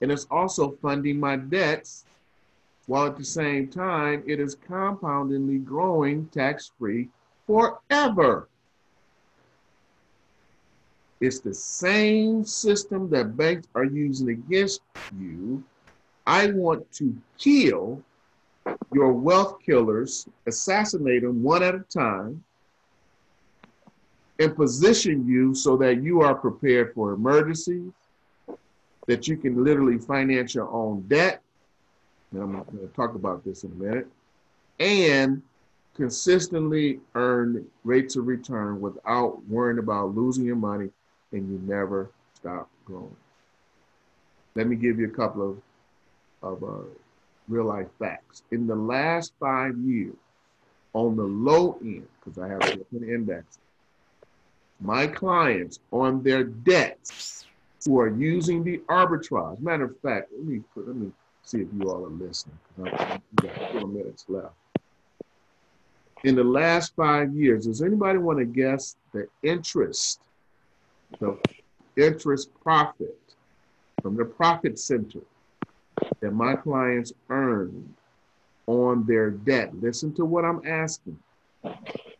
And 0.00 0.10
it's 0.10 0.26
also 0.30 0.76
funding 0.82 1.20
my 1.20 1.36
debts 1.36 2.06
while 2.86 3.06
at 3.06 3.16
the 3.16 3.24
same 3.24 3.68
time 3.68 4.24
it 4.26 4.40
is 4.40 4.56
compoundingly 4.56 5.58
growing 5.58 6.26
tax-free 6.28 7.08
forever. 7.46 8.48
It's 11.22 11.38
the 11.38 11.54
same 11.54 12.44
system 12.44 13.08
that 13.10 13.36
banks 13.36 13.68
are 13.76 13.84
using 13.84 14.30
against 14.30 14.80
you. 15.16 15.62
I 16.26 16.50
want 16.50 16.90
to 16.94 17.16
kill 17.38 18.02
your 18.92 19.12
wealth 19.12 19.58
killers, 19.64 20.28
assassinate 20.48 21.22
them 21.22 21.40
one 21.44 21.62
at 21.62 21.76
a 21.76 21.78
time, 21.78 22.42
and 24.40 24.56
position 24.56 25.24
you 25.24 25.54
so 25.54 25.76
that 25.76 26.02
you 26.02 26.22
are 26.22 26.34
prepared 26.34 26.92
for 26.92 27.12
emergencies, 27.12 27.92
that 29.06 29.28
you 29.28 29.36
can 29.36 29.62
literally 29.62 29.98
finance 29.98 30.56
your 30.56 30.68
own 30.70 31.02
debt. 31.02 31.40
And 32.32 32.42
I'm 32.42 32.52
going 32.52 32.66
to 32.80 32.92
talk 32.96 33.14
about 33.14 33.44
this 33.44 33.62
in 33.62 33.70
a 33.70 33.74
minute. 33.76 34.08
And 34.80 35.40
consistently 35.94 36.98
earn 37.14 37.64
rates 37.84 38.16
of 38.16 38.26
return 38.26 38.80
without 38.80 39.40
worrying 39.44 39.78
about 39.78 40.16
losing 40.16 40.44
your 40.44 40.56
money 40.56 40.90
and 41.32 41.48
you 41.50 41.60
never 41.66 42.10
stop 42.34 42.68
growing. 42.84 43.16
Let 44.54 44.66
me 44.66 44.76
give 44.76 44.98
you 44.98 45.06
a 45.06 45.10
couple 45.10 45.50
of, 45.50 45.62
of 46.42 46.62
uh, 46.62 46.84
real 47.48 47.64
life 47.64 47.88
facts. 47.98 48.42
In 48.50 48.66
the 48.66 48.74
last 48.74 49.32
five 49.40 49.76
years, 49.78 50.14
on 50.94 51.16
the 51.16 51.22
low 51.22 51.78
end, 51.80 52.06
because 52.20 52.38
I 52.38 52.48
have 52.48 52.60
different 52.60 53.08
index, 53.08 53.58
my 54.80 55.06
clients 55.06 55.78
on 55.90 56.22
their 56.22 56.44
debts 56.44 57.46
who 57.84 57.98
are 57.98 58.08
using 58.08 58.62
the 58.62 58.78
arbitrage. 58.88 59.58
Matter 59.60 59.84
of 59.84 59.98
fact, 60.00 60.30
let 60.36 60.44
me 60.44 60.60
put, 60.74 60.86
let 60.86 60.96
me 60.96 61.10
see 61.42 61.62
if 61.62 61.68
you 61.78 61.90
all 61.90 62.04
are 62.04 62.10
listening. 62.10 62.58
We 62.76 62.90
got 63.48 63.72
four 63.72 63.88
minutes 63.88 64.26
left. 64.28 64.54
in 66.24 66.34
the 66.34 66.44
last 66.44 66.94
five 66.94 67.34
years, 67.34 67.66
does 67.66 67.82
anybody 67.82 68.18
want 68.18 68.38
to 68.38 68.44
guess 68.44 68.96
the 69.12 69.28
interest, 69.42 70.20
the 71.20 71.38
interest 71.96 72.50
profit 72.62 73.18
from 74.02 74.16
the 74.16 74.24
profit 74.24 74.78
center 74.78 75.20
that 76.20 76.32
my 76.32 76.56
clients 76.56 77.12
earned 77.28 77.94
on 78.66 79.06
their 79.06 79.30
debt? 79.30 79.74
Listen 79.80 80.12
to 80.14 80.24
what 80.24 80.44
I'm 80.44 80.66
asking. 80.66 81.18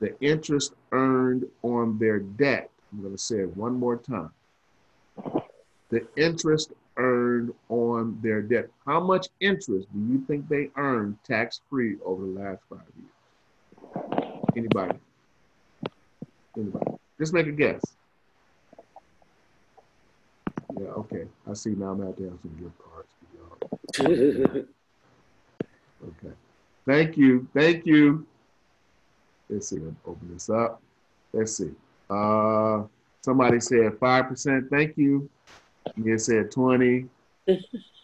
The 0.00 0.16
interest 0.20 0.74
earned 0.92 1.46
on 1.62 1.98
their 1.98 2.20
debt. 2.20 2.70
I'm 2.92 3.00
going 3.00 3.16
to 3.16 3.22
say 3.22 3.40
it 3.40 3.56
one 3.56 3.74
more 3.74 3.96
time. 3.96 4.30
The 5.90 6.06
interest 6.16 6.72
earned 6.96 7.52
on 7.68 8.18
their 8.22 8.42
debt. 8.42 8.68
How 8.86 9.00
much 9.00 9.28
interest 9.40 9.88
do 9.92 10.00
you 10.12 10.24
think 10.26 10.48
they 10.48 10.70
earned 10.76 11.16
tax 11.24 11.60
free 11.70 11.96
over 12.04 12.22
the 12.24 12.40
last 12.40 12.62
five 12.68 12.80
years? 12.96 14.42
Anybody? 14.56 14.98
Anybody? 16.56 16.86
Just 17.18 17.32
make 17.32 17.46
a 17.46 17.52
guess. 17.52 17.80
Yeah, 20.82 20.90
okay. 20.90 21.24
I 21.48 21.54
see 21.54 21.70
now 21.70 21.90
I'm 21.90 21.98
going 21.98 22.14
to 22.14 22.22
have 22.24 22.38
some 22.42 22.56
gift 22.60 22.78
cards 22.78 23.08
for 23.18 24.48
y'all. 24.54 24.64
Okay. 26.04 26.34
Thank 26.84 27.16
you. 27.16 27.46
Thank 27.54 27.86
you. 27.86 28.26
Let's 29.48 29.68
see. 29.68 29.78
Let's 29.78 29.94
open 30.04 30.30
this 30.32 30.50
up. 30.50 30.82
Let's 31.32 31.56
see. 31.56 31.70
Uh, 32.10 32.82
somebody 33.20 33.60
said 33.60 33.92
5%. 33.92 34.68
Thank 34.68 34.98
you. 34.98 35.30
You 35.96 36.18
said 36.18 36.50
20. 36.50 37.06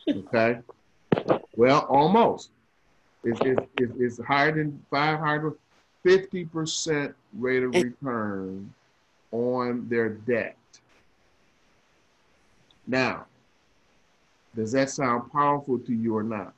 Okay. 0.08 0.58
Well, 1.56 1.80
almost. 1.90 2.50
It's, 3.24 3.40
it's, 3.76 3.92
it's, 3.98 4.24
higher 4.24 4.52
than 4.52 4.80
500, 4.90 5.58
50% 6.06 7.14
rate 7.36 7.62
of 7.64 7.74
return 7.74 8.72
on 9.32 9.88
their 9.88 10.10
debt. 10.10 10.56
Now, 12.88 13.26
does 14.56 14.72
that 14.72 14.88
sound 14.88 15.30
powerful 15.30 15.78
to 15.78 15.92
you 15.92 16.16
or 16.16 16.22
not? 16.22 16.54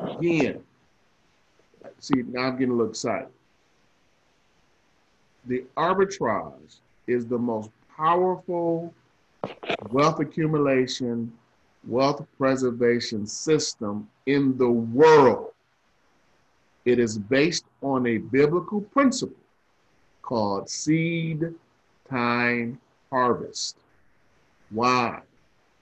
Again, 0.00 0.62
see, 1.98 2.22
now 2.22 2.42
I'm 2.42 2.52
getting 2.52 2.70
a 2.70 2.74
little 2.74 2.90
excited. 2.90 3.28
The 5.46 5.64
arbitrage 5.76 6.76
is 7.08 7.26
the 7.26 7.38
most 7.38 7.70
powerful 7.96 8.94
wealth 9.90 10.20
accumulation, 10.20 11.32
wealth 11.86 12.24
preservation 12.38 13.26
system 13.26 14.08
in 14.26 14.56
the 14.58 14.70
world. 14.70 15.52
It 16.84 17.00
is 17.00 17.18
based 17.18 17.64
on 17.82 18.06
a 18.06 18.18
biblical 18.18 18.80
principle 18.80 19.42
called 20.22 20.70
seed 20.70 21.52
time 22.08 22.80
harvest. 23.10 23.76
Why? 24.70 25.20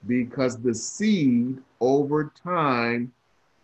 Because 0.07 0.57
the 0.57 0.73
seed 0.73 1.57
over 1.79 2.31
time 2.43 3.11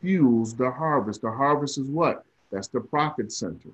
fuels 0.01 0.55
the 0.55 0.69
harvest. 0.69 1.21
The 1.21 1.31
harvest 1.31 1.77
is 1.77 1.87
what? 1.87 2.25
That's 2.51 2.67
the 2.67 2.81
profit 2.81 3.31
center. 3.31 3.69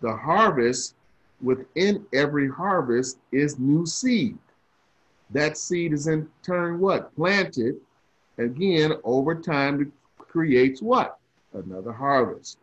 The 0.00 0.16
harvest, 0.16 0.94
within 1.42 2.04
every 2.12 2.48
harvest, 2.48 3.18
is 3.30 3.58
new 3.58 3.86
seed. 3.86 4.38
That 5.30 5.56
seed 5.56 5.92
is 5.92 6.06
in 6.06 6.28
turn 6.42 6.80
what? 6.80 7.14
Planted 7.14 7.76
again 8.38 8.94
over 9.04 9.34
time 9.34 9.92
creates 10.18 10.82
what? 10.82 11.18
Another 11.52 11.92
harvest. 11.92 12.58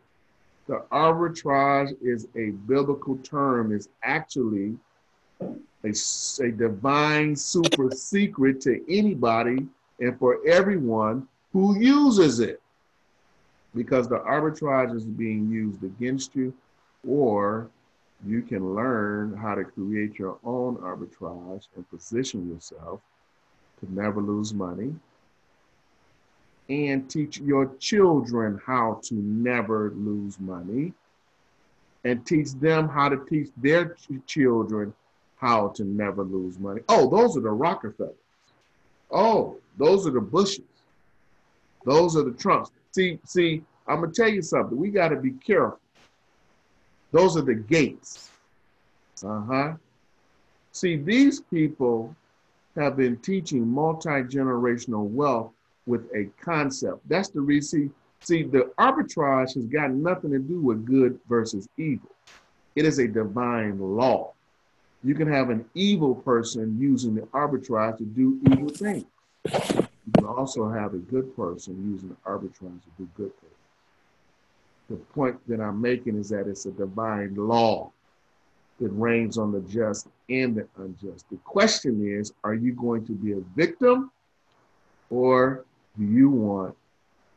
The 0.66 0.84
arbitrage 0.92 1.96
is 2.02 2.28
a 2.36 2.50
biblical 2.50 3.16
term, 3.18 3.72
is 3.72 3.88
actually 4.02 4.76
a, 5.84 5.92
a 6.42 6.50
divine 6.50 7.34
super 7.34 7.90
secret 7.90 8.60
to 8.62 8.82
anybody 8.88 9.66
and 10.00 10.18
for 10.18 10.38
everyone 10.46 11.26
who 11.52 11.78
uses 11.78 12.40
it. 12.40 12.60
Because 13.74 14.08
the 14.08 14.18
arbitrage 14.18 14.94
is 14.94 15.04
being 15.04 15.48
used 15.48 15.84
against 15.84 16.34
you, 16.34 16.52
or 17.06 17.70
you 18.26 18.42
can 18.42 18.74
learn 18.74 19.36
how 19.36 19.54
to 19.54 19.64
create 19.64 20.18
your 20.18 20.38
own 20.44 20.76
arbitrage 20.76 21.66
and 21.76 21.88
position 21.88 22.52
yourself 22.52 23.00
to 23.80 23.92
never 23.92 24.20
lose 24.20 24.52
money 24.52 24.94
and 26.68 27.08
teach 27.10 27.38
your 27.38 27.74
children 27.78 28.60
how 28.64 29.00
to 29.02 29.14
never 29.14 29.92
lose 29.96 30.38
money 30.38 30.92
and 32.04 32.24
teach 32.26 32.52
them 32.54 32.88
how 32.88 33.08
to 33.08 33.24
teach 33.28 33.48
their 33.56 33.94
ch- 33.94 34.08
children 34.26 34.92
how 35.40 35.68
to 35.68 35.84
never 35.84 36.22
lose 36.22 36.58
money. 36.58 36.82
Oh, 36.88 37.08
those 37.08 37.36
are 37.36 37.40
the 37.40 37.50
Rockefellers. 37.50 38.14
Oh, 39.10 39.56
those 39.78 40.06
are 40.06 40.10
the 40.10 40.20
Bushes. 40.20 40.60
Those 41.86 42.14
are 42.16 42.22
the 42.22 42.32
Trumps. 42.32 42.70
See, 42.92 43.18
see, 43.24 43.62
I'm 43.88 44.02
gonna 44.02 44.12
tell 44.12 44.28
you 44.28 44.42
something. 44.42 44.76
We 44.76 44.90
got 44.90 45.08
to 45.08 45.16
be 45.16 45.32
careful. 45.32 45.80
Those 47.10 47.36
are 47.38 47.42
the 47.42 47.54
gates. 47.54 48.30
Uh 49.24 49.40
huh. 49.40 49.72
See, 50.72 50.96
these 50.96 51.40
people 51.40 52.14
have 52.76 52.96
been 52.96 53.16
teaching 53.16 53.66
multi 53.66 54.08
generational 54.08 55.08
wealth 55.08 55.52
with 55.86 56.02
a 56.14 56.28
concept. 56.40 57.08
That's 57.08 57.30
the 57.30 57.40
reason. 57.40 57.92
See, 58.20 58.42
the 58.42 58.70
arbitrage 58.78 59.54
has 59.54 59.64
got 59.66 59.90
nothing 59.90 60.30
to 60.32 60.38
do 60.38 60.60
with 60.60 60.84
good 60.84 61.18
versus 61.28 61.66
evil. 61.78 62.14
It 62.76 62.84
is 62.84 62.98
a 62.98 63.08
divine 63.08 63.80
law. 63.80 64.34
You 65.02 65.14
can 65.14 65.32
have 65.32 65.48
an 65.48 65.64
evil 65.74 66.14
person 66.14 66.76
using 66.78 67.14
the 67.14 67.22
arbitrage 67.22 67.98
to 67.98 68.04
do 68.04 68.38
evil 68.50 68.68
things. 68.68 69.04
You 69.44 70.12
can 70.14 70.26
also 70.26 70.68
have 70.68 70.92
a 70.92 70.98
good 70.98 71.34
person 71.34 71.90
using 71.90 72.10
the 72.10 72.30
arbitrage 72.30 72.82
to 72.82 72.90
do 72.98 73.08
good 73.16 73.32
things. 73.40 73.52
The 74.90 74.96
point 74.96 75.38
that 75.48 75.60
I'm 75.60 75.80
making 75.80 76.18
is 76.18 76.28
that 76.30 76.48
it's 76.48 76.66
a 76.66 76.72
divine 76.72 77.34
law 77.34 77.92
that 78.80 78.88
reigns 78.88 79.38
on 79.38 79.52
the 79.52 79.60
just 79.60 80.08
and 80.28 80.56
the 80.56 80.66
unjust. 80.78 81.26
The 81.30 81.36
question 81.44 82.06
is, 82.06 82.32
are 82.44 82.54
you 82.54 82.72
going 82.72 83.06
to 83.06 83.12
be 83.12 83.32
a 83.32 83.40
victim 83.54 84.10
or 85.10 85.64
do 85.98 86.04
you 86.04 86.28
want 86.28 86.76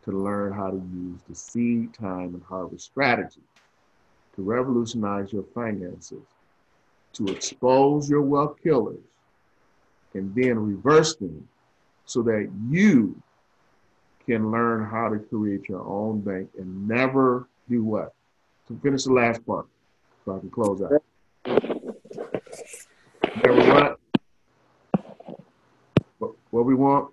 to 0.06 0.12
learn 0.12 0.52
how 0.52 0.70
to 0.70 0.78
use 0.94 1.20
the 1.30 1.36
seed 1.36 1.94
time 1.94 2.34
and 2.34 2.44
harvest 2.44 2.86
strategy 2.86 3.42
to 4.36 4.42
revolutionize 4.42 5.32
your 5.32 5.44
finances 5.56 6.24
to 7.14 7.28
expose 7.28 8.10
your 8.10 8.22
wealth 8.22 8.58
killers 8.62 9.00
and 10.14 10.34
then 10.36 10.60
reverse 10.60 11.16
them 11.16 11.48
so 12.06 12.22
that 12.24 12.50
you 12.70 13.16
can 14.26 14.52
learn 14.52 14.86
how 14.86 15.10
to 15.10 15.20
create 15.20 15.68
your 15.68 15.86
own 15.86 16.22
bank 16.22 16.50
and 16.58 16.88
never 16.88 17.48
do 17.70 17.84
what? 17.84 18.14
To 18.68 18.80
finish 18.82 19.04
the 19.04 19.14
last 19.14 19.46
part 19.46 19.68
so 20.24 20.38
I 20.38 20.40
can 20.40 20.50
close 20.50 20.82
out. 20.82 21.04
Never 23.44 23.74
what? 23.74 24.00
What 26.52 26.66
we 26.66 26.76
want? 26.76 27.12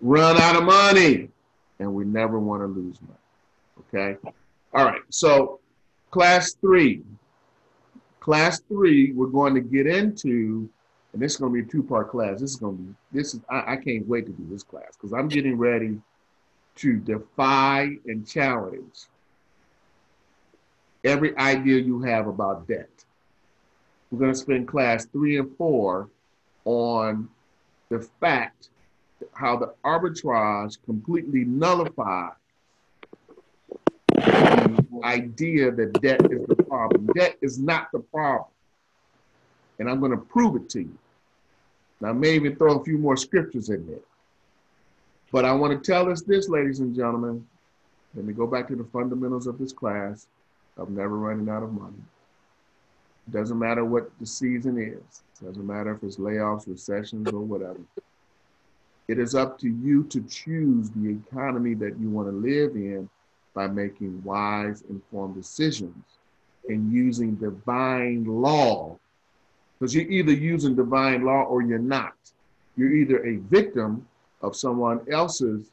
Run 0.00 0.36
out 0.36 0.56
of 0.56 0.64
money. 0.64 1.30
And 1.78 1.94
we 1.94 2.04
never 2.04 2.40
want 2.40 2.62
to 2.62 2.66
lose 2.66 2.98
money. 3.00 3.14
Okay? 3.94 4.18
All 4.74 4.84
right. 4.84 5.00
So, 5.10 5.60
class 6.10 6.54
three, 6.54 7.02
class 8.20 8.60
three, 8.60 9.12
we're 9.12 9.26
going 9.26 9.54
to 9.54 9.60
get 9.60 9.86
into, 9.86 10.68
and 11.12 11.22
this 11.22 11.32
is 11.32 11.38
going 11.38 11.52
to 11.52 11.62
be 11.62 11.68
a 11.68 11.70
two-part 11.70 12.10
class. 12.10 12.40
This 12.40 12.50
is 12.50 12.56
going 12.56 12.76
to 12.76 12.82
be, 12.82 12.94
this 13.12 13.34
is, 13.34 13.40
I, 13.48 13.72
I 13.72 13.76
can't 13.76 14.06
wait 14.06 14.26
to 14.26 14.32
do 14.32 14.46
this 14.50 14.62
class 14.62 14.96
because 14.96 15.12
I'm 15.12 15.28
getting 15.28 15.56
ready 15.56 16.00
to 16.76 16.96
defy 16.96 17.96
and 18.06 18.26
challenge 18.26 19.06
every 21.04 21.36
idea 21.36 21.80
you 21.80 22.00
have 22.02 22.26
about 22.26 22.68
debt. 22.68 22.90
We're 24.10 24.20
going 24.20 24.32
to 24.32 24.38
spend 24.38 24.68
class 24.68 25.06
three 25.06 25.38
and 25.38 25.56
four 25.56 26.08
on 26.64 27.28
the 27.88 28.06
fact 28.20 28.68
how 29.32 29.56
the 29.56 29.74
arbitrage 29.84 30.78
completely 30.84 31.44
nullifies 31.44 32.32
the 34.30 35.00
idea 35.04 35.70
that 35.70 36.00
debt 36.00 36.20
is 36.30 36.46
the 36.46 36.56
problem. 36.56 37.06
Debt 37.14 37.36
is 37.40 37.58
not 37.58 37.90
the 37.92 38.00
problem. 38.00 38.48
And 39.78 39.88
I'm 39.88 40.00
going 40.00 40.12
to 40.12 40.18
prove 40.18 40.56
it 40.56 40.68
to 40.70 40.80
you. 40.80 40.98
Now, 42.00 42.10
I 42.10 42.12
may 42.12 42.34
even 42.34 42.56
throw 42.56 42.78
a 42.78 42.84
few 42.84 42.98
more 42.98 43.16
scriptures 43.16 43.70
in 43.70 43.86
there. 43.86 44.00
But 45.30 45.44
I 45.44 45.52
want 45.52 45.72
to 45.82 45.92
tell 45.92 46.10
us 46.10 46.22
this, 46.22 46.48
ladies 46.48 46.80
and 46.80 46.94
gentlemen. 46.94 47.46
Let 48.14 48.24
me 48.24 48.32
go 48.32 48.46
back 48.46 48.68
to 48.68 48.76
the 48.76 48.84
fundamentals 48.84 49.46
of 49.46 49.58
this 49.58 49.72
class 49.72 50.26
of 50.76 50.90
never 50.90 51.16
running 51.16 51.48
out 51.48 51.62
of 51.62 51.72
money. 51.72 52.02
It 53.26 53.32
doesn't 53.32 53.58
matter 53.58 53.84
what 53.84 54.10
the 54.18 54.26
season 54.26 54.78
is. 54.78 55.22
It 55.40 55.44
doesn't 55.44 55.66
matter 55.66 55.92
if 55.92 56.02
it's 56.02 56.16
layoffs, 56.16 56.66
recessions, 56.66 57.28
or 57.28 57.40
whatever. 57.40 57.80
It 59.08 59.18
is 59.18 59.34
up 59.34 59.58
to 59.60 59.68
you 59.68 60.04
to 60.04 60.22
choose 60.22 60.90
the 60.90 61.10
economy 61.10 61.74
that 61.74 61.98
you 61.98 62.08
want 62.08 62.28
to 62.28 62.32
live 62.32 62.74
in 62.74 63.08
by 63.58 63.66
making 63.66 64.22
wise, 64.22 64.84
informed 64.88 65.34
decisions 65.34 66.04
and 66.68 66.92
using 66.92 67.34
divine 67.34 68.24
law. 68.24 68.96
Because 69.80 69.92
you're 69.92 70.08
either 70.08 70.30
using 70.30 70.76
divine 70.76 71.24
law 71.24 71.42
or 71.42 71.60
you're 71.60 71.80
not. 71.80 72.14
You're 72.76 72.92
either 72.92 73.26
a 73.26 73.38
victim 73.38 74.06
of 74.42 74.54
someone 74.54 75.00
else's 75.10 75.72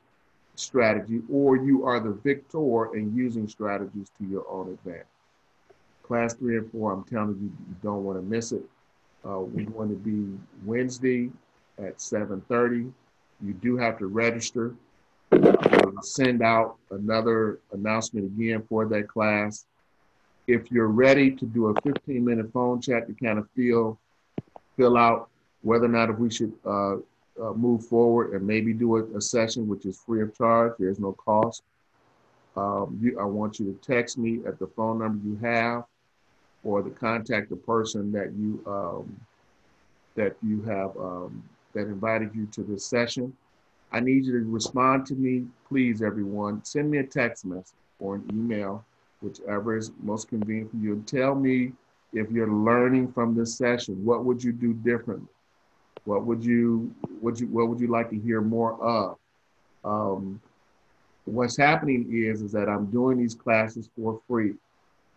strategy 0.55 1.21
or 1.31 1.57
you 1.57 1.85
are 1.85 1.99
the 1.99 2.13
victor 2.23 2.85
and 2.95 3.15
using 3.15 3.47
strategies 3.47 4.09
to 4.17 4.25
your 4.25 4.49
own 4.49 4.71
advantage. 4.73 5.05
Class 6.01 6.33
three 6.33 6.57
and 6.57 6.71
four, 6.71 6.91
I'm 6.91 7.03
telling 7.03 7.37
you, 7.39 7.51
you 7.69 7.75
don't 7.83 8.03
want 8.03 8.17
to 8.17 8.23
miss 8.23 8.51
it. 8.51 8.63
Uh, 9.23 9.41
we're 9.41 9.69
going 9.69 9.89
to 9.89 9.95
be 9.95 10.35
Wednesday 10.65 11.29
at 11.77 11.99
7.30. 11.99 12.91
You 13.43 13.53
do 13.53 13.77
have 13.77 13.99
to 13.99 14.07
register. 14.07 14.73
Send 16.01 16.41
out 16.41 16.77
another 16.91 17.59
announcement 17.71 18.25
again 18.25 18.63
for 18.67 18.85
that 18.87 19.07
class. 19.07 19.65
If 20.47 20.71
you're 20.71 20.87
ready 20.87 21.31
to 21.31 21.45
do 21.45 21.67
a 21.67 21.81
15 21.81 22.23
minute 22.23 22.51
phone 22.53 22.81
chat 22.81 23.07
to 23.07 23.13
kind 23.13 23.39
of 23.39 23.49
feel, 23.51 23.99
fill 24.77 24.97
out 24.97 25.29
whether 25.61 25.85
or 25.85 25.89
not 25.89 26.09
if 26.09 26.17
we 26.17 26.29
should 26.29 26.53
uh, 26.65 26.95
uh, 27.41 27.53
move 27.53 27.85
forward 27.85 28.33
and 28.33 28.45
maybe 28.45 28.73
do 28.73 28.97
a, 28.97 29.17
a, 29.17 29.21
session 29.21 29.67
which 29.67 29.85
is 29.85 29.99
free 30.05 30.21
of 30.21 30.35
charge. 30.37 30.73
There's 30.79 30.99
no 30.99 31.13
cost. 31.13 31.63
Um, 32.55 32.97
you, 33.01 33.19
I 33.19 33.25
want 33.25 33.59
you 33.59 33.65
to 33.65 33.79
text 33.85 34.17
me 34.17 34.39
at 34.47 34.59
the 34.59 34.67
phone 34.67 34.99
number 34.99 35.27
you 35.27 35.37
have 35.37 35.83
or 36.63 36.81
the 36.81 36.89
contact 36.89 37.49
the 37.49 37.55
person 37.55 38.11
that 38.11 38.31
you 38.33 38.63
um, 38.65 39.19
that 40.15 40.35
you 40.41 40.61
have 40.63 40.95
um, 40.97 41.43
that 41.73 41.87
invited 41.87 42.33
you 42.33 42.47
to 42.47 42.63
this 42.63 42.85
session. 42.85 43.35
I 43.95 44.01
need 44.01 44.25
you 44.25 44.33
to 44.33 44.51
respond 44.51 45.05
to 45.05 45.15
me, 45.15 45.45
please, 45.69 46.01
everyone. 46.01 46.61
Send 46.65 46.91
me 46.91 46.97
a 46.97 47.03
text 47.03 47.45
message 47.45 47.77
or 48.01 48.15
an 48.15 48.25
email, 48.29 48.83
whichever 49.21 49.77
is 49.77 49.89
most 50.03 50.27
convenient 50.27 50.71
for 50.71 50.75
you, 50.75 50.91
and 50.91 51.07
tell 51.07 51.33
me 51.33 51.71
if 52.11 52.29
you're 52.29 52.51
learning 52.51 53.13
from 53.13 53.33
this 53.33 53.57
session. 53.57 54.03
What 54.03 54.25
would 54.25 54.43
you 54.43 54.51
do 54.51 54.73
differently? 54.73 55.29
What 56.03 56.25
would 56.25 56.43
you 56.43 56.93
what 57.21 57.39
you 57.39 57.47
what 57.47 57.69
would 57.69 57.79
you 57.79 57.87
like 57.87 58.09
to 58.09 58.19
hear 58.19 58.41
more 58.41 58.73
of? 58.83 59.17
Um, 59.85 60.41
what's 61.23 61.55
happening 61.55 62.09
is 62.11 62.41
is 62.41 62.51
that 62.51 62.67
I'm 62.67 62.87
doing 62.87 63.17
these 63.17 63.33
classes 63.33 63.89
for 63.95 64.19
free, 64.27 64.55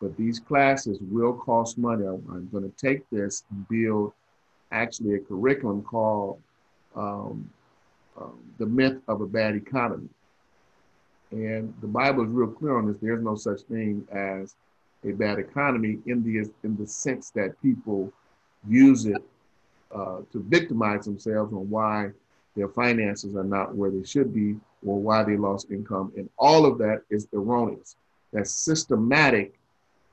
but 0.00 0.16
these 0.16 0.38
classes 0.38 0.98
will 1.00 1.32
cost 1.32 1.78
money. 1.78 2.06
I'm, 2.06 2.24
I'm 2.30 2.48
going 2.52 2.70
to 2.70 2.76
take 2.76 3.10
this 3.10 3.42
and 3.50 3.66
build 3.68 4.12
actually 4.70 5.16
a 5.16 5.18
curriculum 5.18 5.82
called 5.82 6.40
um, 6.94 7.50
um, 8.20 8.38
the 8.58 8.66
myth 8.66 8.98
of 9.08 9.20
a 9.20 9.26
bad 9.26 9.54
economy. 9.54 10.08
And 11.30 11.74
the 11.80 11.86
Bible 11.86 12.24
is 12.24 12.30
real 12.30 12.48
clear 12.48 12.78
on 12.78 12.86
this. 12.86 12.96
There's 13.00 13.22
no 13.22 13.34
such 13.34 13.60
thing 13.62 14.06
as 14.10 14.54
a 15.04 15.12
bad 15.12 15.38
economy 15.38 15.98
in 16.06 16.22
the 16.24 16.50
in 16.64 16.76
the 16.76 16.86
sense 16.86 17.30
that 17.30 17.60
people 17.62 18.12
use 18.66 19.06
it 19.06 19.22
uh, 19.94 20.20
to 20.32 20.44
victimize 20.48 21.04
themselves 21.04 21.52
on 21.52 21.68
why 21.70 22.10
their 22.56 22.68
finances 22.68 23.36
are 23.36 23.44
not 23.44 23.74
where 23.74 23.90
they 23.90 24.04
should 24.04 24.34
be 24.34 24.56
or 24.84 25.00
why 25.00 25.22
they 25.22 25.36
lost 25.36 25.70
income. 25.70 26.12
And 26.16 26.28
all 26.38 26.66
of 26.66 26.78
that 26.78 27.02
is 27.10 27.28
erroneous. 27.32 27.96
That's 28.32 28.50
systematic 28.50 29.54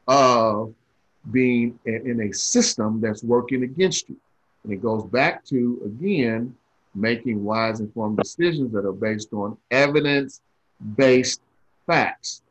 of 0.07 0.73
being 1.31 1.79
in 1.85 2.21
a 2.21 2.31
system 2.33 3.01
that's 3.01 3.23
working 3.23 3.63
against 3.63 4.09
you. 4.09 4.17
And 4.63 4.73
it 4.73 4.81
goes 4.81 5.03
back 5.05 5.43
to, 5.45 5.81
again, 5.85 6.55
making 6.95 7.43
wise, 7.43 7.79
informed 7.79 8.17
decisions 8.17 8.71
that 8.73 8.85
are 8.85 8.93
based 8.93 9.33
on 9.33 9.57
evidence 9.71 10.41
based 10.95 11.41
facts 11.85 12.41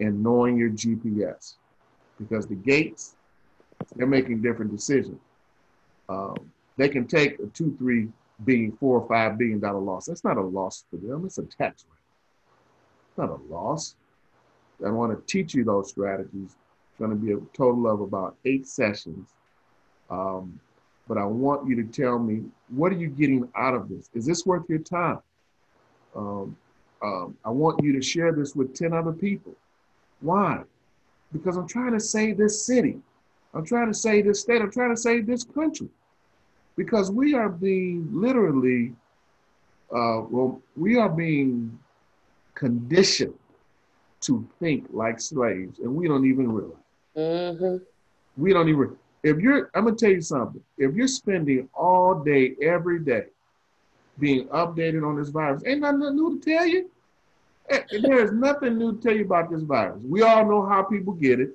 and 0.00 0.22
knowing 0.22 0.56
your 0.56 0.70
GPS. 0.70 1.54
Because 2.18 2.46
the 2.46 2.54
gates, 2.54 3.16
they're 3.96 4.06
making 4.06 4.42
different 4.42 4.74
decisions 4.74 5.18
um, 6.08 6.34
they 6.76 6.88
can 6.88 7.06
take 7.06 7.38
a 7.38 7.46
two, 7.46 7.74
three 7.78 8.08
billion, 8.44 8.72
four 8.72 9.00
or 9.00 9.08
five 9.08 9.38
billion 9.38 9.60
dollar 9.60 9.78
loss. 9.78 10.06
That's 10.06 10.24
not 10.24 10.36
a 10.36 10.42
loss 10.42 10.84
for 10.90 10.96
them. 10.96 11.24
It's 11.24 11.38
a 11.38 11.44
tax 11.44 11.84
rate. 11.88 11.98
It's 13.08 13.18
not 13.18 13.30
a 13.30 13.52
loss. 13.52 13.96
I 14.84 14.90
want 14.90 15.12
to 15.12 15.32
teach 15.32 15.54
you 15.54 15.64
those 15.64 15.90
strategies. 15.90 16.56
It's 16.90 16.98
going 16.98 17.10
to 17.10 17.16
be 17.16 17.32
a 17.32 17.38
total 17.56 17.88
of 17.88 18.00
about 18.00 18.36
eight 18.44 18.66
sessions. 18.66 19.28
Um, 20.10 20.60
but 21.08 21.18
I 21.18 21.24
want 21.24 21.68
you 21.68 21.76
to 21.76 21.84
tell 21.84 22.18
me 22.18 22.44
what 22.68 22.92
are 22.92 22.96
you 22.96 23.08
getting 23.08 23.48
out 23.56 23.74
of 23.74 23.88
this? 23.88 24.08
Is 24.14 24.26
this 24.26 24.46
worth 24.46 24.64
your 24.68 24.78
time? 24.78 25.20
Um, 26.16 26.56
um, 27.02 27.36
I 27.44 27.50
want 27.50 27.82
you 27.82 27.92
to 27.92 28.02
share 28.02 28.32
this 28.32 28.54
with 28.54 28.74
10 28.74 28.92
other 28.92 29.12
people. 29.12 29.54
Why? 30.20 30.62
Because 31.32 31.56
I'm 31.56 31.68
trying 31.68 31.92
to 31.92 32.00
save 32.00 32.38
this 32.38 32.64
city. 32.64 32.98
I'm 33.52 33.64
trying 33.64 33.88
to 33.88 33.94
save 33.94 34.24
this 34.24 34.40
state. 34.40 34.62
I'm 34.62 34.70
trying 34.70 34.94
to 34.94 35.00
save 35.00 35.26
this 35.26 35.44
country 35.44 35.88
because 36.76 37.10
we 37.10 37.34
are 37.34 37.48
being 37.48 38.08
literally, 38.10 38.94
uh, 39.90 40.22
well, 40.28 40.60
we 40.76 40.96
are 40.96 41.08
being 41.08 41.78
conditioned 42.54 43.34
to 44.22 44.46
think 44.58 44.86
like 44.90 45.20
slaves, 45.20 45.78
and 45.80 45.94
we 45.94 46.08
don't 46.08 46.26
even 46.26 46.50
realize. 46.50 46.76
Mm-hmm. 47.16 47.76
We 48.36 48.52
don't 48.52 48.68
even. 48.68 48.96
If 49.24 49.38
you're, 49.38 49.70
I'm 49.74 49.84
gonna 49.84 49.96
tell 49.96 50.10
you 50.10 50.20
something. 50.20 50.62
If 50.78 50.94
you're 50.94 51.08
spending 51.08 51.68
all 51.74 52.22
day, 52.22 52.54
every 52.62 53.00
day, 53.00 53.24
being 54.20 54.46
updated 54.48 55.04
on 55.04 55.16
this 55.16 55.30
virus, 55.30 55.64
ain't 55.66 55.80
nothing 55.80 56.14
new 56.14 56.38
to 56.38 56.44
tell 56.44 56.66
you. 56.66 56.88
There 57.68 58.24
is 58.24 58.30
nothing 58.30 58.78
new 58.78 58.96
to 58.96 59.02
tell 59.02 59.16
you 59.16 59.24
about 59.24 59.50
this 59.50 59.62
virus. 59.62 60.00
We 60.06 60.22
all 60.22 60.46
know 60.46 60.64
how 60.64 60.82
people 60.84 61.14
get 61.14 61.40
it 61.40 61.50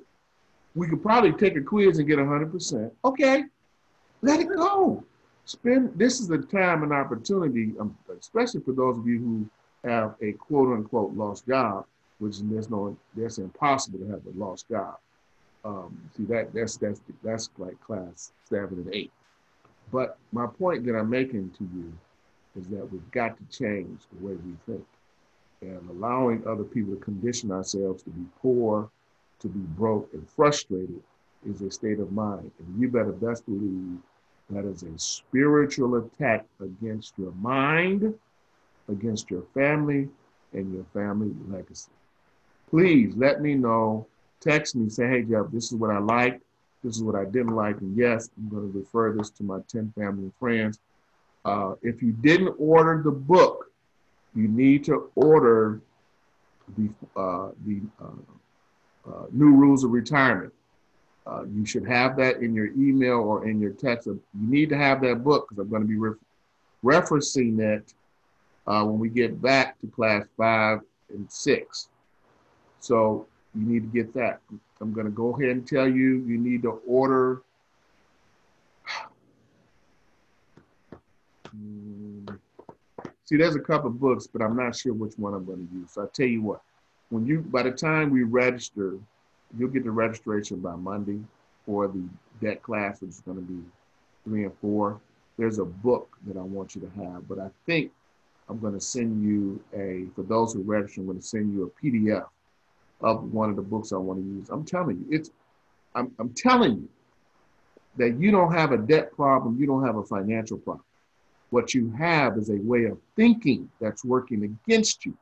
we 0.75 0.87
could 0.87 1.01
probably 1.01 1.33
take 1.33 1.55
a 1.55 1.61
quiz 1.61 1.99
and 1.99 2.07
get 2.07 2.19
100%. 2.19 2.91
Okay, 3.03 3.43
let 4.21 4.39
it 4.39 4.47
go. 4.47 5.03
Spend 5.45 5.97
this 5.97 6.19
is 6.19 6.27
the 6.27 6.37
time 6.37 6.83
and 6.83 6.93
opportunity, 6.93 7.73
um, 7.79 7.97
especially 8.19 8.61
for 8.61 8.73
those 8.73 8.97
of 8.97 9.07
you 9.07 9.19
who 9.19 9.89
have 9.89 10.15
a 10.21 10.33
quote 10.33 10.73
unquote 10.73 11.13
lost 11.13 11.47
job, 11.47 11.85
which 12.19 12.39
there's 12.41 12.69
no, 12.69 12.95
that's 13.15 13.39
impossible 13.39 13.99
to 13.99 14.07
have 14.07 14.21
a 14.25 14.37
lost 14.37 14.69
job. 14.69 14.97
Um, 15.65 16.09
see 16.15 16.23
that 16.25 16.53
that's 16.53 16.77
that's 16.77 17.01
that's 17.23 17.49
like 17.57 17.79
class 17.81 18.31
seven 18.45 18.79
and 18.79 18.93
eight. 18.93 19.11
But 19.91 20.17
my 20.31 20.47
point 20.47 20.85
that 20.85 20.95
I'm 20.95 21.09
making 21.09 21.51
to 21.57 21.63
you 21.63 21.91
is 22.55 22.67
that 22.69 22.91
we've 22.91 23.11
got 23.11 23.37
to 23.37 23.57
change 23.57 24.01
the 24.13 24.25
way 24.25 24.33
we 24.33 24.53
think, 24.65 24.85
and 25.61 25.89
allowing 25.89 26.47
other 26.47 26.63
people 26.63 26.95
to 26.95 27.01
condition 27.01 27.51
ourselves 27.51 28.03
to 28.03 28.09
be 28.09 28.25
poor 28.41 28.89
to 29.39 29.47
be 29.47 29.59
broke 29.59 30.09
and 30.13 30.29
frustrated 30.29 31.01
is 31.45 31.61
a 31.61 31.71
state 31.71 31.99
of 31.99 32.11
mind. 32.11 32.51
And 32.59 32.79
you 32.79 32.89
better 32.89 33.11
best 33.11 33.45
believe 33.45 33.97
that 34.49 34.65
is 34.65 34.83
a 34.83 34.97
spiritual 34.97 35.95
attack 35.95 36.45
against 36.61 37.13
your 37.17 37.31
mind, 37.33 38.13
against 38.89 39.29
your 39.31 39.43
family, 39.53 40.09
and 40.53 40.73
your 40.73 40.85
family 40.93 41.31
legacy. 41.47 41.91
Please 42.69 43.13
let 43.15 43.41
me 43.41 43.55
know. 43.55 44.05
Text 44.41 44.75
me, 44.75 44.89
say, 44.89 45.07
hey, 45.07 45.23
Jeff, 45.23 45.45
this 45.51 45.65
is 45.65 45.73
what 45.73 45.91
I 45.91 45.99
liked. 45.99 46.43
This 46.83 46.95
is 46.95 47.03
what 47.03 47.15
I 47.15 47.25
didn't 47.25 47.55
like. 47.55 47.79
And 47.81 47.95
yes, 47.97 48.29
I'm 48.37 48.49
going 48.49 48.71
to 48.71 48.79
refer 48.79 49.13
this 49.13 49.29
to 49.31 49.43
my 49.43 49.59
10 49.67 49.93
family 49.97 50.23
and 50.23 50.33
friends. 50.39 50.79
Uh, 51.43 51.73
if 51.81 52.01
you 52.01 52.11
didn't 52.11 52.55
order 52.57 53.01
the 53.03 53.11
book, 53.11 53.71
you 54.35 54.47
need 54.47 54.83
to 54.85 55.11
order 55.15 55.81
the, 56.77 56.89
uh, 57.17 57.49
the 57.65 57.81
uh, 58.01 59.09
uh, 59.09 59.25
new 59.31 59.53
rules 59.55 59.83
of 59.83 59.91
retirement. 59.91 60.53
Uh, 61.25 61.43
you 61.53 61.65
should 61.65 61.85
have 61.85 62.15
that 62.17 62.37
in 62.37 62.53
your 62.53 62.67
email 62.67 63.17
or 63.17 63.47
in 63.47 63.59
your 63.59 63.71
text. 63.71 64.07
You 64.07 64.21
need 64.33 64.69
to 64.69 64.77
have 64.77 65.01
that 65.01 65.23
book 65.23 65.47
because 65.49 65.61
I'm 65.61 65.69
going 65.69 65.83
to 65.83 65.87
be 65.87 65.97
re- 65.97 66.15
referencing 66.83 67.57
that 67.57 67.83
uh, 68.67 68.83
when 68.85 68.99
we 68.99 69.09
get 69.09 69.41
back 69.41 69.79
to 69.81 69.87
class 69.87 70.25
five 70.37 70.79
and 71.09 71.29
six. 71.31 71.89
So 72.79 73.27
you 73.55 73.65
need 73.65 73.91
to 73.91 73.97
get 73.97 74.13
that. 74.13 74.41
I'm 74.81 74.93
going 74.93 75.05
to 75.05 75.11
go 75.11 75.35
ahead 75.35 75.51
and 75.51 75.67
tell 75.67 75.87
you 75.87 76.23
you 76.25 76.37
need 76.37 76.61
to 76.63 76.81
order. 76.87 77.41
See, 83.25 83.37
there's 83.37 83.55
a 83.55 83.59
couple 83.59 83.89
books, 83.89 84.27
but 84.27 84.41
I'm 84.41 84.55
not 84.55 84.75
sure 84.75 84.93
which 84.93 85.13
one 85.17 85.33
I'm 85.33 85.45
going 85.45 85.67
to 85.67 85.73
use. 85.73 85.91
So 85.91 86.01
I'll 86.01 86.07
tell 86.07 86.27
you 86.27 86.41
what 86.41 86.61
when 87.09 87.25
you 87.25 87.41
by 87.41 87.63
the 87.63 87.71
time 87.71 88.09
we 88.09 88.23
register, 88.23 88.97
you'll 89.57 89.69
get 89.69 89.83
the 89.83 89.91
registration 89.91 90.59
by 90.59 90.75
Monday 90.75 91.19
for 91.65 91.87
the 91.87 92.03
debt 92.41 92.61
class, 92.63 93.01
which 93.01 93.11
is 93.11 93.19
going 93.21 93.37
to 93.37 93.43
be 93.43 93.61
three 94.23 94.45
and 94.45 94.53
four. 94.61 94.99
There's 95.37 95.59
a 95.59 95.65
book 95.65 96.17
that 96.27 96.37
I 96.37 96.41
want 96.41 96.75
you 96.75 96.81
to 96.81 97.03
have, 97.03 97.27
but 97.27 97.39
I 97.39 97.49
think 97.65 97.91
I'm 98.47 98.59
going 98.59 98.73
to 98.73 98.81
send 98.81 99.23
you 99.23 99.61
a 99.73 100.05
for 100.15 100.23
those 100.23 100.53
who 100.53 100.61
register. 100.61 101.01
I'm 101.01 101.07
going 101.07 101.19
to 101.19 101.25
send 101.25 101.53
you 101.53 101.63
a 101.63 101.85
PDF 101.85 102.25
of 103.01 103.31
one 103.33 103.49
of 103.49 103.57
the 103.57 103.61
books 103.63 103.93
I 103.93 103.97
want 103.97 104.19
to 104.21 104.25
use. 104.25 104.49
I'm 104.49 104.65
telling 104.65 104.97
you, 104.99 105.07
it's 105.17 105.31
I'm, 105.95 106.11
I'm 106.19 106.31
telling 106.35 106.73
you 106.73 106.89
that 107.97 108.19
you 108.19 108.31
don't 108.31 108.53
have 108.53 108.71
a 108.73 108.77
debt 108.77 109.13
problem, 109.13 109.57
you 109.59 109.67
don't 109.67 109.85
have 109.85 109.97
a 109.97 110.03
financial 110.03 110.57
problem. 110.57 110.85
What 111.51 111.73
you 111.73 111.91
have 111.99 112.37
is 112.37 112.49
a 112.49 112.57
way 112.57 112.85
of 112.85 112.99
thinking 113.15 113.69
that's 113.81 114.05
working 114.05 114.43
against 114.45 115.05
you 115.05 115.13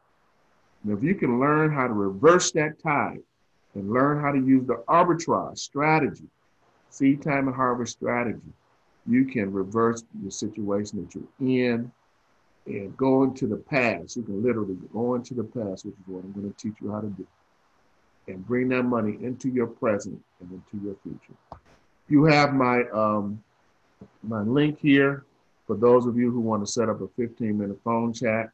And 0.83 0.97
if 0.97 1.03
you 1.03 1.15
can 1.15 1.39
learn 1.39 1.71
how 1.73 1.87
to 1.87 1.93
reverse 1.93 2.51
that 2.53 2.81
tide 2.83 3.21
and 3.75 3.91
learn 3.91 4.21
how 4.21 4.33
to 4.33 4.39
use 4.39 4.67
the 4.67 4.83
arbitrage 4.89 5.59
strategy, 5.59 6.25
seed 6.89 7.21
time 7.23 7.47
and 7.47 7.55
harvest 7.55 7.93
strategy, 7.93 8.53
you 9.07 9.25
can 9.25 9.51
reverse 9.53 10.03
the 10.23 10.31
situation 10.31 11.01
that 11.01 11.15
you're 11.15 11.49
in 11.49 11.91
and 12.67 12.97
go 12.97 13.23
into 13.23 13.47
the 13.47 13.57
past. 13.57 14.17
You 14.17 14.23
can 14.23 14.43
literally 14.43 14.77
go 14.93 15.15
into 15.15 15.35
the 15.35 15.45
past, 15.45 15.85
which 15.85 15.95
is 15.95 16.07
what 16.07 16.23
I'm 16.25 16.33
going 16.33 16.51
to 16.53 16.57
teach 16.57 16.77
you 16.81 16.91
how 16.91 17.01
to 17.01 17.09
do, 17.09 17.27
and 18.27 18.45
bring 18.45 18.69
that 18.69 18.83
money 18.83 19.17
into 19.21 19.49
your 19.49 19.67
present 19.67 20.21
and 20.39 20.51
into 20.51 20.85
your 20.85 20.95
future. 21.03 21.37
You 22.09 22.25
have 22.25 22.53
my 22.53 22.83
um, 22.93 23.41
my 24.23 24.41
link 24.41 24.79
here 24.79 25.25
for 25.65 25.75
those 25.75 26.05
of 26.05 26.17
you 26.17 26.31
who 26.31 26.39
want 26.39 26.65
to 26.65 26.71
set 26.71 26.89
up 26.89 27.01
a 27.01 27.07
15 27.09 27.57
minute 27.57 27.79
phone 27.83 28.13
chat. 28.13 28.51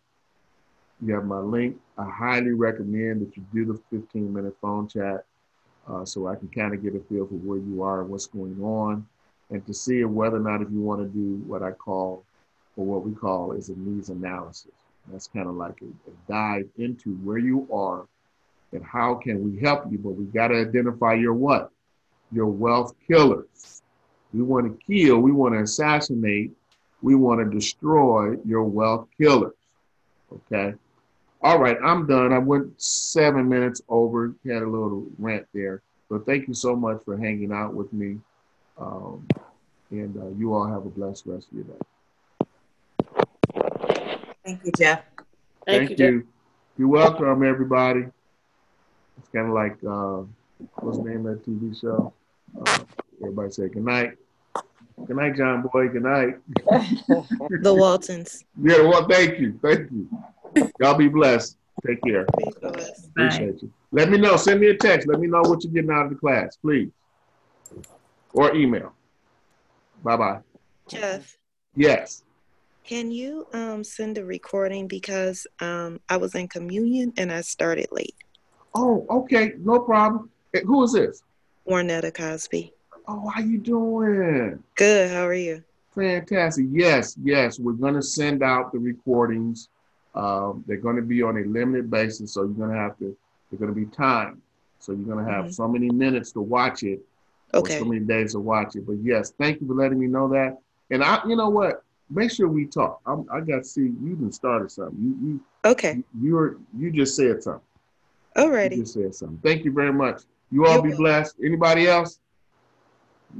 You 1.01 1.13
have 1.15 1.25
my 1.25 1.39
link. 1.39 1.77
I 1.97 2.09
highly 2.09 2.51
recommend 2.51 3.21
that 3.21 3.35
you 3.35 3.43
do 3.53 3.65
the 3.65 3.97
15 3.97 4.33
minute 4.33 4.55
phone 4.61 4.87
chat 4.87 5.25
uh, 5.87 6.05
so 6.05 6.27
I 6.27 6.35
can 6.35 6.47
kind 6.49 6.73
of 6.73 6.81
get 6.81 6.95
a 6.95 6.99
feel 6.99 7.27
for 7.27 7.35
where 7.35 7.59
you 7.59 7.83
are 7.83 8.01
and 8.01 8.09
what's 8.09 8.27
going 8.27 8.61
on 8.61 9.05
and 9.49 9.65
to 9.67 9.73
see 9.73 10.03
whether 10.03 10.37
or 10.37 10.39
not 10.39 10.61
if 10.61 10.71
you 10.71 10.81
want 10.81 11.01
to 11.01 11.07
do 11.07 11.43
what 11.45 11.61
I 11.61 11.71
call 11.71 12.23
or 12.75 12.85
what 12.85 13.05
we 13.05 13.13
call 13.13 13.51
is 13.51 13.69
a 13.69 13.75
needs 13.75 14.09
analysis. 14.09 14.71
That's 15.11 15.27
kind 15.27 15.47
of 15.47 15.55
like 15.55 15.81
a, 15.81 16.09
a 16.09 16.13
dive 16.27 16.69
into 16.77 17.15
where 17.17 17.37
you 17.37 17.67
are 17.71 18.07
and 18.73 18.83
how 18.83 19.15
can 19.15 19.43
we 19.43 19.59
help 19.59 19.91
you, 19.91 19.97
but 19.97 20.11
we 20.11 20.25
got 20.25 20.49
to 20.49 20.55
identify 20.55 21.13
your 21.13 21.33
what? 21.33 21.71
Your 22.31 22.47
wealth 22.47 22.93
killers. 23.07 23.81
We 24.33 24.41
want 24.41 24.65
to 24.65 24.85
kill, 24.85 25.19
we 25.19 25.31
want 25.31 25.53
to 25.53 25.61
assassinate, 25.61 26.51
we 27.01 27.15
want 27.15 27.39
to 27.39 27.55
destroy 27.55 28.37
your 28.45 28.63
wealth 28.63 29.07
killers. 29.17 29.53
Okay. 30.31 30.73
All 31.41 31.59
right, 31.59 31.77
I'm 31.83 32.07
done. 32.07 32.33
I 32.33 32.39
went 32.39 32.81
seven 32.81 33.47
minutes 33.47 33.81
over, 33.89 34.33
had 34.45 34.63
a 34.63 34.65
little 34.65 35.05
rant 35.19 35.45
there. 35.53 35.81
But 36.09 36.25
thank 36.25 36.47
you 36.47 36.53
so 36.53 36.75
much 36.75 37.03
for 37.03 37.17
hanging 37.17 37.51
out 37.51 37.73
with 37.73 37.91
me. 37.93 38.17
Um, 38.77 39.27
and 39.91 40.17
uh, 40.17 40.29
you 40.37 40.53
all 40.53 40.65
have 40.65 40.85
a 40.85 40.89
blessed 40.89 41.25
rest 41.27 41.47
of 41.51 41.57
your 41.57 41.65
day. 41.65 41.79
Thank 44.43 44.65
you, 44.65 44.71
Jeff. 44.71 45.03
Thank, 45.67 45.91
you. 45.91 45.95
Jeff. 45.95 46.23
You're 46.77 46.87
welcome, 46.87 47.43
everybody. 47.43 48.05
It's 49.17 49.29
kind 49.29 49.47
of 49.47 49.53
like, 49.53 49.77
uh, 49.87 50.23
what's 50.81 50.97
the 50.97 51.03
name 51.03 51.25
of 51.25 51.43
that 51.43 51.45
TV 51.45 51.79
show? 51.79 52.13
Uh, 52.59 52.79
everybody 53.21 53.51
say 53.51 53.67
good 53.69 53.83
night. 53.85 54.17
Good 55.07 55.15
night, 55.17 55.35
John 55.35 55.63
Boy. 55.63 55.87
Good 55.89 56.03
night. 56.03 56.35
The 57.61 57.73
Waltons. 57.73 58.43
yeah, 58.61 58.81
well, 58.81 59.07
thank 59.07 59.39
you. 59.39 59.59
Thank 59.61 59.89
you. 59.91 60.07
Y'all 60.79 60.95
be 60.95 61.07
blessed. 61.07 61.57
Take 61.85 62.01
care. 62.03 62.25
Appreciate 63.09 63.61
you. 63.61 63.71
Let 63.91 64.09
me 64.09 64.17
know. 64.17 64.37
Send 64.37 64.59
me 64.61 64.67
a 64.67 64.77
text. 64.77 65.07
Let 65.07 65.19
me 65.19 65.27
know 65.27 65.41
what 65.41 65.63
you're 65.63 65.73
getting 65.73 65.91
out 65.91 66.05
of 66.05 66.09
the 66.11 66.15
class, 66.17 66.55
please. 66.57 66.89
Or 68.33 68.55
email. 68.55 68.93
Bye 70.03 70.17
bye. 70.17 70.39
Jeff, 70.87 71.37
Yes. 71.75 72.23
can 72.83 73.09
you 73.11 73.47
um 73.53 73.83
send 73.83 74.17
a 74.17 74.25
recording 74.25 74.87
because 74.87 75.47
um 75.59 75.99
I 76.09 76.17
was 76.17 76.35
in 76.35 76.47
communion 76.47 77.13
and 77.17 77.31
I 77.31 77.41
started 77.41 77.87
late. 77.91 78.15
Oh, 78.75 79.05
okay. 79.09 79.53
No 79.59 79.79
problem. 79.79 80.29
Eh, 80.53 80.61
Who 80.65 80.83
is 80.83 80.93
this? 80.93 81.23
Warnetta 81.67 82.13
Cosby. 82.13 82.73
Oh, 83.07 83.27
how 83.29 83.41
you 83.41 83.57
doing? 83.57 84.63
Good. 84.75 85.11
How 85.11 85.25
are 85.25 85.33
you? 85.33 85.63
Fantastic. 85.95 86.65
Yes, 86.71 87.15
yes. 87.23 87.59
We're 87.59 87.73
going 87.73 87.93
to 87.93 88.01
send 88.01 88.41
out 88.43 88.71
the 88.71 88.79
recordings. 88.79 89.69
Um, 90.15 90.63
they're 90.67 90.77
going 90.77 90.95
to 90.95 91.01
be 91.01 91.21
on 91.21 91.37
a 91.37 91.41
limited 91.41 91.89
basis, 91.89 92.33
so 92.33 92.41
you're 92.41 92.49
going 92.53 92.69
to 92.71 92.77
have 92.77 92.97
to. 92.99 93.15
They're 93.49 93.59
going 93.59 93.73
to 93.73 93.79
be 93.79 93.85
timed, 93.87 94.41
so 94.79 94.91
you're 94.93 95.05
going 95.05 95.23
to 95.23 95.31
have 95.31 95.45
Mhm. 95.45 95.53
so 95.53 95.67
many 95.67 95.89
minutes 95.89 96.31
to 96.31 96.41
watch 96.41 96.83
it, 96.83 96.99
or 97.53 97.59
Okay. 97.61 97.77
so 97.79 97.85
many 97.85 97.99
days 98.01 98.31
to 98.33 98.39
watch 98.39 98.75
it. 98.75 98.85
But 98.85 98.97
yes, 99.03 99.31
thank 99.37 99.61
you 99.61 99.67
for 99.67 99.75
letting 99.75 99.99
me 99.99 100.07
know 100.07 100.27
that. 100.29 100.59
And 100.89 101.03
I, 101.03 101.21
you 101.27 101.35
know 101.35 101.49
what? 101.49 101.83
Make 102.09 102.31
sure 102.31 102.47
we 102.47 102.65
talk. 102.65 102.99
I'm, 103.05 103.25
I 103.31 103.39
got 103.41 103.59
to 103.59 103.63
see 103.63 103.81
you 103.81 104.15
done 104.19 104.31
started 104.31 104.71
something. 104.71 104.97
You, 105.21 105.39
Okay. 105.69 105.95
you, 105.95 106.03
you're, 106.21 106.57
you 106.77 106.91
just 106.91 107.15
said 107.15 107.41
something. 107.43 107.61
You 108.35 108.43
Alrighty. 108.43 108.77
just 108.79 108.93
said 108.93 109.13
something. 109.15 109.39
Thank 109.43 109.65
you 109.65 109.71
very 109.71 109.93
much. 109.93 110.21
You 110.51 110.65
all 110.65 110.73
You're 110.73 110.81
be 110.83 110.89
welcome. 110.89 111.03
blessed. 111.03 111.35
Anybody 111.43 111.87
else? 111.87 112.19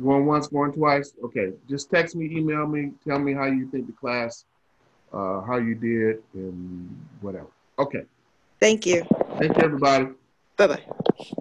Going 0.04 0.26
once, 0.26 0.48
going 0.48 0.74
twice? 0.74 1.14
Okay. 1.24 1.54
Just 1.70 1.90
text 1.92 2.16
me, 2.16 2.26
email 2.26 2.66
me, 2.68 2.92
tell 3.08 3.20
me 3.20 3.34
how 3.34 3.46
you 3.46 3.68
think 3.70 3.86
the 3.88 3.94
class, 3.94 4.46
uh, 5.12 5.42
how 5.42 5.58
you 5.58 5.76
did, 5.76 6.24
and 6.34 7.06
whatever. 7.22 7.48
Okay. 7.78 8.04
Thank 8.60 8.86
you. 8.86 9.04
Thank 9.40 9.56
you, 9.58 9.64
everybody. 9.64 10.08
Bye 10.58 10.68
bye. 10.68 11.34